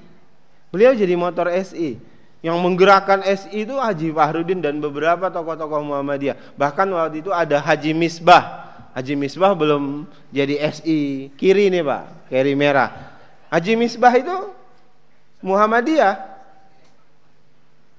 Beliau 0.72 0.96
jadi 0.96 1.12
motor 1.20 1.52
SI. 1.52 2.00
Yang 2.42 2.58
menggerakkan 2.58 3.20
SI 3.28 3.68
itu 3.68 3.76
Haji 3.76 4.16
Fahrudin 4.16 4.64
dan 4.64 4.80
beberapa 4.80 5.28
tokoh-tokoh 5.28 5.84
Muhammadiyah. 5.92 6.56
Bahkan 6.56 6.88
waktu 6.96 7.20
itu 7.20 7.36
ada 7.36 7.60
Haji 7.60 7.92
Misbah. 7.92 8.72
Haji 8.96 9.14
Misbah 9.20 9.52
belum 9.52 10.08
jadi 10.32 10.56
SI 10.72 11.30
kiri 11.36 11.68
nih, 11.68 11.84
Pak, 11.84 12.32
kiri 12.32 12.56
merah. 12.56 13.12
Haji 13.52 13.76
Misbah 13.76 14.16
itu 14.16 14.56
Muhammadiyah. 15.44 16.16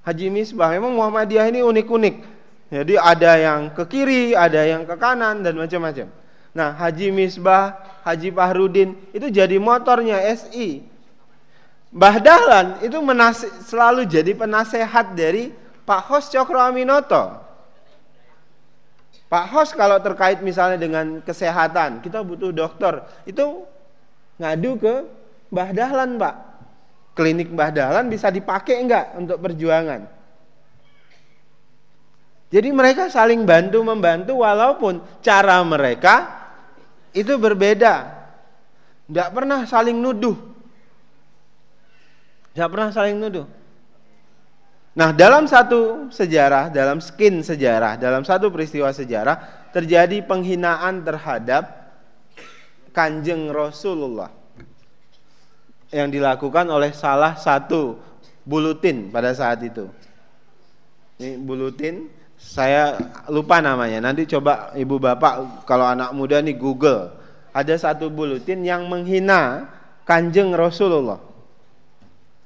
Haji 0.09 0.27
Misbah 0.33 0.73
memang 0.73 0.91
Muhammadiyah 0.97 1.53
ini 1.53 1.61
unik-unik. 1.61 2.32
Jadi 2.73 2.97
ada 2.97 3.37
yang 3.37 3.69
ke 3.69 3.85
kiri, 3.85 4.33
ada 4.33 4.65
yang 4.65 4.81
ke 4.81 4.97
kanan 4.97 5.45
dan 5.45 5.53
macam-macam. 5.53 6.09
Nah, 6.57 6.73
Haji 6.73 7.13
Misbah, 7.13 7.77
Haji 8.01 8.33
Fahrudin 8.33 8.97
itu 9.13 9.29
jadi 9.29 9.61
motornya 9.61 10.17
SI. 10.33 10.81
Mbah 11.93 12.17
Dahlan 12.17 12.81
itu 12.81 12.97
selalu 13.69 14.09
jadi 14.09 14.33
penasehat 14.33 15.13
dari 15.13 15.53
Pak 15.85 16.01
Hos 16.09 16.33
Cokro 16.33 16.57
Aminoto. 16.57 17.37
Pak 19.29 19.45
Hos 19.53 19.69
kalau 19.77 20.01
terkait 20.01 20.41
misalnya 20.41 20.81
dengan 20.81 21.21
kesehatan, 21.21 22.01
kita 22.01 22.25
butuh 22.25 22.49
dokter, 22.49 23.05
itu 23.29 23.69
ngadu 24.41 24.81
ke 24.81 24.93
Mbah 25.53 25.69
Dahlan, 25.77 26.17
Pak. 26.17 26.35
Klinik 27.13 27.53
Mbah 27.53 27.69
Dahlan 27.69 28.09
bisa 28.09 28.33
dipakai 28.33 28.81
enggak 28.81 29.13
untuk 29.13 29.37
perjuangan? 29.37 30.22
Jadi 32.53 32.69
mereka 32.69 33.09
saling 33.09 33.49
bantu 33.49 33.81
membantu 33.81 34.45
walaupun 34.45 35.01
cara 35.25 35.57
mereka 35.65 36.29
itu 37.09 37.33
berbeda. 37.41 38.13
Tidak 39.09 39.29
pernah 39.33 39.65
saling 39.65 39.97
nuduh. 39.97 40.37
Tidak 42.53 42.69
pernah 42.69 42.93
saling 42.93 43.17
nuduh. 43.17 43.49
Nah, 44.93 45.09
dalam 45.09 45.49
satu 45.49 46.13
sejarah, 46.13 46.69
dalam 46.69 47.01
skin 47.01 47.41
sejarah, 47.41 47.97
dalam 47.97 48.21
satu 48.21 48.53
peristiwa 48.53 48.93
sejarah 48.93 49.65
terjadi 49.73 50.21
penghinaan 50.21 51.01
terhadap 51.01 51.89
Kanjeng 52.93 53.49
Rasulullah 53.49 54.29
yang 55.89 56.13
dilakukan 56.13 56.69
oleh 56.69 56.93
salah 56.93 57.33
satu 57.33 57.97
bulutin 58.45 59.09
pada 59.09 59.33
saat 59.33 59.65
itu. 59.65 59.89
Ini 61.17 61.41
bulutin 61.41 62.21
saya 62.43 62.99
lupa 63.31 63.63
namanya. 63.63 64.03
Nanti 64.03 64.27
coba 64.27 64.75
ibu 64.75 64.99
bapak 64.99 65.63
kalau 65.63 65.87
anak 65.87 66.11
muda 66.11 66.43
nih 66.43 66.59
Google. 66.59 67.15
Ada 67.55 67.89
satu 67.89 68.11
bulutin 68.11 68.61
yang 68.67 68.85
menghina 68.91 69.71
kanjeng 70.03 70.51
Rasulullah. 70.51 71.21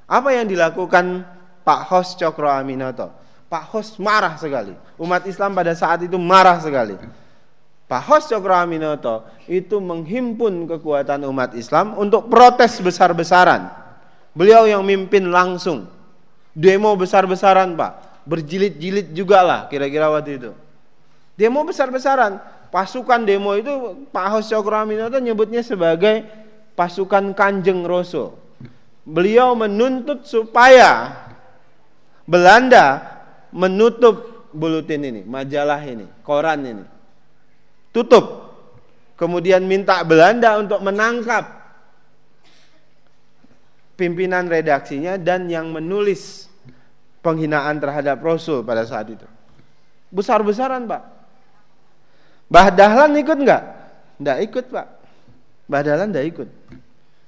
Apa 0.07 0.31
yang 0.37 0.47
dilakukan 0.47 1.25
Pak 1.65 1.81
Hos 1.91 2.15
Cokro 2.15 2.47
Aminoto? 2.47 3.11
Pak 3.51 3.63
Hos 3.73 3.99
marah 3.99 4.39
sekali. 4.39 4.71
Umat 4.95 5.27
Islam 5.27 5.51
pada 5.57 5.75
saat 5.75 6.05
itu 6.05 6.15
marah 6.15 6.59
sekali. 6.63 6.95
Pak 7.87 8.03
Hos 8.07 8.31
Cokro 8.31 8.55
Aminoto 8.55 9.27
itu 9.47 9.79
menghimpun 9.79 10.67
kekuatan 10.71 11.23
umat 11.27 11.55
Islam 11.55 11.95
untuk 11.99 12.31
protes 12.31 12.79
besar-besaran. 12.79 13.71
Beliau 14.35 14.67
yang 14.67 14.83
mimpin 14.83 15.31
langsung. 15.31 15.87
Demo 16.55 16.95
besar-besaran 16.95 17.75
Pak 17.75 18.06
berjilid-jilid 18.27 19.15
juga 19.15 19.39
lah 19.41 19.59
kira-kira 19.71 20.11
waktu 20.11 20.37
itu. 20.37 20.51
Demo 21.39 21.63
besar-besaran. 21.63 22.43
Pasukan 22.67 23.23
demo 23.23 23.55
itu 23.55 23.71
Pak 24.11 24.27
Hos 24.27 24.51
Cokroaminoto 24.51 25.23
nyebutnya 25.23 25.63
sebagai 25.63 26.27
pasukan 26.75 27.31
Kanjeng 27.31 27.87
Roso. 27.87 28.35
Beliau 29.07 29.55
menuntut 29.55 30.27
supaya 30.27 31.15
Belanda 32.27 33.07
menutup 33.55 34.51
bulutin 34.51 34.99
ini, 35.07 35.23
majalah 35.23 35.79
ini, 35.87 36.03
koran 36.27 36.59
ini. 36.67 36.85
Tutup. 37.95 38.51
Kemudian 39.15 39.63
minta 39.63 40.03
Belanda 40.03 40.59
untuk 40.59 40.83
menangkap 40.83 41.57
pimpinan 43.97 44.45
redaksinya 44.45 45.17
dan 45.17 45.49
yang 45.49 45.73
menulis 45.73 46.51
penghinaan 47.27 47.83
terhadap 47.83 48.23
Rasul 48.23 48.63
pada 48.63 48.87
saat 48.87 49.11
itu. 49.11 49.27
Besar-besaran 50.07 50.87
Pak. 50.87 51.03
Mbah 52.47 52.67
Dahlan 52.71 53.11
ikut 53.19 53.37
nggak? 53.43 53.63
Nggak 54.23 54.37
ikut 54.47 54.65
Pak. 54.71 54.87
Mbah 55.67 55.81
Dahlan 55.83 56.15
nggak 56.15 56.27
ikut. 56.31 56.49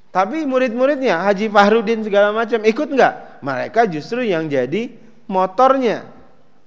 Tapi 0.10 0.47
murid-muridnya 0.47 1.28
Haji 1.28 1.52
Fahrudin 1.52 2.08
segala 2.08 2.32
macam 2.32 2.64
ikut 2.64 2.88
nggak? 2.88 3.43
Mereka 3.43 3.91
justru 3.91 4.24
yang 4.24 4.47
jadi 4.47 4.95
motornya 5.28 6.08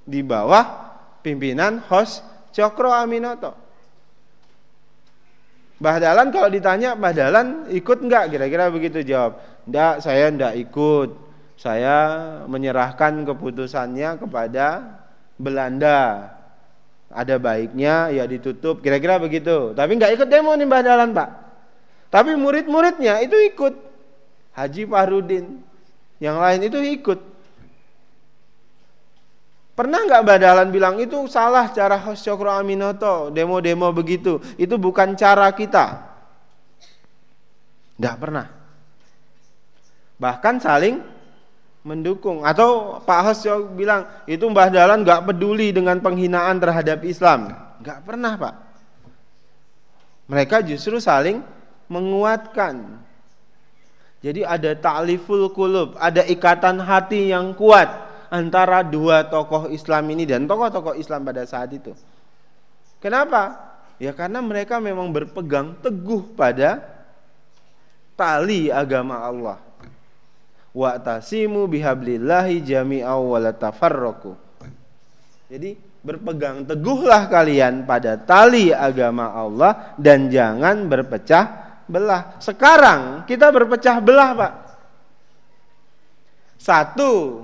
di 0.05 0.21
bawah 0.21 0.93
pimpinan 1.25 1.81
Hos 1.89 2.21
Cokro 2.53 2.93
Aminoto. 2.93 3.57
Mbah 5.81 5.97
Dahlan 5.99 6.29
kalau 6.29 6.53
ditanya 6.53 6.93
Mbah 6.93 7.13
Dahlan 7.17 7.49
ikut 7.73 7.99
nggak? 8.05 8.37
Kira-kira 8.37 8.69
begitu 8.69 9.01
jawab. 9.01 9.41
Nggak, 9.65 10.05
saya 10.05 10.29
nggak 10.29 10.55
ikut 10.69 11.32
saya 11.57 11.97
menyerahkan 12.49 13.23
keputusannya 13.27 14.19
kepada 14.19 14.99
Belanda. 15.39 16.31
Ada 17.13 17.37
baiknya 17.37 18.09
ya 18.09 18.25
ditutup, 18.25 18.81
kira-kira 18.81 19.21
begitu. 19.21 19.77
Tapi 19.77 20.01
nggak 20.01 20.17
ikut 20.17 20.29
demo 20.33 20.57
nih 20.57 20.65
Mbah 20.65 20.81
Dalan 20.81 21.13
Pak. 21.13 21.29
Tapi 22.09 22.37
murid-muridnya 22.41 23.21
itu 23.21 23.37
ikut. 23.37 23.93
Haji 24.53 24.85
Fahrudin, 24.85 25.65
yang 26.21 26.37
lain 26.41 26.61
itu 26.69 26.77
ikut. 26.81 27.21
Pernah 29.73 30.05
nggak 30.09 30.23
Mbah 30.25 30.39
Dalan 30.41 30.69
bilang 30.69 30.97
itu 31.01 31.17
salah 31.29 31.73
cara 31.73 31.97
Hos 32.01 32.21
Cokro 32.21 32.53
Aminoto, 32.53 33.33
demo-demo 33.33 33.93
begitu. 33.93 34.41
Itu 34.61 34.77
bukan 34.77 35.17
cara 35.17 35.49
kita. 35.53 36.05
Nggak 37.97 38.17
pernah. 38.21 38.47
Bahkan 40.21 40.55
saling 40.61 41.12
mendukung. 41.83 42.47
Atau 42.47 43.03
Pak 43.03 43.21
Hos 43.27 43.43
bilang 43.75 44.07
itu 44.27 44.43
Mbah 44.47 44.71
Dahlan 44.71 45.03
nggak 45.03 45.31
peduli 45.31 45.75
dengan 45.75 45.99
penghinaan 45.99 46.59
terhadap 46.63 47.03
Islam. 47.03 47.55
Nggak 47.83 48.01
pernah 48.07 48.33
Pak. 48.39 48.55
Mereka 50.31 50.63
justru 50.65 51.03
saling 51.03 51.43
menguatkan. 51.91 53.03
Jadi 54.23 54.47
ada 54.47 54.71
ta'liful 54.79 55.51
kulub 55.51 55.99
ada 55.99 56.23
ikatan 56.23 56.79
hati 56.79 57.35
yang 57.35 57.59
kuat 57.59 57.91
antara 58.31 58.87
dua 58.87 59.27
tokoh 59.27 59.67
Islam 59.69 60.07
ini 60.15 60.23
dan 60.25 60.47
tokoh-tokoh 60.47 60.95
Islam 60.95 61.27
pada 61.27 61.43
saat 61.43 61.75
itu. 61.75 61.91
Kenapa? 63.03 63.75
Ya 63.99 64.15
karena 64.15 64.39
mereka 64.39 64.79
memang 64.79 65.11
berpegang 65.11 65.75
teguh 65.83 66.23
pada 66.39 66.87
tali 68.15 68.71
agama 68.71 69.19
Allah 69.19 69.59
wa 70.73 70.97
tasimu 70.97 71.69
bihablillahi 71.69 72.65
jami'aw 72.65 73.21
wa. 73.21 73.41
Jadi 75.53 75.71
berpegang 76.03 76.67
teguhlah 76.67 77.31
kalian 77.31 77.87
pada 77.87 78.19
tali 78.19 78.75
agama 78.75 79.31
Allah 79.31 79.95
dan 80.01 80.27
jangan 80.33 80.91
berpecah 80.91 81.45
belah. 81.87 82.41
Sekarang 82.43 83.29
kita 83.29 83.53
berpecah 83.53 83.97
belah, 84.03 84.31
Pak. 84.35 84.53
Satu 86.59 87.43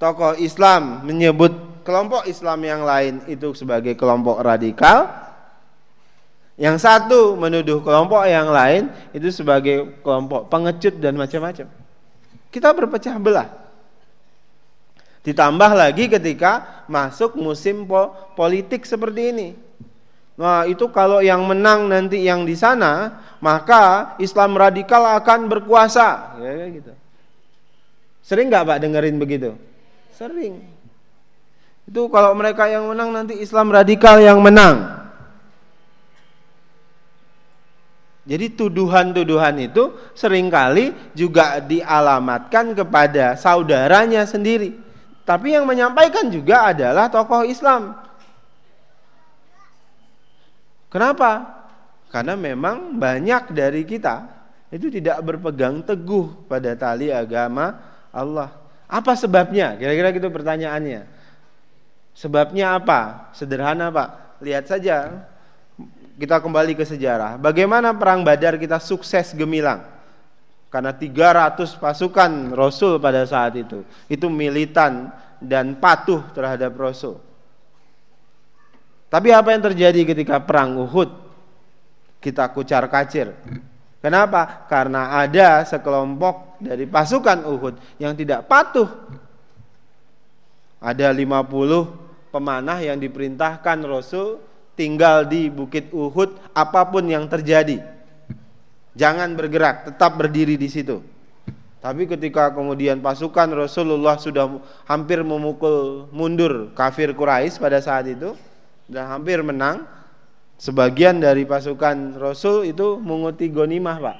tokoh 0.00 0.38
Islam 0.40 1.04
menyebut 1.06 1.82
kelompok 1.84 2.26
Islam 2.26 2.62
yang 2.64 2.82
lain 2.86 3.20
itu 3.28 3.54
sebagai 3.54 3.94
kelompok 3.94 4.40
radikal. 4.42 5.28
Yang 6.60 6.84
satu 6.84 7.40
menuduh 7.40 7.80
kelompok 7.80 8.28
yang 8.28 8.52
lain 8.52 8.92
itu 9.16 9.32
sebagai 9.32 9.96
kelompok 10.04 10.52
pengecut 10.52 11.00
dan 11.00 11.16
macam-macam. 11.16 11.66
Kita 12.50 12.74
berpecah 12.74 13.16
belah. 13.16 13.48
Ditambah 15.22 15.70
lagi 15.76 16.10
ketika 16.10 16.84
masuk 16.90 17.38
musim 17.38 17.86
po 17.86 18.10
politik 18.34 18.82
seperti 18.82 19.30
ini. 19.30 19.48
Nah, 20.40 20.64
itu 20.64 20.88
kalau 20.88 21.20
yang 21.20 21.44
menang 21.44 21.86
nanti 21.86 22.24
yang 22.24 22.48
di 22.48 22.56
sana, 22.56 23.20
maka 23.44 24.16
Islam 24.16 24.56
radikal 24.56 25.04
akan 25.20 25.46
berkuasa. 25.52 26.40
Ya, 26.40 26.66
gitu. 26.72 26.92
Sering 28.24 28.48
nggak 28.48 28.64
Pak 28.64 28.78
dengerin 28.80 29.20
begitu? 29.20 29.52
Sering. 30.16 30.64
Itu 31.84 32.08
kalau 32.08 32.32
mereka 32.32 32.70
yang 32.72 32.88
menang 32.88 33.12
nanti 33.12 33.36
Islam 33.36 33.68
radikal 33.68 34.16
yang 34.20 34.40
menang. 34.40 34.99
Jadi 38.30 38.54
tuduhan-tuduhan 38.54 39.58
itu 39.58 39.90
sering 40.14 40.46
kali 40.46 40.94
juga 41.18 41.58
dialamatkan 41.58 42.78
kepada 42.78 43.34
saudaranya 43.34 44.22
sendiri. 44.22 44.78
Tapi 45.26 45.58
yang 45.58 45.66
menyampaikan 45.66 46.30
juga 46.30 46.70
adalah 46.70 47.10
tokoh 47.10 47.42
Islam. 47.42 47.98
Kenapa? 50.94 51.58
Karena 52.14 52.38
memang 52.38 52.94
banyak 52.94 53.50
dari 53.50 53.82
kita 53.82 54.30
itu 54.70 54.86
tidak 54.94 55.18
berpegang 55.26 55.82
teguh 55.82 56.46
pada 56.46 56.78
tali 56.78 57.10
agama 57.10 57.82
Allah. 58.14 58.54
Apa 58.86 59.18
sebabnya? 59.18 59.74
Kira-kira 59.74 60.14
gitu 60.14 60.30
pertanyaannya. 60.30 61.02
Sebabnya 62.14 62.78
apa? 62.78 63.30
Sederhana, 63.34 63.90
Pak. 63.90 64.38
Lihat 64.42 64.70
saja 64.70 65.26
kita 66.20 66.36
kembali 66.36 66.76
ke 66.76 66.84
sejarah. 66.84 67.40
Bagaimana 67.40 67.96
perang 67.96 68.20
Badar 68.20 68.60
kita 68.60 68.76
sukses 68.76 69.32
gemilang? 69.32 69.88
Karena 70.68 70.92
300 70.92 71.80
pasukan 71.80 72.52
Rasul 72.52 73.00
pada 73.00 73.24
saat 73.24 73.56
itu 73.56 73.82
itu 74.06 74.28
militan 74.28 75.10
dan 75.40 75.80
patuh 75.80 76.20
terhadap 76.36 76.76
Rasul. 76.76 77.18
Tapi 79.10 79.34
apa 79.34 79.50
yang 79.50 79.64
terjadi 79.72 80.06
ketika 80.06 80.38
perang 80.38 80.76
Uhud? 80.78 81.10
Kita 82.20 82.52
kucar 82.52 82.84
kacir. 82.92 83.32
Kenapa? 84.04 84.68
Karena 84.70 85.18
ada 85.24 85.64
sekelompok 85.64 86.60
dari 86.62 86.84
pasukan 86.84 87.48
Uhud 87.48 87.74
yang 87.96 88.12
tidak 88.14 88.46
patuh. 88.46 88.86
Ada 90.78 91.10
50 91.10 92.30
pemanah 92.30 92.78
yang 92.78 93.00
diperintahkan 93.00 93.82
Rasul 93.88 94.49
tinggal 94.80 95.28
di 95.28 95.52
Bukit 95.52 95.92
Uhud 95.92 96.56
apa 96.56 96.88
pun 96.88 97.04
yang 97.04 97.28
terjadi. 97.28 97.84
Jangan 98.96 99.36
bergerak, 99.36 99.92
tetap 99.92 100.16
berdiri 100.16 100.56
di 100.56 100.72
situ. 100.72 101.04
Tapi 101.84 102.08
ketika 102.08 102.52
kemudian 102.52 103.00
pasukan 103.04 103.52
Rasulullah 103.52 104.16
sudah 104.16 104.48
hampir 104.88 105.20
memukul 105.20 106.08
mundur 106.12 106.72
kafir 106.72 107.12
Quraisy 107.12 107.60
pada 107.60 107.80
saat 107.80 108.08
itu 108.08 108.36
dan 108.88 109.08
hampir 109.08 109.40
menang, 109.44 109.84
sebagian 110.56 111.20
dari 111.20 111.44
pasukan 111.44 112.16
Rasul 112.16 112.68
itu 112.68 113.00
menguti 113.00 113.48
gonimah, 113.52 113.96
Pak. 114.00 114.18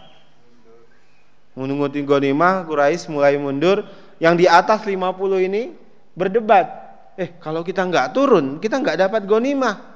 Menguti 1.56 2.00
gonimah, 2.04 2.64
Quraisy 2.68 3.12
mulai 3.12 3.36
mundur. 3.40 3.84
Yang 4.20 4.44
di 4.44 4.46
atas 4.48 4.84
50 4.84 5.40
ini 5.40 5.72
berdebat. 6.12 6.68
Eh, 7.16 7.36
kalau 7.40 7.61
kita 7.61 7.84
nggak 7.84 8.16
turun, 8.16 8.56
kita 8.56 8.80
nggak 8.80 9.08
dapat 9.08 9.28
gonimah. 9.28 9.89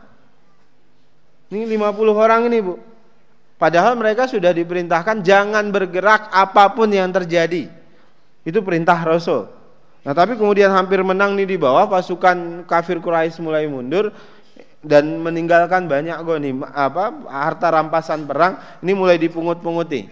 Ini 1.52 1.68
50 1.68 2.14
orang 2.16 2.48
ini, 2.48 2.58
Bu. 2.64 2.74
Padahal 3.54 3.94
mereka 3.94 4.26
sudah 4.26 4.50
diperintahkan 4.50 5.22
jangan 5.22 5.70
bergerak 5.70 6.28
apa 6.34 6.74
pun 6.74 6.90
yang 6.90 7.08
terjadi. 7.14 7.70
Itu 8.44 8.60
perintah 8.60 8.98
Rasul. 9.00 9.46
Nah, 10.04 10.12
tapi 10.12 10.36
kemudian 10.36 10.68
hampir 10.68 11.00
menang 11.00 11.32
nih 11.32 11.48
di 11.48 11.56
bawah 11.56 11.88
pasukan 11.88 12.68
kafir 12.68 13.00
Quraisy 13.00 13.40
mulai 13.40 13.64
mundur 13.64 14.12
dan 14.84 15.16
meninggalkan 15.16 15.88
banyak 15.88 16.20
gonim 16.28 16.60
apa 16.60 17.24
harta 17.24 17.72
rampasan 17.72 18.28
perang 18.28 18.60
ini 18.84 18.92
mulai 18.92 19.16
dipungut-punguti. 19.16 20.04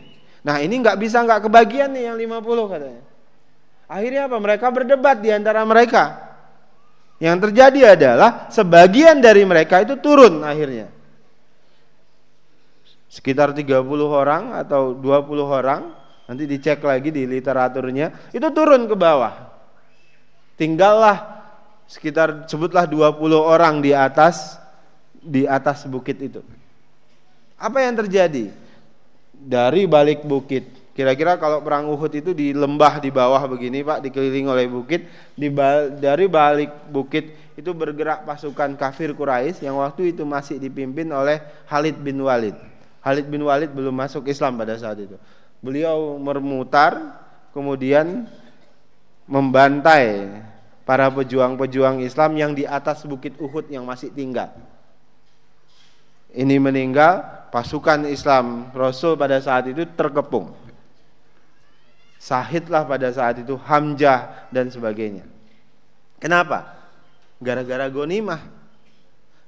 Nah, 0.49 0.65
ini 0.65 0.81
nggak 0.81 0.97
bisa 0.97 1.21
nggak 1.21 1.45
kebagian 1.45 1.93
nih 1.93 2.09
yang 2.09 2.17
50 2.17 2.73
katanya. 2.73 3.05
Akhirnya 3.85 4.23
apa? 4.33 4.37
Mereka 4.41 4.67
berdebat 4.73 5.21
di 5.21 5.29
antara 5.29 5.61
mereka. 5.69 6.33
Yang 7.21 7.37
terjadi 7.53 8.01
adalah 8.01 8.49
sebagian 8.49 9.21
dari 9.21 9.45
mereka 9.45 9.85
itu 9.85 10.01
turun 10.01 10.41
akhirnya 10.41 11.02
sekitar 13.13 13.53
30 13.53 13.85
orang 14.09 14.57
atau 14.57 14.97
20 14.97 15.45
orang 15.45 15.93
nanti 16.25 16.49
dicek 16.49 16.81
lagi 16.81 17.13
di 17.13 17.29
literaturnya 17.29 18.33
itu 18.33 18.49
turun 18.57 18.89
ke 18.89 18.97
bawah. 18.97 19.53
Tinggallah 20.57 21.45
sekitar 21.85 22.49
sebutlah 22.49 22.89
20 22.89 23.21
orang 23.37 23.85
di 23.85 23.93
atas 23.93 24.57
di 25.21 25.45
atas 25.45 25.85
bukit 25.85 26.17
itu. 26.25 26.41
Apa 27.61 27.85
yang 27.85 28.01
terjadi? 28.01 28.49
Dari 29.37 29.85
balik 29.85 30.25
bukit. 30.25 30.81
Kira-kira 30.97 31.37
kalau 31.37 31.61
perang 31.61 31.89
Uhud 31.93 32.13
itu 32.13 32.33
di 32.33 32.53
lembah 32.53 33.01
di 33.01 33.09
bawah 33.09 33.45
begini 33.49 33.81
Pak, 33.81 34.09
dikelilingi 34.09 34.49
oleh 34.49 34.69
bukit, 34.69 35.09
di 35.37 35.49
dari 36.01 36.29
balik 36.29 36.89
bukit 36.89 37.33
itu 37.57 37.71
bergerak 37.77 38.25
pasukan 38.25 38.77
kafir 38.77 39.13
Quraisy 39.13 39.69
yang 39.69 39.81
waktu 39.81 40.17
itu 40.17 40.25
masih 40.25 40.57
dipimpin 40.57 41.09
oleh 41.13 41.41
Khalid 41.69 41.97
bin 42.01 42.21
Walid. 42.21 42.72
Khalid 43.03 43.27
bin 43.27 43.43
Walid 43.43 43.75
belum 43.75 43.93
masuk 43.93 44.31
Islam 44.31 44.55
pada 44.55 44.79
saat 44.79 45.03
itu. 45.03 45.19
Beliau 45.59 46.19
memutar 46.23 47.19
kemudian 47.51 48.31
membantai 49.27 50.31
para 50.87 51.11
pejuang-pejuang 51.11 52.03
Islam 52.03 52.31
yang 52.39 52.53
di 52.55 52.67
atas 52.67 53.03
bukit 53.07 53.35
Uhud 53.39 53.71
yang 53.71 53.87
masih 53.87 54.11
tinggal. 54.15 54.55
Ini 56.33 56.57
meninggal, 56.57 57.49
pasukan 57.53 58.09
Islam 58.09 58.73
Rasul 58.73 59.19
pada 59.21 59.37
saat 59.43 59.69
itu 59.69 59.85
terkepung. 59.85 60.57
Sahidlah 62.17 62.87
pada 62.87 63.11
saat 63.11 63.43
itu 63.43 63.59
Hamzah 63.59 64.49
dan 64.55 64.71
sebagainya. 64.71 65.27
Kenapa? 66.23 66.71
Gara-gara 67.43 67.91
gonimah. 67.91 68.41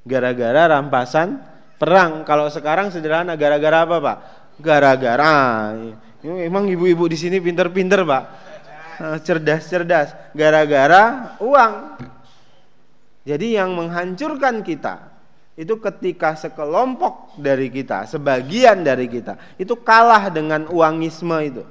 Gara-gara 0.04 0.68
rampasan 0.68 1.40
perang. 1.76 2.22
Kalau 2.26 2.46
sekarang 2.50 2.90
sederhana 2.90 3.34
gara-gara 3.34 3.84
apa, 3.84 3.96
Pak? 4.00 4.18
Gara-gara 4.62 5.34
emang 6.24 6.64
ibu-ibu 6.70 7.04
di 7.10 7.18
sini 7.18 7.38
pinter-pinter, 7.42 8.06
Pak. 8.06 8.24
Eh, 8.94 9.18
cerdas-cerdas. 9.26 10.32
Gara-gara 10.32 11.34
uang. 11.42 11.74
Jadi 13.24 13.56
yang 13.56 13.72
menghancurkan 13.72 14.60
kita 14.60 15.14
itu 15.54 15.78
ketika 15.78 16.34
sekelompok 16.34 17.38
dari 17.38 17.70
kita, 17.70 18.04
sebagian 18.10 18.82
dari 18.84 19.06
kita 19.06 19.38
itu 19.56 19.72
kalah 19.80 20.28
dengan 20.28 20.66
uangisme 20.68 21.38
itu. 21.40 21.64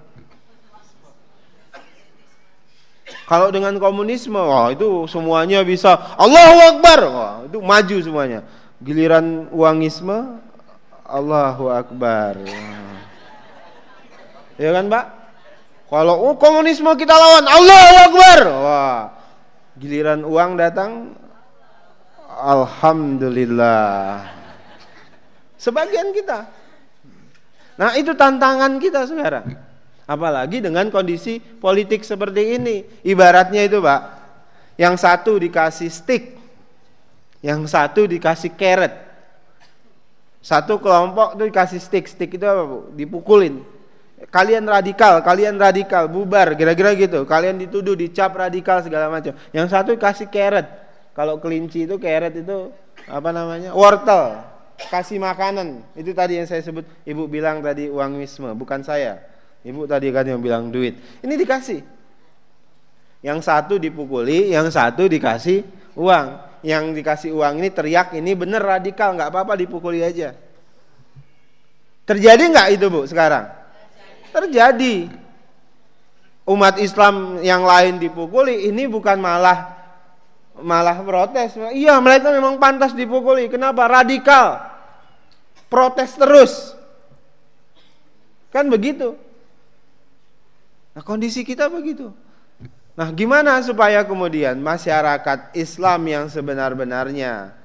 Kalau 3.27 3.51
dengan 3.51 3.75
komunisme, 3.77 4.35
wah 4.35 4.71
itu 4.71 5.05
semuanya 5.07 5.61
bisa 5.63 5.95
Allahu 6.15 6.57
Akbar, 6.75 6.99
wah 7.07 7.33
itu 7.45 7.59
maju 7.59 7.97
semuanya. 8.01 8.39
Giliran 8.83 9.47
uangisme 9.55 10.43
Allahu 11.07 11.71
Akbar. 11.71 12.35
Ya 14.59 14.69
kan, 14.75 14.91
Pak? 14.91 15.05
Kalau 15.87 16.19
oh, 16.19 16.35
komunisme 16.35 16.91
kita 16.99 17.15
lawan 17.15 17.47
Allahu 17.47 17.95
Akbar. 18.11 18.39
Wah. 18.49 19.01
Giliran 19.79 20.27
uang 20.27 20.59
datang 20.59 21.15
Alhamdulillah. 22.27 24.27
Sebagian 25.55 26.11
kita. 26.11 26.51
Nah, 27.79 27.95
itu 27.95 28.11
tantangan 28.13 28.83
kita 28.83 29.07
sekarang. 29.07 29.55
Apalagi 30.03 30.59
dengan 30.59 30.91
kondisi 30.91 31.39
politik 31.39 32.03
seperti 32.03 32.59
ini. 32.59 32.83
Ibaratnya 33.07 33.63
itu, 33.63 33.79
Pak. 33.79 34.01
Yang 34.75 35.07
satu 35.07 35.39
dikasih 35.39 35.87
stick, 35.87 36.42
yang 37.43 37.59
satu 37.67 38.07
dikasih 38.07 38.55
carrot. 38.55 38.95
Satu 40.39 40.79
kelompok 40.79 41.35
itu 41.35 41.43
dikasih 41.51 41.79
stick. 41.83 42.07
Stick 42.07 42.39
itu 42.39 42.45
apa, 42.47 42.63
Bu? 42.63 42.79
Dipukulin. 42.95 43.59
Kalian 44.31 44.63
radikal, 44.63 45.19
kalian 45.19 45.59
radikal, 45.59 46.07
bubar, 46.07 46.55
kira-kira 46.55 46.95
gitu. 46.95 47.27
Kalian 47.27 47.59
dituduh, 47.59 47.99
dicap 47.99 48.31
radikal 48.31 48.79
segala 48.79 49.11
macam. 49.11 49.35
Yang 49.51 49.67
satu 49.75 49.91
kasih 49.99 50.31
carrot. 50.31 50.67
Kalau 51.11 51.37
kelinci 51.43 51.83
itu 51.83 51.99
carrot 51.99 52.31
itu 52.31 52.71
apa 53.11 53.29
namanya? 53.35 53.75
Wortel. 53.75 54.39
Kasih 54.87 55.19
makanan. 55.19 55.83
Itu 55.99 56.15
tadi 56.15 56.39
yang 56.39 56.47
saya 56.47 56.63
sebut. 56.63 56.87
Ibu 57.03 57.27
bilang 57.27 57.59
tadi 57.59 57.91
uangisme, 57.91 58.55
bukan 58.55 58.87
saya. 58.87 59.19
Ibu 59.67 59.83
tadi 59.87 60.11
kan 60.15 60.23
yang 60.23 60.39
bilang 60.39 60.71
duit. 60.71 60.95
Ini 61.19 61.35
dikasih. 61.35 61.83
Yang 63.23 63.39
satu 63.47 63.79
dipukuli, 63.79 64.51
yang 64.51 64.67
satu 64.67 65.07
dikasih 65.07 65.63
uang 65.95 66.52
yang 66.63 66.95
dikasih 66.95 67.35
uang 67.35 67.59
ini 67.59 67.69
teriak 67.69 68.15
ini 68.15 68.31
bener 68.33 68.63
radikal 68.63 69.11
nggak 69.13 69.29
apa-apa 69.29 69.59
dipukuli 69.59 69.99
aja. 69.99 70.31
Terjadi 72.07 72.43
nggak 72.49 72.67
itu 72.79 72.87
bu 72.87 73.03
sekarang? 73.03 73.51
Terjadi. 74.31 75.21
Umat 76.43 76.75
Islam 76.79 77.39
yang 77.39 77.63
lain 77.63 78.03
dipukuli 78.03 78.67
ini 78.67 78.87
bukan 78.87 79.15
malah 79.19 79.75
malah 80.59 80.99
protes. 81.03 81.55
Iya 81.75 81.99
mereka 81.99 82.31
memang 82.31 82.59
pantas 82.59 82.95
dipukuli. 82.95 83.47
Kenapa? 83.51 83.87
Radikal. 83.87 84.59
Protes 85.67 86.15
terus. 86.15 86.75
Kan 88.51 88.67
begitu. 88.67 89.15
Nah 90.95 91.03
kondisi 91.03 91.43
kita 91.43 91.67
begitu 91.67 92.11
Nah, 92.93 93.09
gimana 93.09 93.57
supaya 93.65 94.05
kemudian 94.05 94.53
masyarakat 94.61 95.57
Islam 95.57 96.01
yang 96.05 96.25
sebenar-benarnya 96.29 97.57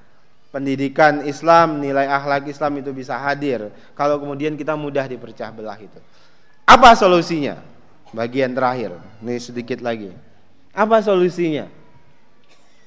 pendidikan 0.48 1.20
Islam, 1.28 1.84
nilai 1.84 2.08
akhlak 2.08 2.48
Islam 2.48 2.80
itu 2.80 2.96
bisa 2.96 3.12
hadir 3.20 3.68
kalau 3.92 4.16
kemudian 4.16 4.56
kita 4.56 4.72
mudah 4.72 5.04
dipercah 5.04 5.52
belah 5.52 5.76
itu. 5.76 6.00
Apa 6.64 6.96
solusinya? 6.96 7.60
Bagian 8.08 8.56
terakhir, 8.56 8.96
ini 9.20 9.36
sedikit 9.36 9.84
lagi. 9.84 10.08
Apa 10.72 11.04
solusinya? 11.04 11.68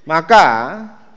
Maka 0.01 0.45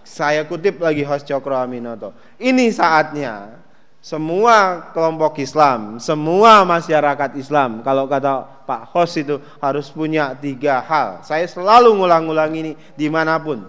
saya 0.05 0.45
kutip 0.45 0.77
lagi 0.85 1.01
host 1.09 1.25
Cokro 1.25 1.57
Aminoto. 1.57 2.13
Ini 2.37 2.69
saatnya 2.69 3.64
semua 4.05 4.93
kelompok 4.93 5.41
Islam, 5.41 5.97
semua 5.97 6.61
masyarakat 6.69 7.41
Islam, 7.41 7.81
kalau 7.81 8.05
kata 8.05 8.45
Pak 8.69 8.93
Hos 8.93 9.17
itu 9.17 9.41
harus 9.65 9.89
punya 9.89 10.37
tiga 10.37 10.85
hal. 10.85 11.25
Saya 11.25 11.49
selalu 11.49 11.97
ngulang-ngulang 11.97 12.53
ini 12.53 12.77
di 13.01 13.09
mana 13.09 13.41
pun. 13.41 13.65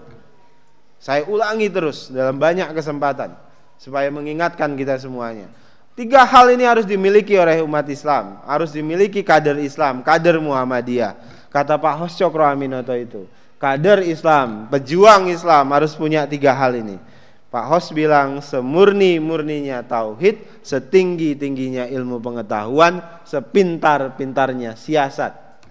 Saya 1.00 1.24
ulangi 1.24 1.72
terus 1.72 2.12
dalam 2.12 2.36
banyak 2.36 2.68
kesempatan 2.76 3.32
supaya 3.80 4.12
mengingatkan 4.12 4.76
kita 4.76 5.00
semuanya. 5.00 5.48
Tiga 5.96 6.28
hal 6.28 6.52
ini 6.52 6.68
harus 6.68 6.84
dimiliki 6.84 7.32
oleh 7.40 7.64
umat 7.64 7.88
Islam, 7.88 8.44
harus 8.44 8.76
dimiliki 8.76 9.24
kader 9.24 9.56
Islam, 9.56 10.04
kader 10.04 10.36
Muhammadiyah. 10.36 11.16
Kata 11.48 11.80
Pak 11.80 12.04
Hos 12.04 12.12
Cokro 12.12 12.44
Aminoto 12.44 12.92
itu, 12.92 13.24
kader 13.56 14.04
Islam, 14.04 14.68
pejuang 14.68 15.32
Islam 15.32 15.72
harus 15.72 15.96
punya 15.96 16.28
tiga 16.28 16.52
hal 16.52 16.76
ini. 16.76 17.00
Pak 17.46 17.64
Hos 17.70 17.94
bilang 17.94 18.42
semurni-murninya 18.42 19.86
tauhid, 19.86 20.60
setinggi-tingginya 20.66 21.86
ilmu 21.86 22.18
pengetahuan, 22.18 23.22
sepintar-pintarnya 23.22 24.74
siasat. 24.74 25.62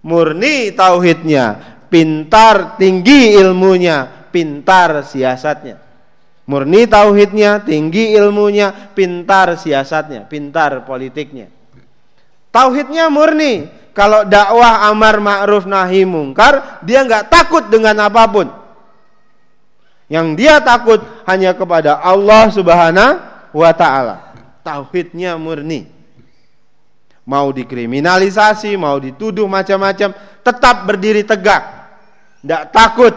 Murni 0.00 0.72
tauhidnya, 0.72 1.76
pintar 1.92 2.80
tinggi 2.80 3.36
ilmunya, 3.36 4.28
pintar 4.32 5.04
siasatnya. 5.04 5.76
Murni 6.48 6.88
tauhidnya, 6.88 7.60
tinggi 7.62 8.16
ilmunya, 8.16 8.96
pintar 8.96 9.60
siasatnya, 9.60 10.24
pintar 10.24 10.88
politiknya. 10.88 11.52
Tauhidnya 12.50 13.06
murni. 13.06 13.70
Kalau 13.90 14.24
dakwah 14.24 14.88
amar 14.88 15.20
ma'ruf 15.20 15.68
nahi 15.68 16.02
mungkar, 16.08 16.80
dia 16.82 17.04
nggak 17.04 17.28
takut 17.28 17.68
dengan 17.68 18.08
apa 18.08 18.24
pun. 18.26 18.59
Yang 20.10 20.26
dia 20.42 20.58
takut 20.58 20.98
hanya 21.22 21.54
kepada 21.54 22.02
Allah 22.02 22.50
Subhanahu 22.50 23.22
wa 23.54 23.70
taala. 23.70 24.34
Tauhidnya 24.66 25.38
murni. 25.38 25.86
Mau 27.22 27.54
dikriminalisasi, 27.54 28.74
mau 28.74 28.98
dituduh 28.98 29.46
macam-macam, 29.46 30.10
tetap 30.42 30.76
berdiri 30.82 31.22
tegak. 31.22 31.62
Tidak 32.42 32.62
takut. 32.74 33.14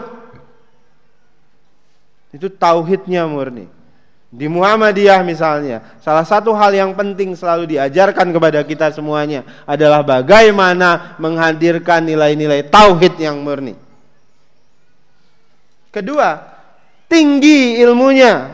Itu 2.30 2.46
tauhidnya 2.46 3.26
murni. 3.26 3.66
Di 4.30 4.46
Muhammadiyah 4.46 5.22
misalnya, 5.26 5.98
salah 5.98 6.26
satu 6.26 6.54
hal 6.54 6.74
yang 6.74 6.94
penting 6.94 7.34
selalu 7.34 7.74
diajarkan 7.74 8.30
kepada 8.30 8.62
kita 8.62 8.94
semuanya 8.94 9.42
adalah 9.66 10.02
bagaimana 10.02 11.18
menghadirkan 11.18 12.06
nilai-nilai 12.06 12.66
tauhid 12.70 13.18
yang 13.18 13.38
murni. 13.42 13.74
Kedua, 15.94 16.53
tinggi 17.14 17.78
ilmunya. 17.78 18.50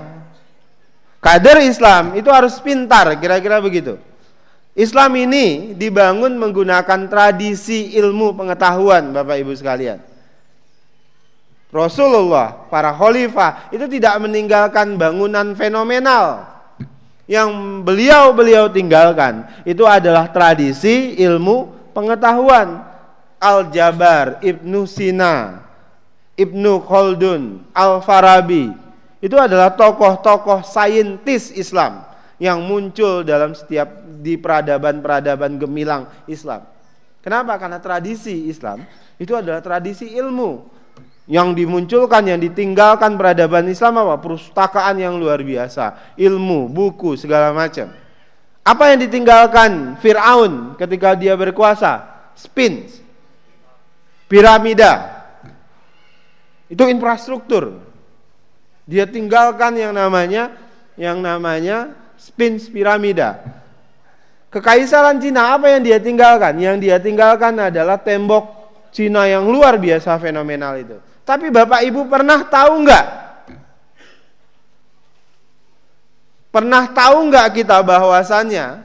Kader 1.24 1.64
Islam 1.64 2.16
itu 2.16 2.28
harus 2.28 2.60
pintar, 2.60 3.16
kira-kira 3.16 3.56
begitu. 3.60 3.96
Islam 4.76 5.16
ini 5.16 5.72
dibangun 5.76 6.36
menggunakan 6.36 7.08
tradisi 7.08 7.96
ilmu 7.96 8.36
pengetahuan, 8.36 9.12
Bapak 9.16 9.36
Ibu 9.40 9.52
sekalian. 9.56 10.00
Rasulullah, 11.70 12.66
para 12.68 12.90
khalifah 12.92 13.70
itu 13.70 13.86
tidak 13.86 14.16
meninggalkan 14.20 14.96
bangunan 14.96 15.54
fenomenal 15.54 16.50
yang 17.30 17.80
beliau-beliau 17.86 18.66
tinggalkan. 18.72 19.46
Itu 19.62 19.86
adalah 19.86 20.34
tradisi 20.34 21.14
ilmu 21.20 21.90
pengetahuan. 21.94 22.90
Al-Jabar, 23.40 24.36
Ibnu 24.44 24.84
Sina, 24.84 25.64
Ibnu 26.40 26.80
Khaldun, 26.88 27.68
Al-Farabi. 27.76 28.72
Itu 29.20 29.36
adalah 29.36 29.76
tokoh-tokoh 29.76 30.64
saintis 30.64 31.52
Islam 31.52 32.08
yang 32.40 32.64
muncul 32.64 33.20
dalam 33.20 33.52
setiap 33.52 34.00
di 34.24 34.40
peradaban-peradaban 34.40 35.60
gemilang 35.60 36.08
Islam. 36.24 36.64
Kenapa? 37.20 37.60
Karena 37.60 37.76
tradisi 37.76 38.48
Islam 38.48 38.80
itu 39.20 39.36
adalah 39.36 39.60
tradisi 39.60 40.08
ilmu 40.16 40.64
yang 41.28 41.52
dimunculkan, 41.52 42.24
yang 42.24 42.40
ditinggalkan 42.40 43.20
peradaban 43.20 43.68
Islam 43.68 44.00
apa? 44.00 44.16
Perpustakaan 44.24 44.96
yang 44.96 45.20
luar 45.20 45.44
biasa, 45.44 46.16
ilmu, 46.16 46.72
buku, 46.72 47.20
segala 47.20 47.52
macam. 47.52 47.92
Apa 48.64 48.96
yang 48.96 49.04
ditinggalkan 49.04 50.00
Fir'aun 50.00 50.80
ketika 50.80 51.12
dia 51.12 51.36
berkuasa? 51.36 52.08
Spin, 52.32 52.88
piramida. 54.24 55.19
Itu 56.70 56.86
infrastruktur. 56.86 57.82
Dia 58.86 59.10
tinggalkan 59.10 59.74
yang 59.74 59.90
namanya 59.90 60.54
yang 60.94 61.18
namanya 61.18 61.90
spins 62.14 62.70
piramida. 62.70 63.42
Kekaisaran 64.54 65.18
Cina 65.18 65.58
apa 65.58 65.66
yang 65.66 65.82
dia 65.82 65.98
tinggalkan? 65.98 66.58
Yang 66.62 66.76
dia 66.86 66.96
tinggalkan 67.02 67.58
adalah 67.58 67.98
tembok 67.98 68.70
Cina 68.94 69.26
yang 69.26 69.50
luar 69.50 69.78
biasa 69.78 70.14
fenomenal 70.22 70.78
itu. 70.78 70.96
Tapi 71.26 71.50
Bapak 71.50 71.82
Ibu 71.86 72.06
pernah 72.06 72.46
tahu 72.46 72.72
nggak? 72.86 73.06
Pernah 76.50 76.84
tahu 76.90 77.30
nggak 77.30 77.48
kita 77.62 77.78
bahwasannya 77.82 78.82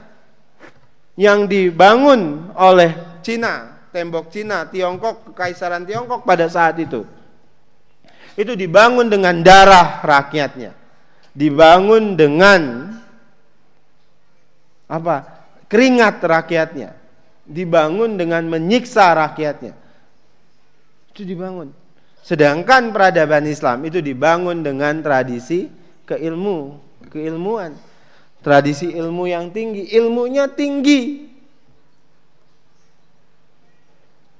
yang 1.18 1.50
dibangun 1.50 2.50
oleh 2.54 2.94
Cina, 3.26 3.82
tembok 3.90 4.30
Cina, 4.30 4.70
Tiongkok, 4.70 5.34
kekaisaran 5.34 5.82
Tiongkok 5.82 6.22
pada 6.22 6.46
saat 6.46 6.78
itu 6.78 7.15
itu 8.36 8.52
dibangun 8.52 9.08
dengan 9.08 9.40
darah 9.40 10.04
rakyatnya, 10.04 10.76
dibangun 11.32 12.14
dengan 12.14 12.92
apa? 14.86 15.16
Keringat 15.66 16.22
rakyatnya, 16.22 16.94
dibangun 17.42 18.14
dengan 18.14 18.46
menyiksa 18.46 19.10
rakyatnya. 19.16 19.74
Itu 21.10 21.26
dibangun. 21.26 21.74
Sedangkan 22.22 22.94
peradaban 22.94 23.48
Islam 23.50 23.82
itu 23.88 23.98
dibangun 23.98 24.62
dengan 24.62 25.00
tradisi 25.02 25.66
keilmu, 26.06 26.78
keilmuan. 27.10 27.74
Tradisi 28.44 28.94
ilmu 28.94 29.26
yang 29.26 29.50
tinggi, 29.50 29.90
ilmunya 29.90 30.46
tinggi. 30.46 31.26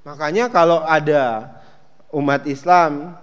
Makanya 0.06 0.46
kalau 0.46 0.86
ada 0.86 1.50
umat 2.14 2.46
Islam 2.46 3.18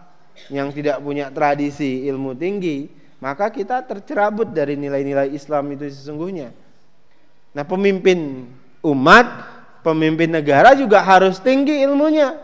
yang 0.52 0.74
tidak 0.74 1.00
punya 1.00 1.32
tradisi 1.32 2.04
ilmu 2.10 2.36
tinggi, 2.36 2.90
maka 3.24 3.48
kita 3.48 3.80
tercerabut 3.88 4.52
dari 4.52 4.76
nilai-nilai 4.76 5.32
Islam 5.32 5.72
itu 5.72 5.88
sesungguhnya. 5.88 6.52
Nah, 7.54 7.64
pemimpin 7.64 8.50
umat, 8.84 9.28
pemimpin 9.86 10.28
negara 10.28 10.76
juga 10.76 11.00
harus 11.00 11.40
tinggi 11.40 11.80
ilmunya. 11.86 12.36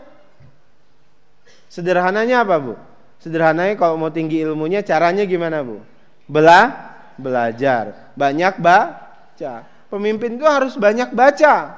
Sederhananya 1.68 2.46
apa 2.46 2.56
bu? 2.56 2.74
Sederhananya 3.20 3.76
kalau 3.76 4.00
mau 4.00 4.08
tinggi 4.08 4.40
ilmunya 4.40 4.80
caranya 4.80 5.28
gimana 5.28 5.60
bu? 5.60 5.84
Bela, 6.24 6.72
belajar, 7.20 8.14
banyak 8.16 8.56
baca. 8.62 9.52
Pemimpin 9.90 10.38
itu 10.38 10.46
harus 10.46 10.78
banyak 10.78 11.12
baca. 11.12 11.76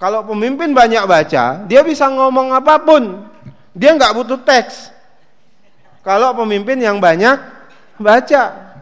Kalau 0.00 0.26
pemimpin 0.26 0.74
banyak 0.74 1.04
baca, 1.06 1.62
dia 1.66 1.82
bisa 1.86 2.10
ngomong 2.10 2.54
apa 2.54 2.74
pun. 2.82 3.31
Dia 3.72 3.96
nggak 3.96 4.12
butuh 4.12 4.40
teks. 4.40 4.92
Kalau 6.04 6.36
pemimpin 6.36 6.76
yang 6.76 7.00
banyak 7.00 7.38
baca. 7.96 8.74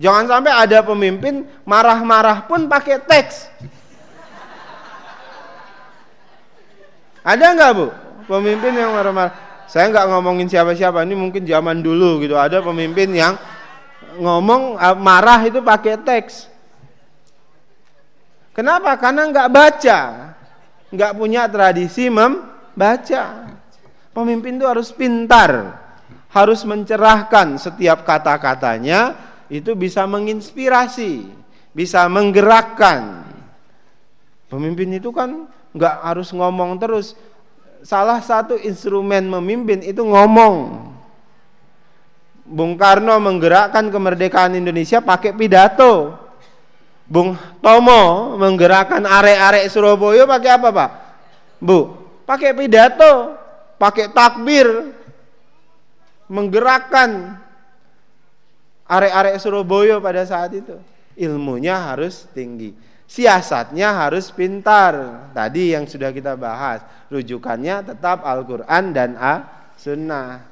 Jangan 0.00 0.24
sampai 0.26 0.52
ada 0.52 0.82
pemimpin 0.82 1.46
marah-marah 1.62 2.44
pun 2.50 2.66
pakai 2.66 2.98
teks. 3.00 3.48
Ada 7.22 7.54
nggak 7.54 7.70
bu 7.78 7.86
pemimpin 8.26 8.74
yang 8.74 8.90
marah-marah? 8.90 9.32
Saya 9.70 9.88
nggak 9.88 10.06
ngomongin 10.10 10.50
siapa-siapa. 10.50 11.06
Ini 11.06 11.14
mungkin 11.14 11.46
zaman 11.46 11.80
dulu 11.80 12.20
gitu. 12.20 12.34
Ada 12.36 12.60
pemimpin 12.60 13.14
yang 13.14 13.38
ngomong 14.18 14.76
eh, 14.76 14.96
marah 14.98 15.40
itu 15.46 15.64
pakai 15.64 15.96
teks. 16.02 16.50
Kenapa? 18.52 19.00
Karena 19.00 19.32
nggak 19.32 19.48
baca, 19.48 20.00
nggak 20.92 21.12
punya 21.16 21.48
tradisi 21.48 22.12
membaca. 22.74 23.52
Pemimpin 24.12 24.60
itu 24.60 24.66
harus 24.68 24.92
pintar, 24.92 25.80
harus 26.28 26.60
mencerahkan 26.68 27.56
setiap 27.56 28.04
kata-katanya 28.04 29.16
itu 29.48 29.72
bisa 29.72 30.04
menginspirasi, 30.04 31.24
bisa 31.72 32.04
menggerakkan. 32.12 33.24
Pemimpin 34.52 35.00
itu 35.00 35.08
kan 35.16 35.48
nggak 35.72 35.96
harus 36.04 36.28
ngomong 36.36 36.76
terus. 36.76 37.16
Salah 37.80 38.20
satu 38.20 38.60
instrumen 38.60 39.32
memimpin 39.32 39.80
itu 39.80 40.04
ngomong. 40.04 40.88
Bung 42.44 42.76
Karno 42.76 43.16
menggerakkan 43.16 43.88
kemerdekaan 43.88 44.52
Indonesia 44.52 45.00
pakai 45.00 45.32
pidato. 45.32 46.20
Bung 47.08 47.32
Tomo 47.64 48.36
menggerakkan 48.36 49.08
arek-arek 49.08 49.72
Surabaya 49.72 50.28
pakai 50.28 50.50
apa, 50.52 50.68
Pak? 50.68 50.90
Bu, 51.60 52.01
pakai 52.24 52.50
pidato, 52.56 53.36
pakai 53.76 54.10
takbir. 54.10 54.68
Menggerakkan 56.32 57.36
arek-arek 58.88 59.36
Surabaya 59.36 60.00
pada 60.00 60.24
saat 60.24 60.56
itu. 60.56 60.80
Ilmunya 61.12 61.76
harus 61.92 62.24
tinggi. 62.32 62.72
Siasatnya 63.04 63.92
harus 63.92 64.32
pintar. 64.32 65.28
Tadi 65.36 65.76
yang 65.76 65.84
sudah 65.84 66.08
kita 66.08 66.32
bahas, 66.40 66.80
rujukannya 67.12 67.92
tetap 67.92 68.24
Al-Qur'an 68.24 68.96
dan 68.96 69.20
As-Sunnah. 69.20 70.48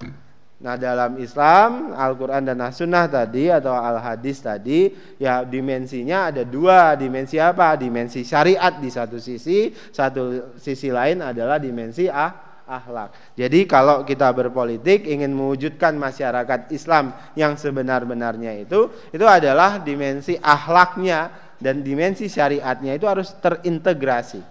Nah, 0.61 0.77
dalam 0.77 1.17
Islam, 1.17 1.97
Al-Qur'an 1.97 2.45
dan 2.45 2.61
As-Sunnah 2.61 3.09
tadi 3.09 3.49
atau 3.49 3.73
Al-Hadis 3.73 4.45
tadi, 4.45 4.93
ya 5.17 5.41
dimensinya 5.41 6.29
ada 6.29 6.45
dua. 6.45 7.01
Dimensi 7.01 7.41
apa? 7.41 7.81
Dimensi 7.81 8.21
syariat 8.29 8.77
di 8.77 8.93
satu 8.93 9.17
sisi, 9.17 9.73
satu 9.73 10.53
sisi 10.61 10.93
lain 10.93 11.25
adalah 11.25 11.57
dimensi 11.57 12.13
ah 12.13 12.61
akhlak. 12.69 13.35
Jadi 13.41 13.65
kalau 13.65 14.05
kita 14.05 14.29
berpolitik 14.37 15.09
ingin 15.09 15.33
mewujudkan 15.33 15.97
masyarakat 15.97 16.69
Islam 16.77 17.17
yang 17.41 17.57
sebenar-benarnya 17.57 18.61
itu, 18.61 18.93
itu 19.17 19.25
adalah 19.25 19.81
dimensi 19.81 20.37
akhlaknya 20.37 21.33
dan 21.57 21.81
dimensi 21.81 22.29
syariatnya 22.29 23.01
itu 23.01 23.09
harus 23.09 23.33
terintegrasi. 23.41 24.45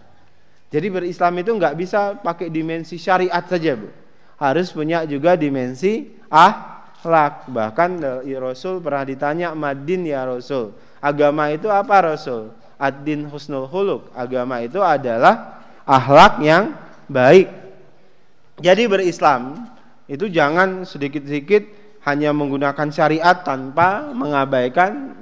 Jadi 0.74 0.88
berislam 0.90 1.38
itu 1.38 1.54
nggak 1.54 1.78
bisa 1.78 2.18
pakai 2.18 2.50
dimensi 2.50 2.98
syariat 2.98 3.46
saja, 3.46 3.78
Bu. 3.78 4.09
Harus 4.40 4.72
punya 4.72 5.04
juga 5.04 5.36
dimensi 5.36 6.08
ahlak. 6.32 7.52
Bahkan 7.52 8.00
Rasul 8.40 8.80
pernah 8.80 9.04
ditanya, 9.04 9.52
"Madin 9.54 10.08
ya 10.08 10.24
Rasul?" 10.26 10.74
Agama 11.04 11.52
itu 11.52 11.68
apa 11.68 12.16
Rasul? 12.16 12.52
Ad-din 12.80 13.28
husnul 13.28 13.68
huluk. 13.68 14.12
Agama 14.16 14.64
itu 14.64 14.80
adalah 14.80 15.64
ahlak 15.84 16.40
yang 16.40 16.76
baik. 17.12 17.52
Jadi 18.60 18.84
berislam 18.88 19.68
itu 20.08 20.28
jangan 20.32 20.84
sedikit-sedikit 20.84 21.64
hanya 22.08 22.32
menggunakan 22.32 22.88
syariat 22.90 23.44
tanpa 23.44 24.10
mengabaikan 24.16 25.16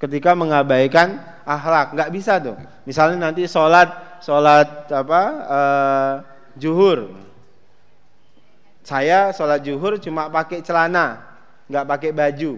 ketika 0.00 0.32
mengabaikan 0.32 1.20
akhlak 1.44 1.92
nggak 1.92 2.10
bisa 2.10 2.40
tuh 2.40 2.56
misalnya 2.88 3.28
nanti 3.28 3.44
sholat 3.44 4.18
sholat 4.24 4.88
apa 4.88 5.22
uh, 5.44 6.12
juhur 6.56 7.12
saya 8.80 9.30
sholat 9.36 9.60
juhur 9.60 10.00
cuma 10.00 10.32
pakai 10.32 10.64
celana 10.64 11.20
nggak 11.70 11.84
pakai 11.86 12.10
baju. 12.10 12.52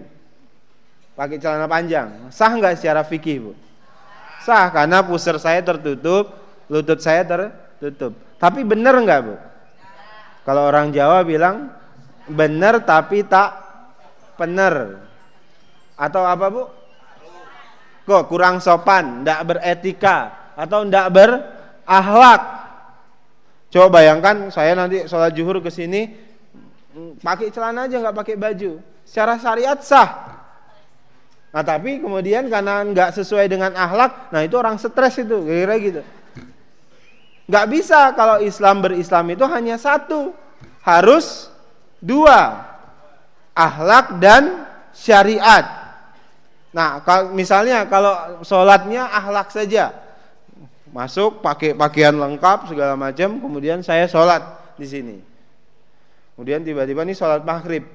Pakai 1.13 1.37
celana 1.37 1.69
panjang. 1.69 2.33
Sah 2.33 2.49
nggak 2.49 2.81
secara 2.81 3.05
fikih 3.05 3.37
bu? 3.49 3.51
Sah 4.41 4.73
karena 4.73 5.05
pusar 5.05 5.37
saya 5.37 5.61
tertutup 5.61 6.33
lutut 6.71 6.99
saya 6.99 7.21
tertutup. 7.21 8.17
Tapi 8.41 8.65
benar 8.65 8.97
nggak 8.97 9.21
bu? 9.21 9.35
Kalau 10.43 10.67
orang 10.67 10.91
Jawa 10.91 11.23
bilang 11.23 11.71
benar 12.27 12.83
tapi 12.83 13.23
tak 13.23 13.53
benar 14.35 15.05
atau 15.95 16.23
apa 16.25 16.45
bu? 16.49 16.63
Kok 18.03 18.27
kurang 18.27 18.59
sopan, 18.59 19.23
tidak 19.23 19.41
beretika 19.47 20.17
atau 20.59 20.83
tidak 20.83 21.07
berakhlak. 21.15 22.41
Coba 23.73 23.97
bayangkan 23.97 24.53
saya 24.53 24.77
nanti 24.77 25.09
sholat 25.09 25.33
juhur 25.33 25.57
ke 25.57 25.73
sini 25.73 26.13
pakai 27.25 27.49
celana 27.49 27.89
aja 27.89 27.97
nggak 27.97 28.13
pakai 28.13 28.35
baju. 28.37 28.77
Secara 29.01 29.41
syariat 29.41 29.81
sah. 29.81 30.09
Nah 31.49 31.65
tapi 31.65 31.97
kemudian 31.97 32.53
karena 32.53 32.85
nggak 32.85 33.17
sesuai 33.17 33.49
dengan 33.49 33.73
akhlak, 33.73 34.29
nah 34.29 34.45
itu 34.45 34.53
orang 34.57 34.77
stres 34.77 35.17
itu, 35.21 35.41
kira-kira 35.41 35.75
gitu. 35.81 36.01
Nggak 37.49 37.65
bisa 37.73 38.13
kalau 38.13 38.41
Islam 38.45 38.85
berislam 38.85 39.25
itu 39.33 39.45
hanya 39.49 39.81
satu, 39.81 40.33
harus 40.85 41.49
dua, 41.97 42.61
akhlak 43.57 44.21
dan 44.21 44.69
syariat. 44.93 45.65
Nah, 46.73 47.05
kalau 47.05 47.33
misalnya 47.37 47.85
kalau 47.85 48.41
sholatnya 48.41 49.05
ahlak 49.05 49.53
saja, 49.53 49.93
masuk 50.93 51.41
pakai 51.41 51.73
pakaian 51.73 52.13
lengkap 52.13 52.69
segala 52.69 52.93
macam, 52.93 53.41
kemudian 53.41 53.81
saya 53.81 54.05
sholat 54.05 54.45
di 54.77 54.85
sini. 54.85 55.17
Kemudian 56.37 56.61
tiba-tiba 56.61 57.01
nih 57.01 57.17
sholat 57.17 57.41
maghrib, 57.41 57.85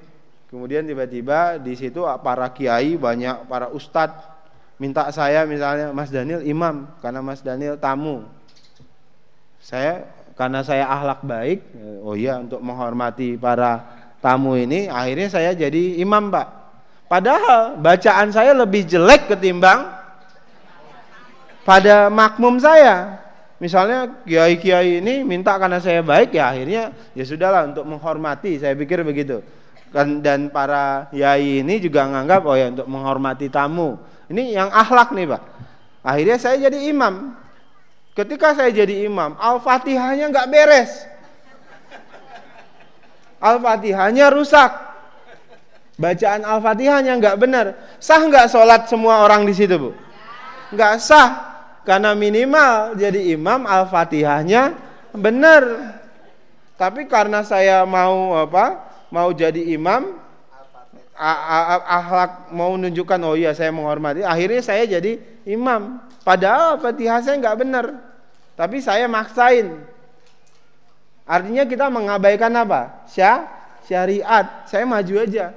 kemudian 0.51 0.83
tiba-tiba 0.83 1.63
di 1.63 1.79
situ 1.79 2.03
para 2.23 2.51
kiai 2.51 2.99
banyak 2.99 3.47
para 3.47 3.71
ustadz 3.71 4.37
minta 4.79 5.11
saya 5.11 5.43
misalnya 5.43 5.91
Mas 5.91 6.11
Daniel 6.11 6.43
imam 6.47 6.87
karena 7.03 7.19
Mas 7.23 7.43
Daniel 7.43 7.75
tamu. 7.79 8.27
Saya 9.59 10.07
karena 10.39 10.63
saya 10.63 10.87
ahlak 10.87 11.27
baik, 11.27 11.67
oh 12.07 12.15
iya 12.15 12.39
untuk 12.39 12.63
menghormati 12.63 13.35
para 13.35 13.83
tamu 14.23 14.55
ini, 14.55 14.87
akhirnya 14.87 15.27
saya 15.35 15.51
jadi 15.51 15.99
imam 15.99 16.31
pak. 16.31 16.47
Padahal 17.11 17.75
bacaan 17.83 18.31
saya 18.31 18.55
lebih 18.55 18.87
jelek 18.87 19.35
ketimbang 19.35 19.98
pada 21.69 22.09
makmum 22.09 22.57
saya. 22.57 23.21
Misalnya 23.61 24.25
kiai-kiai 24.25 25.05
ini 25.05 25.21
minta 25.21 25.53
karena 25.61 25.77
saya 25.77 26.01
baik 26.01 26.33
ya 26.33 26.49
akhirnya 26.49 26.97
ya 27.13 27.25
sudahlah 27.29 27.69
untuk 27.69 27.85
menghormati 27.85 28.57
saya 28.57 28.73
pikir 28.73 29.05
begitu. 29.05 29.45
Dan, 29.93 30.25
dan 30.25 30.49
para 30.49 31.13
yai 31.13 31.61
ini 31.61 31.77
juga 31.77 32.09
menganggap 32.09 32.41
oh 32.49 32.57
ya 32.57 32.73
untuk 32.73 32.89
menghormati 32.89 33.53
tamu. 33.53 34.01
Ini 34.33 34.57
yang 34.57 34.69
akhlak 34.73 35.13
nih 35.13 35.29
pak. 35.29 35.43
Akhirnya 36.01 36.37
saya 36.41 36.57
jadi 36.57 36.89
imam. 36.89 37.37
Ketika 38.17 38.57
saya 38.57 38.73
jadi 38.73 39.05
imam, 39.05 39.37
al-fatihahnya 39.37 40.33
nggak 40.33 40.49
beres. 40.49 41.05
Al-fatihahnya 43.39 44.33
rusak 44.33 44.89
bacaan 45.99 46.47
Al-Fatihahnya 46.47 47.19
nggak 47.19 47.37
benar. 47.37 47.67
Sah 47.99 48.23
nggak 48.23 48.47
sholat 48.49 48.87
semua 48.87 49.27
orang 49.27 49.45
di 49.45 49.53
situ, 49.53 49.75
Bu? 49.77 49.91
Nggak 50.73 51.03
sah. 51.03 51.58
Karena 51.89 52.13
minimal 52.13 53.01
jadi 53.01 53.33
imam 53.33 53.65
Al-Fatihahnya 53.65 54.77
benar. 55.17 55.97
Tapi 56.77 57.09
karena 57.09 57.41
saya 57.41 57.81
mau 57.89 58.37
apa? 58.37 58.93
Mau 59.09 59.33
jadi 59.33 59.73
imam, 59.73 60.21
akhlak 61.89 62.53
mau 62.53 62.77
menunjukkan 62.77 63.19
oh 63.25 63.33
iya 63.33 63.57
saya 63.57 63.73
menghormati. 63.73 64.21
Akhirnya 64.21 64.61
saya 64.61 64.85
jadi 64.85 65.17
imam. 65.49 66.05
Padahal 66.29 66.77
Al-Fatihah 66.77 67.25
saya 67.25 67.41
nggak 67.41 67.57
benar. 67.57 67.87
Tapi 68.53 68.85
saya 68.85 69.09
maksain. 69.09 69.81
Artinya 71.25 71.65
kita 71.65 71.89
mengabaikan 71.89 72.53
apa? 72.53 73.09
Syariat. 73.89 74.69
Saya 74.69 74.85
maju 74.85 75.25
aja. 75.25 75.57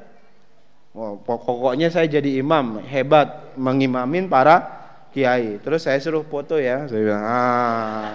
Oh, 0.95 1.19
pokoknya 1.19 1.91
saya 1.91 2.07
jadi 2.07 2.39
imam, 2.39 2.79
hebat 2.88 3.51
mengimamin 3.59 4.32
para 4.32 4.80
kiai. 5.12 5.59
Terus 5.59 5.84
saya 5.84 5.99
suruh 5.99 6.24
foto 6.26 6.57
ya, 6.57 6.88
saya 6.88 7.01
bilang, 7.03 7.24
ah, 7.24 8.07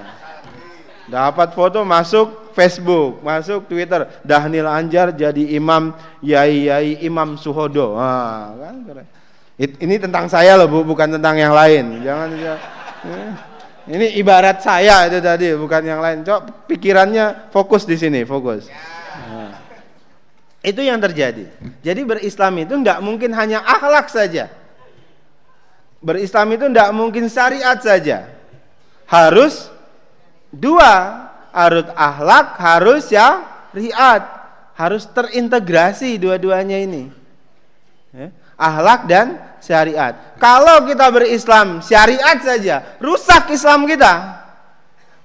dapat 1.07 1.53
foto 1.55 1.85
masuk 1.87 2.53
Facebook, 2.57 3.21
masuk 3.21 3.69
Twitter, 3.69 4.09
Dahnil 4.25 4.67
Anjar 4.67 5.13
jadi 5.13 5.55
imam 5.55 5.93
yai 6.25 6.67
yai 6.67 6.91
Imam 7.05 7.37
Suhodo. 7.37 7.95
Ah, 7.95 8.57
kan 8.57 9.05
Ini 9.57 9.97
tentang 9.97 10.29
saya 10.29 10.61
loh 10.61 10.69
bu, 10.69 10.85
bukan 10.85 11.17
tentang 11.17 11.37
yang 11.41 11.57
lain. 11.57 12.05
Jangan 12.05 12.29
ya. 12.37 12.55
Ini 13.87 14.19
ibarat 14.19 14.61
saya 14.61 15.07
itu 15.07 15.23
tadi, 15.23 15.55
bukan 15.55 15.81
yang 15.87 16.03
lain. 16.03 16.27
Cok, 16.27 16.67
pikirannya 16.69 17.49
fokus 17.55 17.87
di 17.87 17.95
sini, 17.97 18.27
fokus. 18.27 18.67
Nah. 18.67 19.63
Itu 20.61 20.83
yang 20.83 20.99
terjadi. 20.99 21.47
Jadi 21.87 22.01
berislam 22.03 22.59
itu 22.59 22.75
tidak 22.83 22.99
mungkin 22.99 23.31
hanya 23.33 23.63
akhlak 23.63 24.11
saja. 24.11 24.51
Berislam 26.01 26.49
itu 26.55 26.67
tidak 26.71 26.91
mungkin 26.93 27.27
syariat 27.27 27.79
saja. 27.81 28.29
Harus 29.09 29.69
dua. 30.51 31.25
Harus 31.57 31.89
akhlak, 31.97 32.61
harus 32.61 33.09
ya 33.09 33.41
riat. 33.73 34.23
Harus 34.77 35.09
terintegrasi 35.09 36.21
dua-duanya 36.21 36.77
ini. 36.77 37.09
Ya. 38.13 38.29
Akhlak 38.61 39.09
dan 39.09 39.41
syariat. 39.65 40.37
Kalau 40.37 40.85
kita 40.85 41.09
berislam 41.09 41.81
syariat 41.81 42.37
saja, 42.45 42.97
rusak 43.01 43.53
Islam 43.53 43.89
kita. 43.89 44.45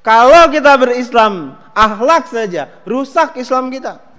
Kalau 0.02 0.48
kita 0.48 0.72
berislam 0.80 1.56
akhlak 1.76 2.32
saja, 2.32 2.72
rusak 2.88 3.36
Islam 3.36 3.68
kita 3.68 4.12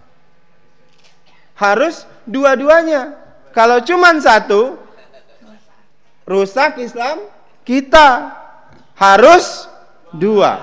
harus 1.62 2.02
dua-duanya. 2.26 3.14
Kalau 3.54 3.78
cuma 3.84 4.10
satu, 4.18 4.80
rusak 6.26 6.78
Islam 6.82 7.22
kita. 7.66 8.38
Harus 8.92 9.66
dua, 10.14 10.62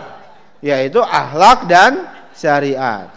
yaitu 0.64 1.04
akhlak 1.04 1.68
dan 1.68 2.08
syariat. 2.32 3.12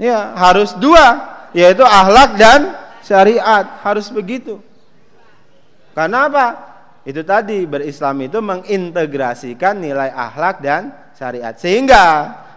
Ya, 0.00 0.34
harus 0.34 0.74
dua, 0.74 1.22
yaitu 1.54 1.86
akhlak 1.86 2.34
dan 2.34 2.74
syariat. 3.06 3.78
Harus 3.86 4.10
begitu. 4.10 4.58
Karena 5.94 6.26
apa? 6.26 6.46
Itu 7.06 7.22
tadi 7.22 7.62
berislam 7.68 8.18
itu 8.24 8.40
mengintegrasikan 8.42 9.78
nilai 9.78 10.10
akhlak 10.10 10.58
dan 10.58 10.90
syariat. 11.14 11.54
Sehingga 11.54 12.04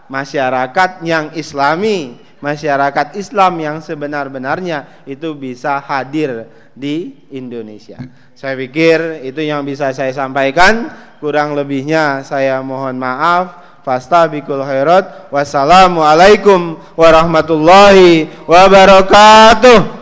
masyarakat 0.10 1.06
yang 1.06 1.36
islami, 1.38 2.18
masyarakat 2.44 3.16
Islam 3.16 3.54
yang 3.58 3.78
sebenar-benarnya 3.80 5.06
itu 5.08 5.34
bisa 5.34 5.80
hadir 5.80 6.46
di 6.76 7.16
Indonesia. 7.34 7.98
Saya 8.38 8.54
pikir 8.54 9.24
itu 9.26 9.42
yang 9.42 9.64
bisa 9.64 9.90
saya 9.96 10.14
sampaikan. 10.14 10.92
Kurang 11.18 11.58
lebihnya 11.58 12.22
saya 12.22 12.62
mohon 12.62 13.00
maaf. 13.00 13.66
Fastabikul 13.88 14.68
khairat. 14.68 15.32
Wassalamualaikum 15.32 16.76
warahmatullahi 17.00 18.28
wabarakatuh. 18.44 19.96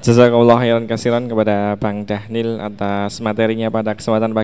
Jazakallah 0.00 0.60
khairan 0.60 0.84
kasiran 0.88 1.28
kepada 1.28 1.76
Bang 1.76 2.08
Dahnil 2.08 2.56
atas 2.60 3.20
materinya 3.20 3.68
pada 3.68 3.92
kesempatan 3.92 4.32
pagi 4.32 4.32